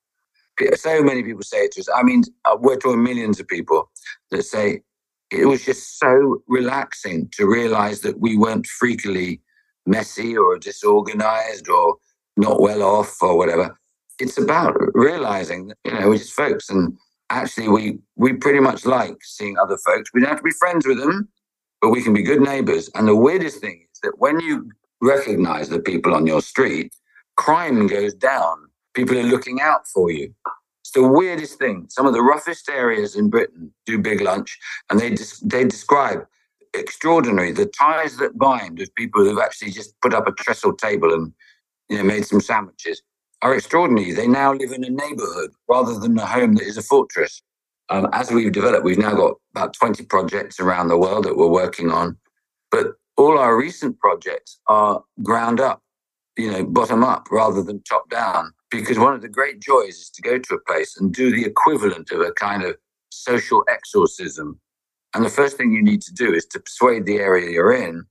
so 0.77 1.03
many 1.03 1.23
people 1.23 1.43
say 1.43 1.59
it 1.59 1.73
to 1.73 1.81
us. 1.81 1.89
I 1.95 2.03
mean, 2.03 2.23
uh, 2.45 2.57
we're 2.59 2.77
talking 2.77 3.03
millions 3.03 3.41
of 3.41 3.49
people 3.49 3.91
that 4.31 4.45
say 4.45 4.83
it 5.31 5.47
was 5.47 5.65
just 5.65 5.99
so 5.99 6.43
relaxing 6.47 7.29
to 7.33 7.47
realize 7.47 8.01
that 8.01 8.21
we 8.21 8.37
weren't 8.37 8.67
freakily 8.83 9.41
messy 9.87 10.37
or 10.37 10.59
disorganized 10.59 11.69
or 11.69 11.97
not 12.37 12.61
well 12.61 12.83
off 12.83 13.17
or 13.23 13.37
whatever. 13.37 13.77
It's 14.19 14.39
about 14.39 14.77
realizing 14.95 15.69
that, 15.69 15.77
you 15.85 15.93
know, 15.93 16.09
we're 16.11 16.19
just 16.19 16.33
folks 16.33 16.69
and 16.69 16.97
actually 17.31 17.69
we 17.69 17.99
we 18.17 18.35
pretty 18.35 18.61
much 18.61 18.85
like 18.85 19.17
seeing 19.23 19.59
other 19.59 19.79
folks. 19.79 20.11
We 20.13 20.21
don't 20.21 20.29
have 20.31 20.39
to 20.39 20.45
be 20.45 20.51
friends 20.51 20.87
with 20.87 20.99
them, 20.99 21.29
but 21.81 21.91
we 21.91 22.03
can 22.03 22.13
be 22.13 22.23
good 22.23 22.41
neighbors. 22.43 22.91
And 22.95 23.09
the 23.09 23.17
weirdest 23.17 23.61
thing 23.61 23.87
is 23.93 24.01
that 24.03 24.19
when 24.19 24.39
you 24.41 24.71
recognize 25.01 25.69
the 25.69 25.81
people 25.81 26.15
on 26.15 26.27
your 26.27 26.43
street, 26.43 26.95
crime 27.37 27.87
goes 27.87 28.15
down 28.15 28.62
People 28.95 29.18
are 29.18 29.22
looking 29.22 29.61
out 29.61 29.86
for 29.88 30.11
you. 30.11 30.34
It's 30.82 30.90
the 30.90 31.07
weirdest 31.07 31.59
thing. 31.59 31.86
Some 31.88 32.07
of 32.07 32.12
the 32.12 32.22
roughest 32.22 32.68
areas 32.68 33.16
in 33.16 33.30
Britain 33.30 33.72
do 33.86 33.99
big 33.99 34.20
lunch, 34.20 34.59
and 34.90 34.99
they 34.99 35.16
they 35.45 35.64
describe 35.64 36.26
extraordinary 36.74 37.53
the 37.53 37.66
ties 37.66 38.16
that 38.16 38.38
bind 38.38 38.80
of 38.80 38.95
people 38.95 39.22
who've 39.22 39.38
actually 39.38 39.70
just 39.70 39.95
put 40.01 40.14
up 40.14 40.26
a 40.26 40.32
trestle 40.32 40.74
table 40.74 41.12
and 41.12 41.32
you 41.88 41.99
know 41.99 42.03
made 42.03 42.26
some 42.26 42.40
sandwiches 42.40 43.03
are 43.43 43.55
extraordinary. 43.55 44.12
They 44.12 44.26
now 44.26 44.53
live 44.53 44.72
in 44.72 44.84
a 44.84 44.90
neighbourhood 44.90 45.51
rather 45.68 45.99
than 45.99 46.18
a 46.18 46.26
home 46.26 46.55
that 46.55 46.64
is 46.64 46.76
a 46.76 46.82
fortress. 46.82 47.43
Um, 47.88 48.09
as 48.12 48.30
we've 48.30 48.53
developed, 48.53 48.84
we've 48.84 48.99
now 48.99 49.14
got 49.14 49.34
about 49.55 49.74
20 49.74 50.05
projects 50.07 50.61
around 50.61 50.88
the 50.88 50.97
world 50.97 51.24
that 51.24 51.36
we're 51.36 51.49
working 51.49 51.90
on. 51.90 52.16
But 52.70 52.95
all 53.16 53.38
our 53.38 53.57
recent 53.57 53.99
projects 53.99 54.59
are 54.68 55.03
ground 55.22 55.61
up, 55.61 55.82
you 56.38 56.51
know, 56.51 56.64
bottom 56.64 57.03
up 57.05 57.26
rather 57.30 57.62
than 57.62 57.82
top 57.82 58.09
down 58.09 58.53
because 58.81 58.99
one 58.99 59.14
of 59.14 59.23
the 59.23 59.29
great 59.29 59.61
joys 59.61 59.97
is 59.97 60.11
to 60.11 60.23
go 60.23 60.39
to 60.39 60.55
a 60.55 60.61
place 60.61 60.97
and 60.99 61.12
do 61.12 61.31
the 61.31 61.45
equivalent 61.45 62.11
of 62.11 62.20
a 62.20 62.33
kind 62.33 62.62
of 62.62 62.77
social 63.11 63.64
exorcism. 63.68 64.59
And 65.14 65.25
the 65.25 65.31
first 65.31 65.57
thing 65.57 65.73
you 65.73 65.83
need 65.83 66.03
to 66.03 66.12
do 66.12 66.33
is 66.33 66.47
to 66.47 66.61
persuade 66.61 67.05
the 67.05 67.18
area 67.18 67.51
you're 67.51 67.73
in 67.73 68.05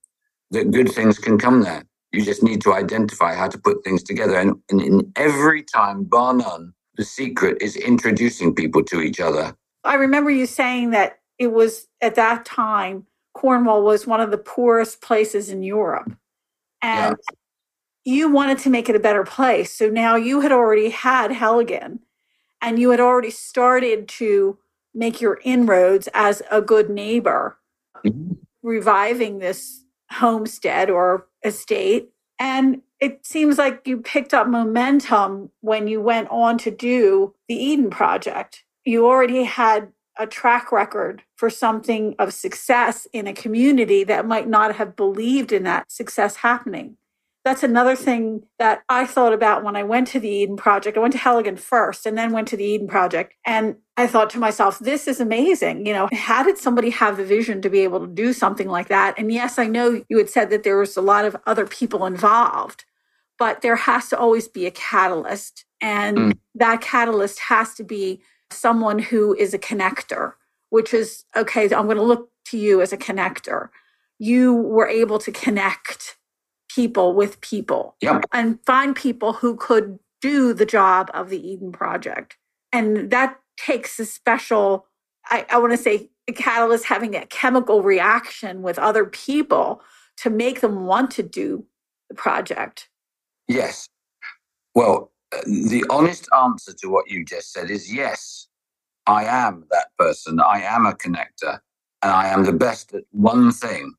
that 0.52 0.70
good 0.70 0.90
things 0.90 1.18
can 1.18 1.38
come 1.38 1.62
there. 1.62 1.84
You 2.12 2.22
just 2.22 2.42
need 2.42 2.60
to 2.62 2.74
identify 2.74 3.34
how 3.34 3.48
to 3.48 3.58
put 3.58 3.82
things 3.82 4.02
together. 4.02 4.36
And, 4.36 4.54
and 4.70 4.80
in 4.80 5.12
every 5.16 5.62
time, 5.62 6.04
bar 6.04 6.34
none, 6.34 6.74
the 6.96 7.04
secret 7.04 7.60
is 7.60 7.74
introducing 7.74 8.54
people 8.54 8.84
to 8.84 9.00
each 9.00 9.18
other. 9.18 9.54
I 9.82 9.94
remember 9.94 10.30
you 10.30 10.46
saying 10.46 10.90
that 10.90 11.18
it 11.38 11.48
was 11.48 11.88
at 12.00 12.14
that 12.16 12.44
time, 12.44 13.06
Cornwall 13.34 13.82
was 13.82 14.06
one 14.06 14.20
of 14.20 14.30
the 14.30 14.38
poorest 14.38 15.00
places 15.00 15.48
in 15.48 15.62
Europe. 15.62 16.14
And 16.82 17.16
yeah 17.18 17.36
you 18.04 18.30
wanted 18.30 18.58
to 18.58 18.70
make 18.70 18.88
it 18.88 18.96
a 18.96 19.00
better 19.00 19.24
place. 19.24 19.72
So 19.72 19.88
now 19.88 20.16
you 20.16 20.40
had 20.40 20.52
already 20.52 20.90
had 20.90 21.30
Heligan 21.30 22.00
and 22.60 22.78
you 22.78 22.90
had 22.90 23.00
already 23.00 23.30
started 23.30 24.08
to 24.08 24.58
make 24.94 25.20
your 25.20 25.40
inroads 25.44 26.08
as 26.12 26.42
a 26.50 26.60
good 26.60 26.90
neighbor, 26.90 27.58
mm-hmm. 28.04 28.34
reviving 28.62 29.38
this 29.38 29.84
homestead 30.10 30.90
or 30.90 31.26
estate. 31.44 32.10
And 32.38 32.82
it 33.00 33.24
seems 33.24 33.58
like 33.58 33.86
you 33.86 33.98
picked 33.98 34.34
up 34.34 34.46
momentum 34.46 35.50
when 35.60 35.88
you 35.88 36.00
went 36.00 36.28
on 36.30 36.58
to 36.58 36.70
do 36.70 37.34
the 37.48 37.54
Eden 37.54 37.90
Project. 37.90 38.64
You 38.84 39.06
already 39.06 39.44
had 39.44 39.88
a 40.18 40.26
track 40.26 40.70
record 40.70 41.22
for 41.36 41.48
something 41.48 42.14
of 42.18 42.34
success 42.34 43.06
in 43.12 43.26
a 43.26 43.32
community 43.32 44.04
that 44.04 44.26
might 44.26 44.48
not 44.48 44.74
have 44.76 44.94
believed 44.94 45.52
in 45.52 45.62
that 45.62 45.90
success 45.90 46.36
happening 46.36 46.96
that's 47.44 47.64
another 47.64 47.96
thing 47.96 48.44
that 48.58 48.82
I 48.88 49.04
thought 49.04 49.32
about 49.32 49.64
when 49.64 49.74
I 49.74 49.82
went 49.82 50.06
to 50.08 50.20
the 50.20 50.28
Eden 50.28 50.56
Project. 50.56 50.96
I 50.96 51.00
went 51.00 51.12
to 51.14 51.18
Heligan 51.18 51.58
first 51.58 52.06
and 52.06 52.16
then 52.16 52.30
went 52.30 52.46
to 52.48 52.56
the 52.56 52.64
Eden 52.64 52.86
Project. 52.86 53.34
And 53.44 53.76
I 53.96 54.06
thought 54.06 54.30
to 54.30 54.38
myself, 54.38 54.78
this 54.78 55.08
is 55.08 55.20
amazing. 55.20 55.84
You 55.84 55.92
know, 55.92 56.08
how 56.12 56.44
did 56.44 56.56
somebody 56.56 56.90
have 56.90 57.16
the 57.16 57.24
vision 57.24 57.60
to 57.62 57.70
be 57.70 57.80
able 57.80 58.00
to 58.00 58.06
do 58.06 58.32
something 58.32 58.68
like 58.68 58.88
that? 58.88 59.18
And 59.18 59.32
yes, 59.32 59.58
I 59.58 59.66
know 59.66 60.04
you 60.08 60.18
had 60.18 60.30
said 60.30 60.50
that 60.50 60.62
there 60.62 60.78
was 60.78 60.96
a 60.96 61.02
lot 61.02 61.24
of 61.24 61.36
other 61.44 61.66
people 61.66 62.06
involved, 62.06 62.84
but 63.38 63.60
there 63.60 63.76
has 63.76 64.08
to 64.10 64.18
always 64.18 64.46
be 64.46 64.66
a 64.66 64.70
catalyst. 64.70 65.64
And 65.80 66.16
mm. 66.16 66.38
that 66.54 66.80
catalyst 66.80 67.40
has 67.40 67.74
to 67.74 67.82
be 67.82 68.22
someone 68.52 69.00
who 69.00 69.34
is 69.34 69.52
a 69.52 69.58
connector, 69.58 70.34
which 70.70 70.94
is 70.94 71.24
okay, 71.36 71.64
I'm 71.64 71.86
going 71.86 71.96
to 71.96 72.02
look 72.02 72.30
to 72.46 72.58
you 72.58 72.80
as 72.80 72.92
a 72.92 72.96
connector. 72.96 73.70
You 74.20 74.54
were 74.54 74.86
able 74.86 75.18
to 75.18 75.32
connect 75.32 76.16
people 76.74 77.14
with 77.14 77.40
people 77.40 77.96
yep. 78.00 78.24
and 78.32 78.58
find 78.64 78.94
people 78.94 79.32
who 79.34 79.56
could 79.56 79.98
do 80.20 80.52
the 80.54 80.66
job 80.66 81.10
of 81.14 81.28
the 81.28 81.48
Eden 81.48 81.72
Project. 81.72 82.36
And 82.72 83.10
that 83.10 83.38
takes 83.58 83.98
a 83.98 84.06
special, 84.06 84.86
I, 85.26 85.44
I 85.50 85.58
want 85.58 85.72
to 85.72 85.76
say, 85.76 86.10
a 86.28 86.32
catalyst 86.32 86.84
having 86.84 87.14
a 87.16 87.26
chemical 87.26 87.82
reaction 87.82 88.62
with 88.62 88.78
other 88.78 89.04
people 89.04 89.82
to 90.18 90.30
make 90.30 90.60
them 90.60 90.86
want 90.86 91.10
to 91.12 91.22
do 91.22 91.66
the 92.08 92.14
project. 92.14 92.88
Yes. 93.48 93.88
Well, 94.74 95.12
the 95.44 95.84
honest 95.90 96.28
answer 96.36 96.72
to 96.74 96.88
what 96.88 97.10
you 97.10 97.24
just 97.24 97.52
said 97.52 97.70
is 97.70 97.92
yes, 97.92 98.48
I 99.06 99.24
am 99.24 99.64
that 99.70 99.88
person. 99.98 100.40
I 100.40 100.62
am 100.62 100.86
a 100.86 100.92
connector 100.92 101.58
and 102.02 102.12
I 102.12 102.28
am 102.28 102.44
the 102.44 102.52
best 102.52 102.94
at 102.94 103.04
one 103.10 103.50
thing 103.50 103.94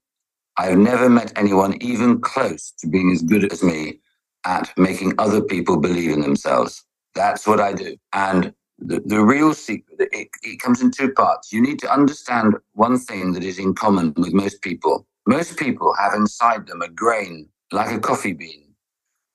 I 0.57 0.67
have 0.67 0.77
never 0.77 1.09
met 1.09 1.33
anyone 1.35 1.77
even 1.81 2.21
close 2.21 2.71
to 2.79 2.87
being 2.87 3.11
as 3.11 3.23
good 3.23 3.51
as 3.51 3.63
me 3.63 3.99
at 4.45 4.71
making 4.77 5.13
other 5.17 5.41
people 5.41 5.77
believe 5.77 6.11
in 6.11 6.21
themselves. 6.21 6.83
That's 7.15 7.47
what 7.47 7.59
I 7.59 7.73
do. 7.73 7.97
And 8.13 8.53
the, 8.77 9.01
the 9.05 9.21
real 9.21 9.53
secret, 9.53 10.09
it, 10.11 10.29
it 10.43 10.59
comes 10.61 10.81
in 10.81 10.91
two 10.91 11.11
parts. 11.13 11.51
You 11.51 11.61
need 11.61 11.79
to 11.79 11.91
understand 11.91 12.55
one 12.73 12.99
thing 12.99 13.33
that 13.33 13.43
is 13.43 13.57
in 13.57 13.73
common 13.73 14.13
with 14.17 14.33
most 14.33 14.61
people. 14.61 15.07
Most 15.25 15.57
people 15.57 15.93
have 15.99 16.13
inside 16.13 16.67
them 16.67 16.81
a 16.81 16.89
grain, 16.89 17.47
like 17.71 17.91
a 17.95 17.99
coffee 17.99 18.33
bean, 18.33 18.75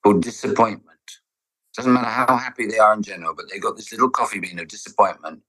called 0.05 0.23
disappointment. 0.23 0.85
Doesn't 1.77 1.93
matter 1.93 2.09
how 2.09 2.37
happy 2.37 2.67
they 2.67 2.79
are 2.79 2.95
in 2.95 3.03
general, 3.03 3.35
but 3.35 3.47
they've 3.51 3.63
got 3.63 3.77
this 3.77 3.91
little 3.93 4.11
coffee 4.11 4.41
bean 4.41 4.59
of 4.59 4.69
disappointment, 4.69 5.41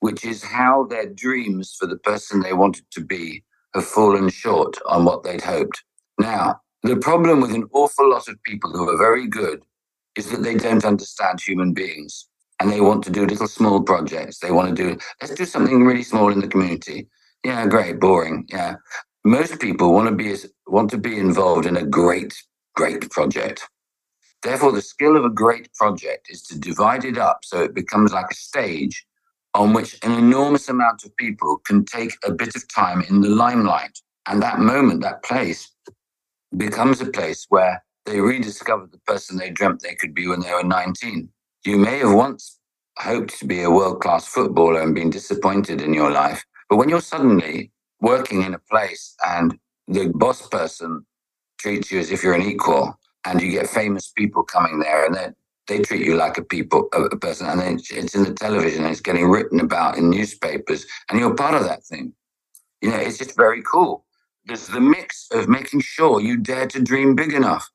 which 0.00 0.24
is 0.24 0.42
how 0.42 0.84
their 0.84 1.06
dreams 1.06 1.76
for 1.78 1.86
the 1.86 1.98
person 1.98 2.40
they 2.40 2.52
wanted 2.52 2.84
to 2.92 3.00
be 3.02 3.44
have 3.74 3.84
fallen 3.84 4.28
short 4.28 4.76
on 4.86 5.04
what 5.04 5.22
they'd 5.22 5.42
hoped. 5.42 5.82
Now, 6.18 6.60
the 6.82 6.96
problem 6.96 7.40
with 7.40 7.52
an 7.54 7.68
awful 7.72 8.08
lot 8.10 8.28
of 8.28 8.42
people 8.44 8.70
who 8.70 8.88
are 8.88 8.98
very 8.98 9.26
good 9.26 9.62
is 10.16 10.30
that 10.30 10.42
they 10.42 10.54
don't 10.54 10.84
understand 10.84 11.40
human 11.40 11.72
beings 11.72 12.28
and 12.60 12.70
they 12.70 12.80
want 12.80 13.02
to 13.04 13.10
do 13.10 13.26
little 13.26 13.48
small 13.48 13.82
projects. 13.82 14.38
They 14.38 14.52
want 14.52 14.68
to 14.68 14.74
do, 14.74 14.98
let's 15.20 15.34
do 15.34 15.44
something 15.44 15.84
really 15.84 16.02
small 16.02 16.30
in 16.30 16.40
the 16.40 16.48
community. 16.48 17.08
Yeah, 17.44 17.66
great, 17.66 17.98
boring. 18.00 18.46
Yeah. 18.48 18.76
most 19.24 19.60
people 19.60 19.92
want 19.92 20.08
to 20.08 20.14
be 20.14 20.34
want 20.66 20.90
to 20.90 20.98
be 20.98 21.18
involved 21.18 21.66
in 21.66 21.76
a 21.76 21.84
great, 21.84 22.34
great 22.74 23.10
project. 23.10 23.68
Therefore, 24.42 24.72
the 24.72 24.82
skill 24.82 25.16
of 25.16 25.24
a 25.24 25.30
great 25.30 25.72
project 25.74 26.28
is 26.30 26.42
to 26.44 26.58
divide 26.58 27.04
it 27.04 27.18
up 27.18 27.40
so 27.44 27.62
it 27.62 27.74
becomes 27.74 28.12
like 28.12 28.30
a 28.30 28.34
stage 28.34 29.06
on 29.54 29.72
which 29.72 29.96
an 30.02 30.12
enormous 30.12 30.68
amount 30.68 31.04
of 31.04 31.16
people 31.16 31.58
can 31.66 31.84
take 31.84 32.16
a 32.24 32.32
bit 32.32 32.54
of 32.56 32.66
time 32.74 33.02
in 33.08 33.20
the 33.20 33.28
limelight. 33.28 33.98
And 34.26 34.42
that 34.42 34.58
moment, 34.58 35.02
that 35.02 35.22
place, 35.22 35.70
becomes 36.56 37.00
a 37.00 37.06
place 37.06 37.46
where 37.48 37.82
they 38.06 38.20
rediscover 38.20 38.86
the 38.86 38.98
person 38.98 39.36
they 39.36 39.50
dreamt 39.50 39.82
they 39.82 39.94
could 39.94 40.14
be 40.14 40.26
when 40.26 40.40
they 40.40 40.52
were 40.52 40.62
19. 40.62 41.28
You 41.64 41.78
may 41.78 41.98
have 41.98 42.12
once 42.12 42.58
hoped 42.98 43.38
to 43.38 43.46
be 43.46 43.62
a 43.62 43.70
world 43.70 44.00
class 44.00 44.26
footballer 44.26 44.80
and 44.80 44.94
been 44.94 45.10
disappointed 45.10 45.80
in 45.80 45.94
your 45.94 46.10
life, 46.10 46.44
but 46.68 46.76
when 46.76 46.88
you're 46.88 47.00
suddenly 47.00 47.72
working 48.00 48.42
in 48.42 48.54
a 48.54 48.58
place 48.58 49.14
and 49.26 49.58
the 49.88 50.08
boss 50.14 50.46
person 50.48 51.04
treats 51.58 51.90
you 51.90 51.98
as 51.98 52.10
if 52.10 52.22
you're 52.22 52.34
an 52.34 52.42
equal 52.42 52.98
and 53.26 53.40
you 53.40 53.50
get 53.50 53.68
famous 53.68 54.12
people 54.16 54.42
coming 54.42 54.78
there 54.80 55.06
and 55.06 55.14
then 55.14 55.34
they 55.68 55.80
treat 55.80 56.06
you 56.06 56.14
like 56.16 56.38
a 56.38 56.42
people 56.42 56.88
a 56.92 57.16
person 57.16 57.46
and 57.46 57.60
then 57.60 57.74
it's 57.90 58.14
in 58.14 58.24
the 58.24 58.34
television 58.34 58.84
and 58.84 58.92
it's 58.92 59.00
getting 59.00 59.28
written 59.28 59.60
about 59.60 59.96
in 59.96 60.10
newspapers 60.10 60.86
and 61.10 61.18
you're 61.18 61.34
part 61.34 61.54
of 61.54 61.64
that 61.64 61.84
thing 61.84 62.12
you 62.80 62.90
know 62.90 62.96
it's 62.96 63.18
just 63.18 63.36
very 63.36 63.62
cool 63.62 64.04
there's 64.46 64.66
the 64.68 64.80
mix 64.80 65.26
of 65.32 65.48
making 65.48 65.80
sure 65.80 66.20
you 66.20 66.36
dare 66.36 66.66
to 66.66 66.80
dream 66.80 67.14
big 67.14 67.32
enough 67.32 67.70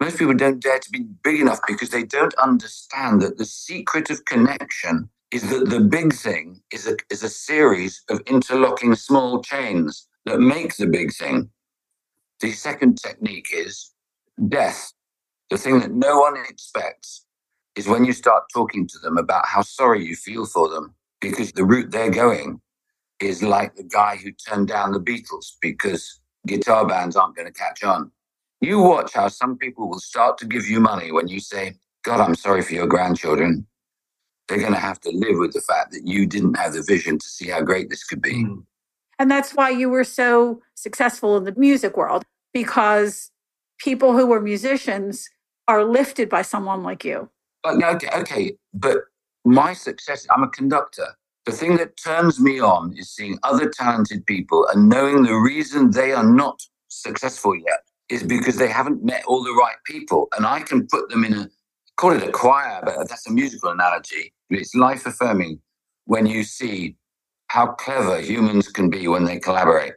most 0.00 0.18
people 0.18 0.34
don't 0.34 0.62
dare 0.62 0.78
to 0.78 0.90
be 0.90 1.06
big 1.22 1.40
enough 1.40 1.60
because 1.66 1.90
they 1.90 2.04
don't 2.04 2.34
understand 2.34 3.20
that 3.20 3.36
the 3.36 3.44
secret 3.44 4.08
of 4.08 4.24
connection 4.24 5.10
is 5.30 5.48
that 5.50 5.68
the 5.68 5.80
big 5.80 6.14
thing 6.14 6.60
is 6.72 6.88
a, 6.88 6.96
is 7.10 7.22
a 7.22 7.28
series 7.28 8.02
of 8.08 8.20
interlocking 8.26 8.94
small 8.94 9.42
chains 9.42 10.08
that 10.24 10.40
make 10.40 10.76
the 10.76 10.86
big 10.86 11.12
thing. 11.12 11.50
The 12.40 12.52
second 12.52 12.98
technique 12.98 13.48
is 13.52 13.90
death. 14.48 14.92
The 15.50 15.58
thing 15.58 15.80
that 15.80 15.90
no 15.90 16.20
one 16.20 16.36
expects 16.48 17.26
is 17.76 17.88
when 17.88 18.04
you 18.04 18.12
start 18.12 18.44
talking 18.54 18.86
to 18.86 18.98
them 18.98 19.18
about 19.18 19.46
how 19.46 19.62
sorry 19.62 20.04
you 20.04 20.14
feel 20.14 20.46
for 20.46 20.68
them 20.68 20.94
because 21.20 21.52
the 21.52 21.64
route 21.64 21.90
they're 21.90 22.10
going 22.10 22.60
is 23.20 23.42
like 23.42 23.74
the 23.74 23.82
guy 23.82 24.16
who 24.16 24.30
turned 24.32 24.68
down 24.68 24.92
the 24.92 25.00
Beatles 25.00 25.52
because 25.60 26.20
guitar 26.46 26.86
bands 26.86 27.16
aren't 27.16 27.36
going 27.36 27.46
to 27.46 27.52
catch 27.52 27.82
on. 27.82 28.10
You 28.60 28.80
watch 28.80 29.12
how 29.12 29.28
some 29.28 29.58
people 29.58 29.88
will 29.88 30.00
start 30.00 30.38
to 30.38 30.46
give 30.46 30.68
you 30.68 30.80
money 30.80 31.12
when 31.12 31.28
you 31.28 31.40
say, 31.40 31.74
God, 32.04 32.20
I'm 32.20 32.34
sorry 32.34 32.62
for 32.62 32.74
your 32.74 32.86
grandchildren. 32.86 33.66
They're 34.48 34.58
going 34.58 34.72
to 34.72 34.78
have 34.78 35.00
to 35.00 35.10
live 35.10 35.38
with 35.38 35.52
the 35.52 35.60
fact 35.60 35.92
that 35.92 36.06
you 36.06 36.26
didn't 36.26 36.54
have 36.54 36.72
the 36.74 36.82
vision 36.82 37.18
to 37.18 37.26
see 37.26 37.48
how 37.48 37.60
great 37.60 37.90
this 37.90 38.04
could 38.04 38.22
be. 38.22 38.44
Mm. 38.44 38.64
And 39.18 39.30
that's 39.30 39.52
why 39.52 39.70
you 39.70 39.90
were 39.90 40.04
so 40.04 40.62
successful 40.74 41.36
in 41.36 41.44
the 41.44 41.54
music 41.56 41.96
world 41.96 42.24
because 42.54 43.30
people 43.78 44.12
who 44.12 44.26
were 44.26 44.40
musicians 44.40 45.28
are 45.70 45.84
lifted 45.84 46.28
by 46.28 46.42
someone 46.42 46.82
like 46.82 47.04
you. 47.04 47.30
But, 47.62 47.82
okay, 47.94 48.08
okay, 48.22 48.56
but 48.74 48.98
my 49.44 49.72
success, 49.72 50.26
I'm 50.32 50.42
a 50.42 50.48
conductor. 50.48 51.06
The 51.46 51.52
thing 51.52 51.76
that 51.76 51.96
turns 51.96 52.40
me 52.40 52.60
on 52.60 52.92
is 52.98 53.08
seeing 53.10 53.38
other 53.44 53.68
talented 53.68 54.26
people 54.26 54.66
and 54.72 54.88
knowing 54.88 55.22
the 55.22 55.34
reason 55.34 55.92
they 55.92 56.12
are 56.12 56.24
not 56.24 56.60
successful 56.88 57.54
yet 57.56 57.82
is 58.08 58.24
because 58.24 58.56
they 58.56 58.68
haven't 58.68 59.04
met 59.04 59.24
all 59.26 59.44
the 59.44 59.52
right 59.52 59.76
people. 59.84 60.28
And 60.36 60.44
I 60.44 60.60
can 60.60 60.88
put 60.88 61.08
them 61.08 61.24
in 61.24 61.34
a, 61.34 61.48
call 61.96 62.12
it 62.12 62.28
a 62.28 62.32
choir, 62.32 62.80
but 62.84 63.08
that's 63.08 63.28
a 63.28 63.32
musical 63.32 63.70
analogy. 63.70 64.32
It's 64.50 64.74
life 64.74 65.06
affirming 65.06 65.60
when 66.06 66.26
you 66.26 66.42
see 66.42 66.96
how 67.46 67.68
clever 67.68 68.20
humans 68.20 68.66
can 68.68 68.90
be 68.90 69.06
when 69.06 69.24
they 69.24 69.38
collaborate. 69.38 69.94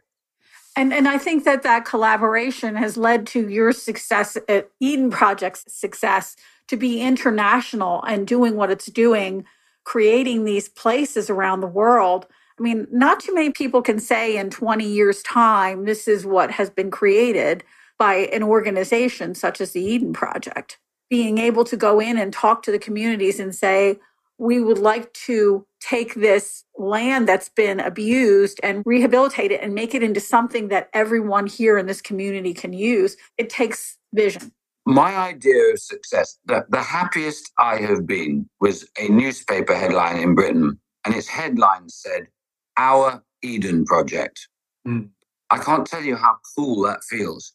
And, 0.76 0.92
and 0.92 1.06
I 1.06 1.18
think 1.18 1.44
that 1.44 1.62
that 1.62 1.84
collaboration 1.84 2.74
has 2.76 2.96
led 2.96 3.26
to 3.28 3.48
your 3.48 3.72
success 3.72 4.36
at 4.48 4.70
Eden 4.80 5.10
Project's 5.10 5.72
success 5.72 6.36
to 6.68 6.76
be 6.76 7.00
international 7.00 8.02
and 8.04 8.26
doing 8.26 8.56
what 8.56 8.70
it's 8.70 8.86
doing, 8.86 9.44
creating 9.84 10.44
these 10.44 10.68
places 10.68 11.30
around 11.30 11.60
the 11.60 11.66
world. 11.66 12.26
I 12.58 12.62
mean, 12.62 12.86
not 12.90 13.20
too 13.20 13.34
many 13.34 13.50
people 13.50 13.82
can 13.82 13.98
say 13.98 14.36
in 14.36 14.50
20 14.50 14.84
years' 14.84 15.22
time, 15.22 15.84
this 15.84 16.08
is 16.08 16.26
what 16.26 16.50
has 16.50 16.70
been 16.70 16.90
created 16.90 17.62
by 17.98 18.14
an 18.32 18.42
organization 18.42 19.34
such 19.34 19.60
as 19.60 19.72
the 19.72 19.82
Eden 19.82 20.12
Project. 20.12 20.78
Being 21.10 21.38
able 21.38 21.64
to 21.64 21.76
go 21.76 22.00
in 22.00 22.18
and 22.18 22.32
talk 22.32 22.62
to 22.62 22.72
the 22.72 22.78
communities 22.78 23.38
and 23.38 23.54
say, 23.54 23.98
we 24.38 24.60
would 24.60 24.78
like 24.78 25.12
to 25.12 25.64
take 25.84 26.14
this 26.14 26.64
land 26.78 27.28
that's 27.28 27.50
been 27.50 27.78
abused 27.78 28.58
and 28.62 28.82
rehabilitate 28.86 29.52
it 29.52 29.60
and 29.60 29.74
make 29.74 29.94
it 29.94 30.02
into 30.02 30.20
something 30.20 30.68
that 30.68 30.88
everyone 30.94 31.46
here 31.46 31.76
in 31.76 31.86
this 31.86 32.00
community 32.00 32.54
can 32.54 32.72
use. 32.72 33.16
It 33.36 33.50
takes 33.50 33.98
vision. 34.14 34.52
My 34.86 35.14
idea 35.16 35.72
of 35.72 35.78
success, 35.78 36.38
the, 36.46 36.64
the 36.68 36.82
happiest 36.82 37.50
I 37.58 37.76
have 37.76 38.06
been 38.06 38.48
was 38.60 38.86
a 38.98 39.08
newspaper 39.08 39.74
headline 39.74 40.18
in 40.18 40.34
Britain, 40.34 40.78
and 41.04 41.14
its 41.14 41.28
headline 41.28 41.88
said, 41.88 42.28
Our 42.76 43.22
Eden 43.42 43.84
Project. 43.84 44.48
Mm. 44.86 45.10
I 45.50 45.58
can't 45.58 45.86
tell 45.86 46.02
you 46.02 46.16
how 46.16 46.36
cool 46.56 46.82
that 46.82 47.04
feels. 47.04 47.52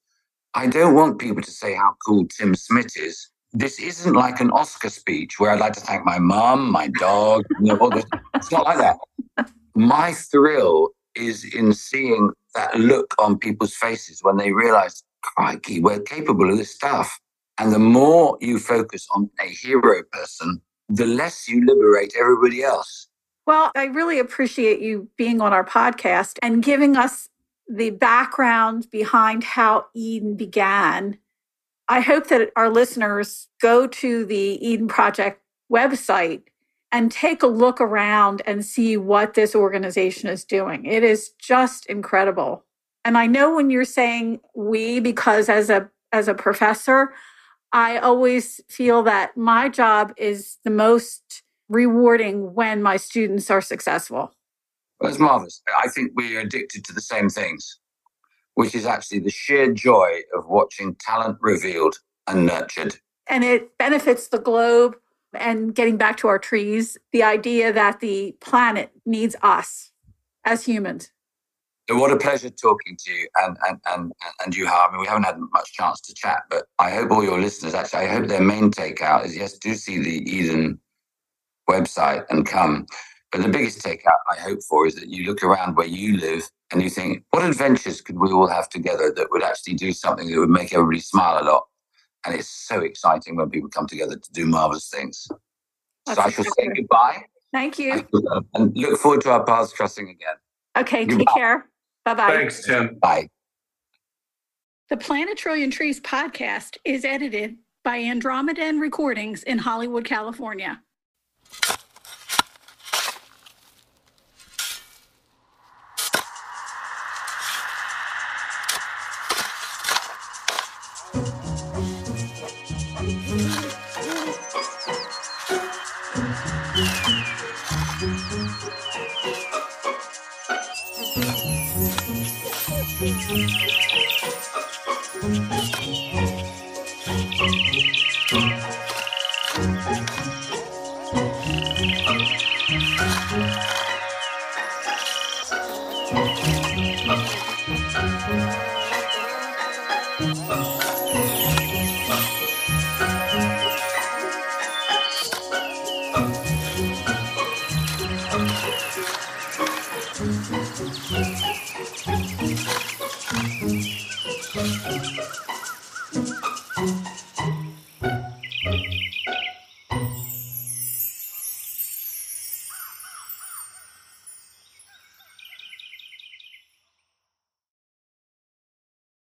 I 0.53 0.67
don't 0.67 0.95
want 0.95 1.19
people 1.19 1.41
to 1.41 1.51
say 1.51 1.73
how 1.73 1.95
cool 2.05 2.27
Tim 2.27 2.55
Smit 2.55 2.93
is. 2.95 3.29
This 3.51 3.79
isn't 3.79 4.13
like 4.13 4.39
an 4.39 4.51
Oscar 4.51 4.89
speech 4.89 5.39
where 5.39 5.51
I'd 5.51 5.59
like 5.59 5.73
to 5.73 5.79
thank 5.79 6.05
my 6.05 6.19
mom, 6.19 6.71
my 6.71 6.87
dog. 6.99 7.45
You 7.59 7.73
know, 7.75 7.91
it's 8.35 8.51
not 8.51 8.65
like 8.65 8.77
that. 8.77 8.97
My 9.75 10.13
thrill 10.13 10.89
is 11.15 11.43
in 11.55 11.73
seeing 11.73 12.31
that 12.53 12.75
look 12.75 13.15
on 13.17 13.39
people's 13.39 13.73
faces 13.73 14.19
when 14.21 14.37
they 14.37 14.51
realize, 14.51 15.03
crikey, 15.21 15.79
we're 15.79 15.99
capable 15.99 16.49
of 16.49 16.57
this 16.57 16.73
stuff. 16.73 17.19
And 17.57 17.73
the 17.73 17.79
more 17.79 18.37
you 18.39 18.59
focus 18.59 19.07
on 19.15 19.29
a 19.41 19.47
hero 19.47 20.03
person, 20.11 20.61
the 20.87 21.05
less 21.05 21.47
you 21.47 21.65
liberate 21.65 22.13
everybody 22.17 22.63
else. 22.63 23.07
Well, 23.45 23.71
I 23.75 23.85
really 23.85 24.19
appreciate 24.19 24.79
you 24.79 25.09
being 25.17 25.41
on 25.41 25.53
our 25.53 25.65
podcast 25.65 26.37
and 26.41 26.63
giving 26.63 26.95
us 26.95 27.29
the 27.67 27.89
background 27.89 28.87
behind 28.91 29.43
how 29.43 29.87
Eden 29.93 30.35
began. 30.35 31.17
I 31.89 32.01
hope 32.01 32.27
that 32.27 32.51
our 32.55 32.69
listeners 32.69 33.47
go 33.61 33.87
to 33.87 34.23
the 34.23 34.65
Eden 34.65 34.87
Project 34.87 35.41
website 35.71 36.43
and 36.91 37.11
take 37.11 37.43
a 37.43 37.47
look 37.47 37.81
around 37.81 38.41
and 38.45 38.63
see 38.63 38.95
what 38.95 39.33
this 39.33 39.55
organization 39.55 40.29
is 40.29 40.45
doing. 40.45 40.85
It 40.85 41.03
is 41.03 41.31
just 41.39 41.87
incredible. 41.87 42.63
And 43.03 43.17
I 43.17 43.25
know 43.25 43.55
when 43.55 43.69
you're 43.69 43.85
saying 43.85 44.39
we 44.55 44.99
because 44.99 45.49
as 45.49 45.69
a 45.69 45.89
as 46.11 46.27
a 46.27 46.33
professor, 46.33 47.13
I 47.71 47.97
always 47.97 48.61
feel 48.69 49.03
that 49.03 49.37
my 49.37 49.69
job 49.69 50.13
is 50.17 50.57
the 50.63 50.71
most 50.71 51.43
rewarding 51.69 52.53
when 52.53 52.81
my 52.81 52.97
students 52.97 53.49
are 53.51 53.61
successful. 53.61 54.33
Well, 54.99 55.09
it's 55.09 55.19
marvelous. 55.19 55.61
I 55.83 55.87
think 55.87 56.11
we're 56.15 56.41
addicted 56.41 56.83
to 56.85 56.93
the 56.93 57.01
same 57.01 57.29
things, 57.29 57.79
which 58.59 58.75
is 58.75 58.85
actually 58.85 59.19
the 59.19 59.29
sheer 59.29 59.71
joy 59.71 60.19
of 60.35 60.45
watching 60.45 60.93
talent 60.95 61.37
revealed 61.39 61.95
and 62.27 62.45
nurtured. 62.45 62.97
And 63.25 63.45
it 63.45 63.77
benefits 63.77 64.27
the 64.27 64.37
globe. 64.37 64.97
And 65.33 65.73
getting 65.73 65.95
back 65.95 66.17
to 66.17 66.27
our 66.27 66.37
trees, 66.37 66.97
the 67.13 67.23
idea 67.23 67.71
that 67.71 68.01
the 68.01 68.35
planet 68.41 68.91
needs 69.05 69.37
us 69.41 69.91
as 70.43 70.65
humans. 70.65 71.09
What 71.89 72.11
a 72.11 72.17
pleasure 72.17 72.49
talking 72.49 72.97
to 73.05 73.13
you 73.13 73.29
and 73.37 73.55
and 73.65 73.79
and 73.85 74.11
and 74.43 74.53
you, 74.53 74.67
Har. 74.67 74.89
I 74.89 74.91
mean, 74.91 74.99
we 74.99 75.07
haven't 75.07 75.23
had 75.23 75.39
much 75.53 75.71
chance 75.71 76.01
to 76.01 76.13
chat, 76.13 76.41
but 76.49 76.65
I 76.79 76.91
hope 76.91 77.11
all 77.11 77.23
your 77.23 77.39
listeners 77.39 77.73
actually. 77.73 78.01
I 78.01 78.07
hope 78.07 78.27
their 78.27 78.41
main 78.41 78.71
takeout 78.71 79.25
is 79.25 79.37
yes, 79.37 79.57
do 79.57 79.73
see 79.73 79.99
the 79.99 80.29
Eden 80.29 80.81
website 81.69 82.25
and 82.29 82.45
come. 82.45 82.87
But 83.31 83.43
the 83.43 83.49
biggest 83.49 83.79
takeout 83.83 84.17
I 84.31 84.39
hope 84.39 84.63
for 84.63 84.87
is 84.87 84.95
that 84.95 85.07
you 85.07 85.25
look 85.25 85.43
around 85.43 85.75
where 85.75 85.87
you 85.87 86.17
live 86.17 86.49
and 86.71 86.81
you 86.81 86.89
think, 86.89 87.23
what 87.29 87.43
adventures 87.43 88.01
could 88.01 88.17
we 88.17 88.31
all 88.31 88.47
have 88.47 88.69
together 88.69 89.11
that 89.15 89.27
would 89.29 89.43
actually 89.43 89.75
do 89.75 89.91
something 89.91 90.29
that 90.29 90.39
would 90.39 90.49
make 90.49 90.73
everybody 90.73 90.99
smile 90.99 91.41
a 91.41 91.45
lot? 91.45 91.67
And 92.25 92.35
it's 92.35 92.49
so 92.49 92.81
exciting 92.81 93.35
when 93.35 93.49
people 93.49 93.69
come 93.69 93.87
together 93.87 94.15
to 94.15 94.31
do 94.31 94.45
marvelous 94.45 94.89
things. 94.89 95.27
That's 96.05 96.19
so 96.19 96.25
I 96.25 96.29
shall 96.31 96.45
say 96.57 96.69
goodbye. 96.75 97.23
Thank 97.53 97.79
you. 97.79 98.07
Uh, 98.13 98.41
and 98.55 98.75
look 98.75 98.99
forward 98.99 99.21
to 99.21 99.31
our 99.31 99.43
paths 99.43 99.73
crossing 99.73 100.09
again. 100.09 100.35
Okay, 100.77 101.05
goodbye. 101.05 101.25
take 101.25 101.35
care. 101.35 101.69
Bye 102.05 102.13
bye. 102.15 102.31
Thanks, 102.31 102.65
Tim. 102.65 102.97
Bye. 103.01 103.29
The 104.89 104.97
Planet 104.97 105.37
Trillion 105.37 105.69
Trees 105.69 105.99
podcast 106.01 106.77
is 106.83 107.05
edited 107.05 107.57
by 107.83 107.99
Andromedan 107.99 108.79
Recordings 108.79 109.43
in 109.43 109.59
Hollywood, 109.59 110.03
California. 110.03 110.81